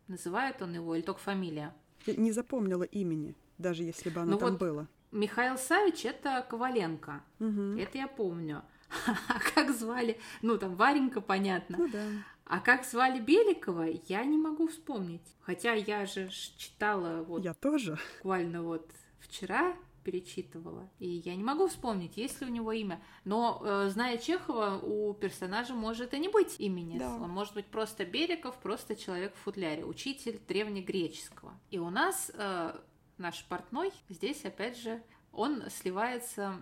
Называет 0.07 0.59
он 0.63 0.73
его 0.73 0.95
или 0.95 1.03
только 1.03 1.21
фамилия? 1.21 1.71
Я 2.07 2.15
не 2.15 2.31
запомнила 2.31 2.81
имени, 2.81 3.35
даже 3.59 3.83
если 3.83 4.09
бы 4.09 4.21
оно 4.21 4.31
ну 4.31 4.37
там 4.39 4.49
вот 4.49 4.59
было. 4.59 4.87
Михаил 5.11 5.59
Савич 5.59 6.05
это 6.05 6.43
Коваленко. 6.49 7.21
Угу. 7.39 7.77
Это 7.77 7.99
я 7.99 8.07
помню. 8.07 8.63
А 9.27 9.39
как 9.53 9.69
звали? 9.69 10.19
Ну, 10.41 10.57
там 10.57 10.75
Варенька, 10.75 11.21
понятно. 11.21 11.77
Ну 11.77 11.87
да. 11.89 12.07
А 12.51 12.59
как 12.59 12.83
звали 12.83 13.21
Беликова, 13.21 13.87
я 14.09 14.25
не 14.25 14.37
могу 14.37 14.67
вспомнить. 14.67 15.21
Хотя 15.39 15.71
я 15.71 16.05
же 16.05 16.27
читала 16.57 17.23
вот... 17.23 17.45
Я 17.45 17.53
тоже. 17.53 17.97
Буквально 18.17 18.61
вот 18.61 18.91
вчера 19.19 19.73
перечитывала. 20.03 20.89
И 20.99 21.07
я 21.07 21.33
не 21.37 21.45
могу 21.45 21.69
вспомнить, 21.69 22.17
есть 22.17 22.41
ли 22.41 22.47
у 22.47 22.49
него 22.49 22.73
имя. 22.73 23.01
Но, 23.23 23.61
э, 23.63 23.87
зная 23.89 24.17
Чехова, 24.17 24.81
у 24.83 25.13
персонажа 25.13 25.73
может 25.73 26.13
и 26.13 26.19
не 26.19 26.27
быть 26.27 26.59
имени. 26.59 26.99
Да. 26.99 27.15
Он 27.15 27.29
может 27.29 27.53
быть 27.53 27.67
просто 27.67 28.03
Беликов, 28.03 28.57
просто 28.57 28.97
человек 28.97 29.33
в 29.33 29.39
футляре, 29.39 29.85
учитель 29.85 30.41
древнегреческого. 30.45 31.57
И 31.69 31.79
у 31.79 31.89
нас 31.89 32.31
э, 32.33 32.75
наш 33.17 33.45
портной 33.45 33.93
здесь, 34.09 34.43
опять 34.43 34.77
же, 34.77 35.01
он 35.31 35.69
сливается 35.69 36.57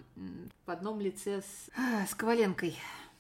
в 0.67 0.69
одном 0.69 1.01
лице 1.01 1.41
с, 1.41 1.71
с 2.07 2.13
Коваленкой 2.13 2.77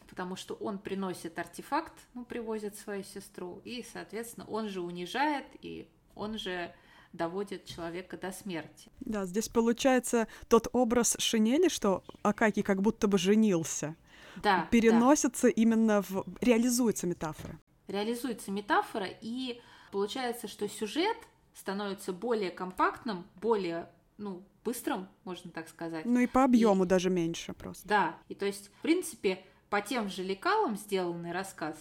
потому 0.09 0.35
что 0.35 0.55
он 0.55 0.79
приносит 0.79 1.37
артефакт, 1.37 1.93
ну, 2.13 2.25
привозит 2.25 2.75
свою 2.75 3.03
сестру, 3.03 3.61
и, 3.63 3.85
соответственно, 3.93 4.45
он 4.47 4.69
же 4.69 4.81
унижает, 4.81 5.45
и 5.61 5.87
он 6.15 6.37
же 6.37 6.73
доводит 7.13 7.65
человека 7.65 8.17
до 8.17 8.31
смерти. 8.31 8.91
Да, 8.99 9.25
здесь 9.25 9.49
получается 9.49 10.27
тот 10.47 10.67
образ 10.73 11.15
шинели, 11.19 11.69
что 11.69 12.03
Акаки 12.21 12.61
как 12.61 12.81
будто 12.81 13.07
бы 13.07 13.17
женился, 13.17 13.95
да, 14.35 14.67
переносится 14.71 15.47
да. 15.47 15.53
именно 15.55 16.01
в... 16.01 16.25
реализуется 16.41 17.07
метафора. 17.07 17.59
Реализуется 17.87 18.51
метафора, 18.51 19.07
и 19.21 19.61
получается, 19.91 20.47
что 20.47 20.67
сюжет 20.69 21.17
становится 21.55 22.13
более 22.13 22.51
компактным, 22.51 23.25
более 23.41 23.89
ну, 24.17 24.43
быстрым, 24.63 25.07
можно 25.23 25.49
так 25.49 25.67
сказать. 25.69 26.05
Ну 26.05 26.19
и 26.19 26.27
по 26.27 26.43
объему 26.43 26.83
и, 26.83 26.87
даже 26.87 27.09
меньше 27.09 27.53
просто. 27.53 27.87
Да, 27.87 28.17
и 28.27 28.35
то 28.35 28.45
есть, 28.45 28.67
в 28.67 28.81
принципе, 28.81 29.43
по 29.69 29.81
тем 29.81 30.09
же 30.09 30.23
лекалам 30.23 30.75
сделанный 30.75 31.31
рассказ, 31.31 31.75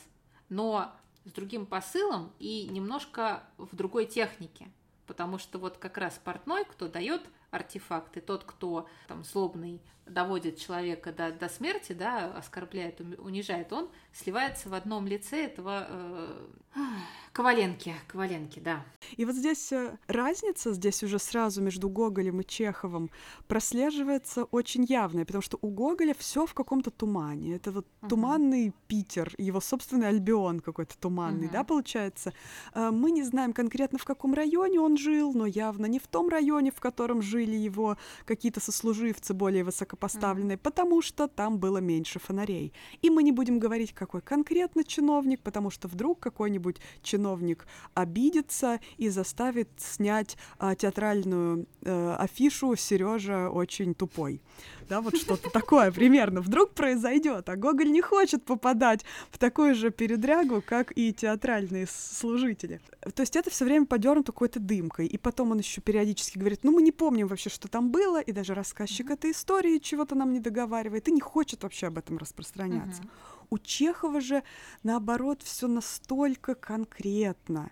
но 0.49 0.93
с 1.25 1.33
другим 1.33 1.67
посылом 1.67 2.33
и 2.39 2.67
немножко 2.69 3.43
в 3.57 3.75
другой 3.75 4.07
технике. 4.07 4.69
Потому 5.07 5.39
что 5.39 5.59
вот 5.59 5.79
как 5.79 5.97
раз 5.99 6.21
портной, 6.23 6.65
кто 6.65 6.89
дает 6.89 7.23
артефакты, 7.51 8.21
тот, 8.21 8.45
кто 8.45 8.89
там 9.07 9.25
злобный 9.25 9.81
доводит 10.07 10.59
человека 10.59 11.13
до, 11.13 11.33
до 11.33 11.49
смерти, 11.49 11.93
да, 11.93 12.33
оскорбляет, 12.37 13.01
унижает, 13.19 13.73
он 13.73 13.89
сливается 14.13 14.69
в 14.69 14.75
одном 14.75 15.07
лице 15.07 15.45
этого 15.45 15.87
э, 15.89 16.47
Коваленки, 17.33 17.95
Коваленки, 18.09 18.59
да. 18.59 18.85
И 19.17 19.25
вот 19.25 19.35
здесь 19.35 19.71
э, 19.73 19.97
разница, 20.07 20.73
здесь 20.73 21.03
уже 21.03 21.19
сразу 21.19 21.63
между 21.63 21.89
Гоголем 21.89 22.41
и 22.41 22.45
Чеховым 22.45 23.11
прослеживается 23.47 24.45
очень 24.45 24.85
явная, 24.85 25.25
потому 25.25 25.43
что 25.43 25.59
у 25.61 25.69
Гоголя 25.69 26.15
все 26.19 26.47
в 26.47 26.55
каком-то 26.55 26.91
тумане. 26.91 27.55
Это 27.55 27.71
вот 27.71 27.87
uh-huh. 27.87 28.09
туманный 28.09 28.75
Питер, 28.87 29.33
его 29.39 29.61
собственный 29.61 30.09
Альбион 30.09 30.61
какой-то 30.61 30.99
туманный, 30.99 31.47
uh-huh. 31.47 31.53
да, 31.53 31.65
получается. 31.65 32.33
Э, 32.75 32.91
мы 32.91 33.11
не 33.11 33.23
знаем 33.23 33.53
конкретно, 33.53 33.99
в 33.99 34.05
каком 34.05 34.35
районе 34.35 34.81
он 34.81 34.97
жил, 34.97 35.33
но 35.33 35.47
явно 35.47 35.87
не 35.87 35.99
в 35.99 36.07
том 36.07 36.29
районе, 36.29 36.71
в 36.71 36.81
котором 36.81 37.23
жили 37.39 37.57
его 37.57 37.97
какие-то 38.25 38.61
сослуживцы 38.61 39.35
более 39.35 39.63
высокопоставленные, 39.63 40.57
потому 40.57 41.03
что 41.03 41.29
там 41.29 41.59
было 41.59 41.79
меньше 41.79 42.19
фонарей. 42.19 42.73
И 43.03 43.11
мы 43.11 43.23
не 43.23 43.33
будем 43.33 43.61
говорить, 43.61 43.93
какой 43.93 44.21
конкретно 44.21 44.83
чиновник, 44.83 45.41
потому 45.43 45.71
что 45.71 45.89
вдруг 45.89 46.19
какой-нибудь 46.19 46.77
чиновник 47.03 47.67
обидится 47.95 48.81
и 48.97 49.09
заставит 49.09 49.69
снять 49.77 50.37
а, 50.59 50.75
театральную 50.75 51.67
а, 51.85 52.17
афишу 52.17 52.75
Сережа 52.77 53.51
очень 53.51 53.95
тупой. 53.95 54.41
Да, 54.89 55.01
вот 55.01 55.17
что-то 55.17 55.51
такое 55.51 55.93
примерно 55.93 56.41
вдруг 56.41 56.71
произойдет, 56.71 57.49
а 57.49 57.57
Гоголь 57.57 57.91
не 57.91 58.01
хочет 58.01 58.45
попадать 58.45 59.05
в 59.31 59.39
такую 59.39 59.75
же 59.75 59.91
передрягу, 59.91 60.63
как 60.67 60.93
и 60.97 61.13
театральные 61.13 61.87
служители. 61.87 62.81
То 63.15 63.23
есть 63.23 63.37
это 63.37 63.51
все 63.51 63.65
время 63.65 63.87
подернуто 63.87 64.33
какой-то 64.33 64.61
дымкой. 64.61 65.07
И 65.07 65.19
потом 65.19 65.53
он 65.53 65.59
еще 65.59 65.81
периодически 65.81 66.39
говорит, 66.39 66.61
ну 66.65 66.73
мы 66.73 66.83
не 66.83 66.93
помним 66.93 67.28
вообще, 67.29 67.51
что 67.51 67.69
там 67.69 67.91
было, 67.91 68.21
и 68.21 68.33
даже 68.33 68.55
рассказчик 68.55 69.11
этой 69.11 69.31
истории 69.31 69.79
чего-то 69.79 70.15
нам 70.15 70.33
не 70.33 70.41
договаривает 70.41 71.09
и 71.09 71.13
не 71.13 71.21
хочет 71.21 71.63
вообще 71.63 71.87
об 71.87 71.99
этом 71.99 72.19
распространяться. 72.19 73.03
У 73.51 73.59
Чехова 73.59 74.21
же, 74.21 74.43
наоборот, 74.83 75.43
все 75.43 75.69
настолько 75.69 76.55
конкретно. 76.55 77.71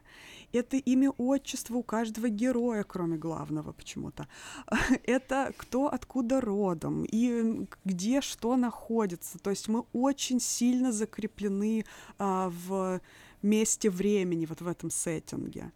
Это 0.52 0.76
имя, 0.76 1.10
отчество 1.10 1.76
у 1.76 1.82
каждого 1.82 2.28
героя, 2.28 2.82
кроме 2.82 3.18
главного 3.18 3.72
почему-то. 3.72 4.26
Это 5.04 5.52
кто 5.56 5.92
откуда 5.92 6.40
родом 6.40 7.04
и 7.04 7.66
где 7.84 8.20
что 8.20 8.56
находится. 8.56 9.38
То 9.38 9.50
есть 9.50 9.68
мы 9.68 9.84
очень 9.92 10.40
сильно 10.40 10.92
закреплены 10.92 11.84
а, 12.18 12.50
в 12.50 13.00
месте 13.42 13.90
времени, 13.90 14.46
вот 14.46 14.60
в 14.60 14.68
этом 14.68 14.90
сеттинге. 14.90 15.72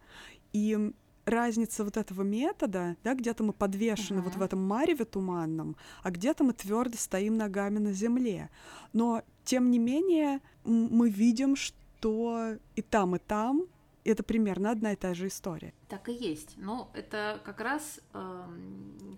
И 0.53 0.93
разница 1.25 1.85
вот 1.85 1.97
этого 1.97 2.23
метода, 2.23 2.97
да, 3.05 3.15
где-то 3.15 3.43
мы 3.45 3.53
подвешены 3.53 4.19
uh-huh. 4.19 4.23
вот 4.23 4.37
в 4.37 4.43
этом 4.43 4.63
мареве 4.63 5.05
туманном, 5.05 5.77
а 6.03 6.11
где-то 6.11 6.45
мы 6.45 6.53
твердо 6.53 6.97
стоим 6.97 7.37
ногами 7.37 7.79
на 7.79 7.93
земле. 7.93 8.51
Но 8.93 9.23
тем 9.45 9.71
не 9.71 9.79
менее 9.79 10.41
мы 10.65 11.11
видим, 11.11 11.57
что 11.57 12.57
и 12.77 12.83
там, 12.83 13.17
и 13.17 13.19
там 13.19 13.67
это 14.05 14.23
примерно 14.23 14.71
одна 14.71 14.93
и 14.93 14.97
та 14.97 15.15
же 15.15 15.29
история. 15.29 15.75
Так 15.89 16.09
и 16.09 16.13
есть. 16.13 16.55
Но 16.57 16.91
это 16.95 17.41
как 17.45 17.61
раз 17.61 18.01
э, 18.13 18.45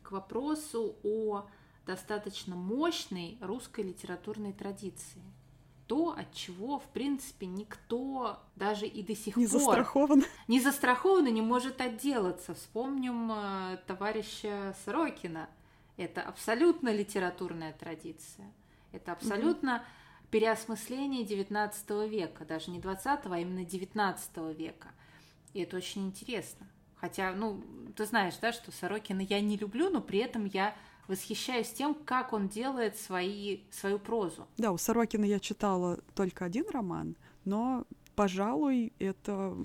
к 0.03 0.11
вопросу 0.11 0.97
о 1.03 1.47
достаточно 1.87 2.55
мощной 2.55 3.39
русской 3.41 3.83
литературной 3.83 4.53
традиции 4.53 5.23
то, 5.93 6.17
от 6.19 6.33
чего, 6.33 6.79
в 6.79 6.85
принципе, 6.85 7.45
никто 7.45 8.41
даже 8.57 8.87
и 8.87 9.03
до 9.03 9.15
сих 9.15 9.37
не 9.37 9.47
пор 9.47 9.61
застрахован. 9.61 10.25
не 10.49 10.59
застрахован 10.59 11.27
и 11.27 11.31
не 11.31 11.43
может 11.43 11.83
отделаться. 11.83 12.55
Вспомним 12.55 13.31
э, 13.31 13.77
товарища 13.87 14.75
Сорокина. 14.87 15.51
Это 15.99 16.23
абсолютно 16.23 16.89
литературная 16.89 17.75
традиция. 17.75 18.51
Это 18.93 19.13
абсолютно 19.13 19.77
угу. 19.77 20.29
переосмысление 20.31 21.25
XIX 21.27 22.09
века, 22.09 22.47
даже 22.47 22.71
не 22.71 22.81
XX, 22.81 23.21
а 23.31 23.39
именно 23.39 23.63
XIX 23.63 24.55
века. 24.55 24.93
И 25.53 25.61
это 25.61 25.77
очень 25.77 26.07
интересно. 26.07 26.67
Хотя, 26.97 27.35
ну, 27.35 27.63
ты 27.95 28.07
знаешь, 28.07 28.39
да, 28.41 28.55
что 28.55 28.73
Сорокина 28.73 29.21
я 29.21 29.43
не 29.43 29.59
люблю, 29.59 29.91
но 29.91 30.01
при 30.01 30.21
этом 30.21 30.47
я 30.47 30.75
восхищаюсь 31.09 31.71
тем, 31.71 31.95
как 31.95 32.33
он 32.33 32.49
делает 32.49 32.97
свои, 32.97 33.61
свою 33.71 33.99
прозу. 33.99 34.47
Да, 34.59 34.73
у 34.73 34.79
Сорокина 34.79 35.25
я 35.25 35.41
читала 35.41 35.99
только 36.15 36.45
один 36.45 36.65
роман, 36.71 37.17
но, 37.45 37.85
пожалуй, 38.15 38.93
это 38.99 39.57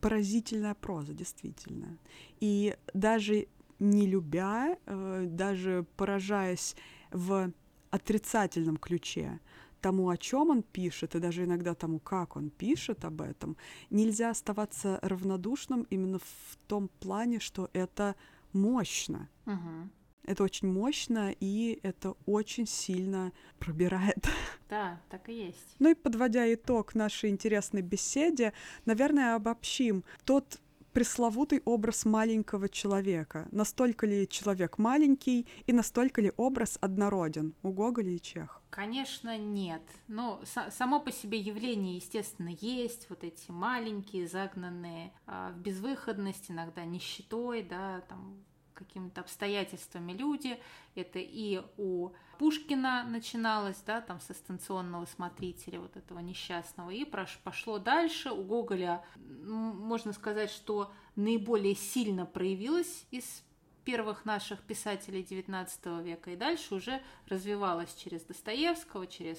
поразительная 0.00 0.74
проза, 0.74 1.14
действительно. 1.14 1.98
И 2.40 2.76
даже 2.94 3.48
не 3.78 4.06
любя, 4.06 4.78
э, 4.86 5.26
даже 5.28 5.84
поражаясь 5.96 6.76
в 7.10 7.52
отрицательном 7.90 8.76
ключе 8.76 9.40
тому, 9.80 10.08
о 10.08 10.16
чем 10.16 10.50
он 10.50 10.62
пишет, 10.62 11.14
и 11.14 11.20
даже 11.20 11.44
иногда 11.44 11.74
тому, 11.74 11.98
как 11.98 12.36
он 12.36 12.50
пишет 12.50 13.04
об 13.04 13.20
этом, 13.20 13.56
нельзя 13.90 14.30
оставаться 14.30 14.98
равнодушным 15.02 15.86
именно 15.90 16.18
в 16.18 16.56
том 16.66 16.88
плане, 17.00 17.38
что 17.40 17.70
это 17.72 18.16
мощно. 18.52 19.28
Угу. 19.46 19.90
Это 20.26 20.42
очень 20.42 20.68
мощно, 20.68 21.34
и 21.40 21.78
это 21.82 22.14
очень 22.26 22.66
сильно 22.66 23.32
пробирает. 23.58 24.26
Да, 24.68 25.00
так 25.10 25.28
и 25.28 25.32
есть. 25.32 25.76
Ну 25.78 25.90
и 25.90 25.94
подводя 25.94 26.52
итог 26.52 26.96
нашей 26.96 27.30
интересной 27.30 27.82
беседе, 27.82 28.52
наверное, 28.84 29.36
обобщим 29.36 30.02
тот 30.24 30.58
пресловутый 30.96 31.60
образ 31.66 32.06
маленького 32.06 32.70
человека. 32.70 33.46
Настолько 33.52 34.06
ли 34.06 34.26
человек 34.26 34.78
маленький 34.78 35.46
и 35.66 35.72
настолько 35.74 36.22
ли 36.22 36.32
образ 36.38 36.78
однороден 36.80 37.54
у 37.62 37.70
Гоголя 37.70 38.12
и 38.12 38.18
Чех? 38.18 38.62
Конечно, 38.70 39.36
нет. 39.36 39.82
Но 40.08 40.40
само 40.70 40.98
по 41.00 41.12
себе 41.12 41.38
явление, 41.38 41.96
естественно, 41.96 42.48
есть. 42.62 43.10
Вот 43.10 43.24
эти 43.24 43.50
маленькие, 43.50 44.26
загнанные 44.26 45.12
э, 45.26 45.52
в 45.54 45.58
безвыходность, 45.58 46.50
иногда 46.50 46.86
нищетой, 46.86 47.62
да, 47.62 48.00
там 48.08 48.42
какими-то 48.76 49.22
обстоятельствами 49.22 50.12
люди. 50.12 50.60
Это 50.94 51.18
и 51.18 51.62
у 51.76 52.10
Пушкина 52.38 53.04
начиналось, 53.04 53.82
да, 53.86 54.00
там 54.00 54.20
со 54.20 54.34
станционного 54.34 55.06
смотрителя 55.06 55.80
вот 55.80 55.96
этого 55.96 56.20
несчастного, 56.20 56.90
и 56.90 57.04
пошло 57.04 57.78
дальше. 57.78 58.30
У 58.30 58.44
Гоголя, 58.44 59.04
можно 59.16 60.12
сказать, 60.12 60.50
что 60.50 60.92
наиболее 61.16 61.74
сильно 61.74 62.26
проявилось 62.26 63.06
из 63.10 63.42
первых 63.84 64.24
наших 64.24 64.62
писателей 64.62 65.22
XIX 65.22 66.02
века, 66.02 66.30
и 66.32 66.36
дальше 66.36 66.74
уже 66.74 67.00
развивалось 67.28 67.94
через 67.94 68.22
Достоевского, 68.22 69.06
через 69.06 69.38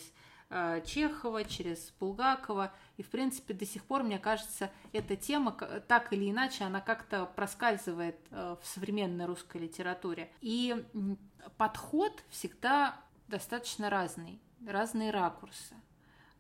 Чехова, 0.50 1.44
через 1.44 1.92
Булгакова. 2.00 2.72
И, 2.96 3.04
в 3.04 3.10
принципе, 3.10 3.54
до 3.54 3.66
сих 3.66 3.84
пор, 3.84 4.04
мне 4.04 4.18
кажется, 4.18 4.72
эта 4.94 5.16
тема, 5.16 5.52
так 5.88 6.14
или 6.14 6.32
иначе, 6.32 6.64
она 6.64 6.80
как-то 6.80 7.26
проскальзывает 7.26 8.18
э, 8.32 8.56
в 8.62 8.66
современной 8.66 9.26
русской 9.26 9.58
литературе. 9.58 10.32
И 10.40 10.86
подход 11.58 12.24
всегда 12.30 13.00
достаточно 13.28 13.90
разный, 13.90 14.40
разные 14.66 15.12
ракурсы, 15.12 15.76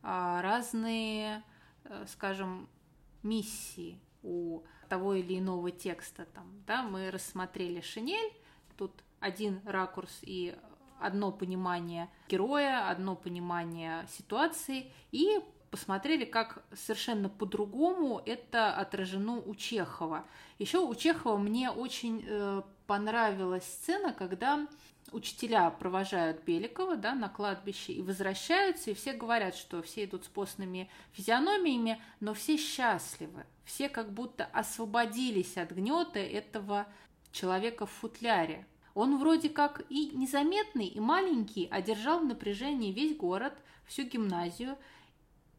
а, 0.02 0.42
разные, 0.42 1.44
э, 1.84 2.06
скажем, 2.08 2.70
миссии 3.24 4.00
у 4.24 4.62
того 4.88 5.16
или 5.16 5.38
иного 5.38 5.70
текста. 5.72 6.26
Там, 6.26 6.64
да, 6.66 6.84
мы 6.84 7.12
рассмотрели 7.12 7.82
шинель, 7.82 8.32
тут 8.78 9.04
один 9.20 9.62
ракурс 9.66 10.20
и 10.22 10.56
одно 11.00 11.32
понимание 11.32 12.10
героя, 12.30 12.90
одно 12.90 13.16
понимание 13.16 14.08
ситуации 14.18 14.92
и 15.12 15.40
посмотрели, 15.72 16.26
как 16.26 16.64
совершенно 16.74 17.30
по-другому 17.30 18.22
это 18.26 18.74
отражено 18.74 19.38
у 19.38 19.56
Чехова. 19.56 20.26
Еще 20.60 20.80
у 20.80 20.96
Чехова 20.96 21.38
мне 21.38 21.70
очень 21.70 22.24
э, 22.26 22.62
понравилась 22.88 23.66
сцена, 23.66 24.14
когда 24.14 24.68
учителя 25.12 25.70
провожают 25.70 26.44
Беликова 26.44 26.96
да, 26.96 27.14
на 27.14 27.30
кладбище 27.30 27.94
и 27.94 28.02
возвращаются, 28.02 28.92
и 28.92 28.94
все 28.94 29.14
говорят, 29.14 29.56
что 29.56 29.82
все 29.82 30.06
идут 30.06 30.26
с 30.26 30.28
постными 30.28 30.90
физиономиями, 31.12 32.02
но 32.20 32.34
все 32.34 32.58
счастливы. 32.58 33.46
Все 33.64 33.90
как 33.90 34.12
будто 34.12 34.46
освободились 34.46 35.58
от 35.58 35.72
гнета 35.72 36.20
этого 36.20 36.88
человека 37.32 37.86
в 37.86 37.92
футляре, 37.92 38.66
он 38.98 39.20
вроде 39.20 39.50
как 39.50 39.84
и 39.90 40.10
незаметный, 40.10 40.88
и 40.88 41.00
маленький, 41.00 41.68
а 41.70 41.84
держал 41.84 42.20
в 42.20 42.26
напряжении 42.26 42.92
весь 42.92 43.16
город, 43.16 43.54
всю 43.86 44.06
гимназию, 44.06 44.76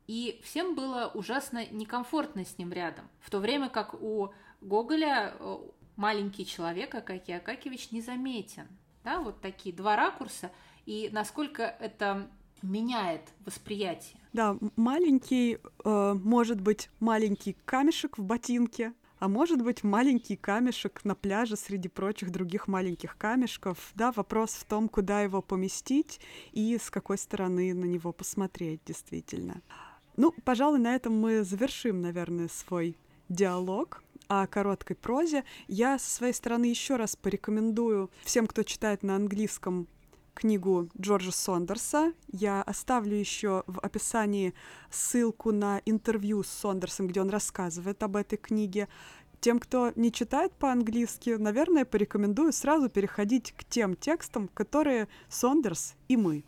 и 0.08 0.40
всем 0.42 0.74
было 0.74 1.08
ужасно 1.14 1.64
некомфортно 1.70 2.44
с 2.44 2.58
ним 2.58 2.72
рядом. 2.72 3.08
В 3.20 3.30
то 3.30 3.38
время 3.38 3.68
как 3.68 3.94
у 4.02 4.32
Гоголя 4.60 5.36
э, 5.38 5.58
маленький 5.94 6.44
человек, 6.46 6.96
Акакий 6.96 7.36
Акакевич, 7.36 7.92
незаметен. 7.92 8.66
Да, 9.04 9.20
вот 9.20 9.40
такие 9.40 9.72
два 9.72 9.94
ракурса, 9.94 10.50
и 10.84 11.08
насколько 11.12 11.62
это 11.62 12.28
меняет 12.60 13.22
восприятие. 13.46 14.18
Да, 14.32 14.56
маленький, 14.74 15.58
э, 15.84 16.14
может 16.24 16.60
быть, 16.60 16.90
маленький 16.98 17.56
камешек 17.64 18.18
в 18.18 18.24
ботинке, 18.24 18.94
а 19.18 19.28
может 19.28 19.62
быть 19.62 19.82
маленький 19.82 20.36
камешек 20.36 21.04
на 21.04 21.14
пляже 21.14 21.56
среди 21.56 21.88
прочих 21.88 22.30
других 22.30 22.68
маленьких 22.68 23.16
камешков. 23.16 23.92
Да, 23.94 24.12
вопрос 24.12 24.52
в 24.52 24.64
том, 24.64 24.88
куда 24.88 25.22
его 25.22 25.42
поместить 25.42 26.20
и 26.52 26.78
с 26.78 26.90
какой 26.90 27.18
стороны 27.18 27.74
на 27.74 27.84
него 27.84 28.12
посмотреть 28.12 28.80
действительно. 28.86 29.62
Ну, 30.16 30.34
пожалуй, 30.44 30.78
на 30.78 30.94
этом 30.94 31.18
мы 31.18 31.44
завершим, 31.44 32.00
наверное, 32.00 32.48
свой 32.48 32.96
диалог 33.28 34.02
о 34.26 34.46
короткой 34.46 34.96
прозе. 34.96 35.44
Я 35.68 35.98
со 35.98 36.10
своей 36.10 36.32
стороны 36.32 36.64
еще 36.64 36.96
раз 36.96 37.16
порекомендую 37.16 38.10
всем, 38.24 38.46
кто 38.46 38.62
читает 38.62 39.02
на 39.02 39.16
английском 39.16 39.86
книгу 40.38 40.88
Джорджа 41.00 41.32
Сондерса. 41.32 42.12
Я 42.30 42.62
оставлю 42.62 43.16
еще 43.16 43.64
в 43.66 43.80
описании 43.80 44.54
ссылку 44.88 45.50
на 45.50 45.82
интервью 45.84 46.44
с 46.44 46.48
Сондерсом, 46.48 47.08
где 47.08 47.20
он 47.20 47.28
рассказывает 47.28 48.00
об 48.04 48.14
этой 48.14 48.36
книге. 48.36 48.88
Тем, 49.40 49.58
кто 49.58 49.92
не 49.96 50.12
читает 50.12 50.52
по-английски, 50.52 51.30
наверное, 51.30 51.84
порекомендую 51.84 52.52
сразу 52.52 52.88
переходить 52.88 53.52
к 53.52 53.64
тем 53.64 53.96
текстам, 53.96 54.46
которые 54.54 55.08
Сондерс 55.28 55.94
и 56.06 56.16
мы 56.16 56.44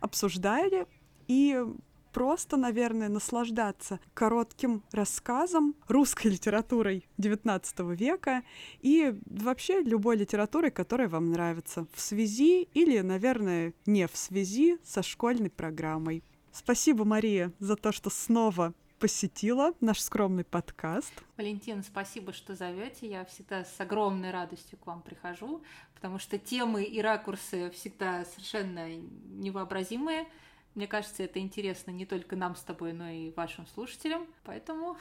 обсуждали, 0.00 0.86
и 1.26 1.64
просто, 2.12 2.56
наверное, 2.56 3.08
наслаждаться 3.08 4.00
коротким 4.14 4.82
рассказом, 4.92 5.74
русской 5.88 6.26
литературой 6.32 7.08
XIX 7.18 7.94
века 7.94 8.42
и 8.80 9.14
вообще 9.26 9.82
любой 9.82 10.16
литературой, 10.16 10.70
которая 10.70 11.08
вам 11.08 11.30
нравится, 11.30 11.86
в 11.94 12.00
связи 12.00 12.68
или, 12.74 13.00
наверное, 13.00 13.74
не 13.86 14.06
в 14.06 14.16
связи 14.16 14.78
со 14.84 15.02
школьной 15.02 15.50
программой. 15.50 16.22
Спасибо, 16.52 17.04
Мария, 17.04 17.52
за 17.60 17.76
то, 17.76 17.92
что 17.92 18.10
снова 18.10 18.74
посетила 19.00 19.72
наш 19.80 20.00
скромный 20.00 20.44
подкаст. 20.44 21.12
Валентина, 21.38 21.82
спасибо, 21.82 22.32
что 22.34 22.54
зовете. 22.54 23.08
Я 23.08 23.24
всегда 23.24 23.64
с 23.64 23.80
огромной 23.80 24.30
радостью 24.30 24.78
к 24.78 24.86
вам 24.86 25.00
прихожу, 25.00 25.62
потому 25.94 26.18
что 26.18 26.38
темы 26.38 26.84
и 26.84 27.00
ракурсы 27.00 27.70
всегда 27.70 28.26
совершенно 28.26 28.94
невообразимые 28.96 30.26
Мне 30.74 30.86
кажется, 30.86 31.22
это 31.22 31.40
интересно 31.40 31.90
не 31.90 32.06
только 32.06 32.36
нам 32.36 32.54
с 32.54 32.62
тобой, 32.62 32.92
но 32.92 33.08
и 33.08 33.32
вашим 33.32 33.66
слушателям. 33.74 34.26
Поэтому 34.44 34.96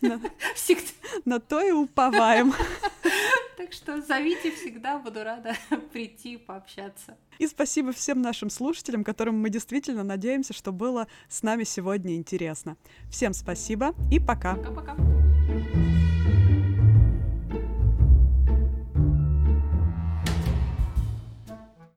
на 1.24 1.40
то 1.40 1.60
и 1.60 1.70
уповаем. 1.70 2.52
Так 3.56 3.72
что 3.72 4.02
зовите 4.02 4.50
всегда, 4.50 4.98
буду 4.98 5.22
рада 5.22 5.54
прийти, 5.92 6.36
пообщаться. 6.36 7.16
И 7.38 7.46
спасибо 7.46 7.92
всем 7.92 8.20
нашим 8.20 8.50
слушателям, 8.50 9.04
которым 9.04 9.40
мы 9.40 9.48
действительно 9.48 10.02
надеемся, 10.02 10.52
что 10.52 10.72
было 10.72 11.06
с 11.28 11.42
нами 11.42 11.62
сегодня 11.62 12.16
интересно. 12.16 12.76
Всем 13.08 13.32
спасибо 13.32 13.94
и 14.10 14.18
пока. 14.18 14.56
Пока-пока. 14.56 14.96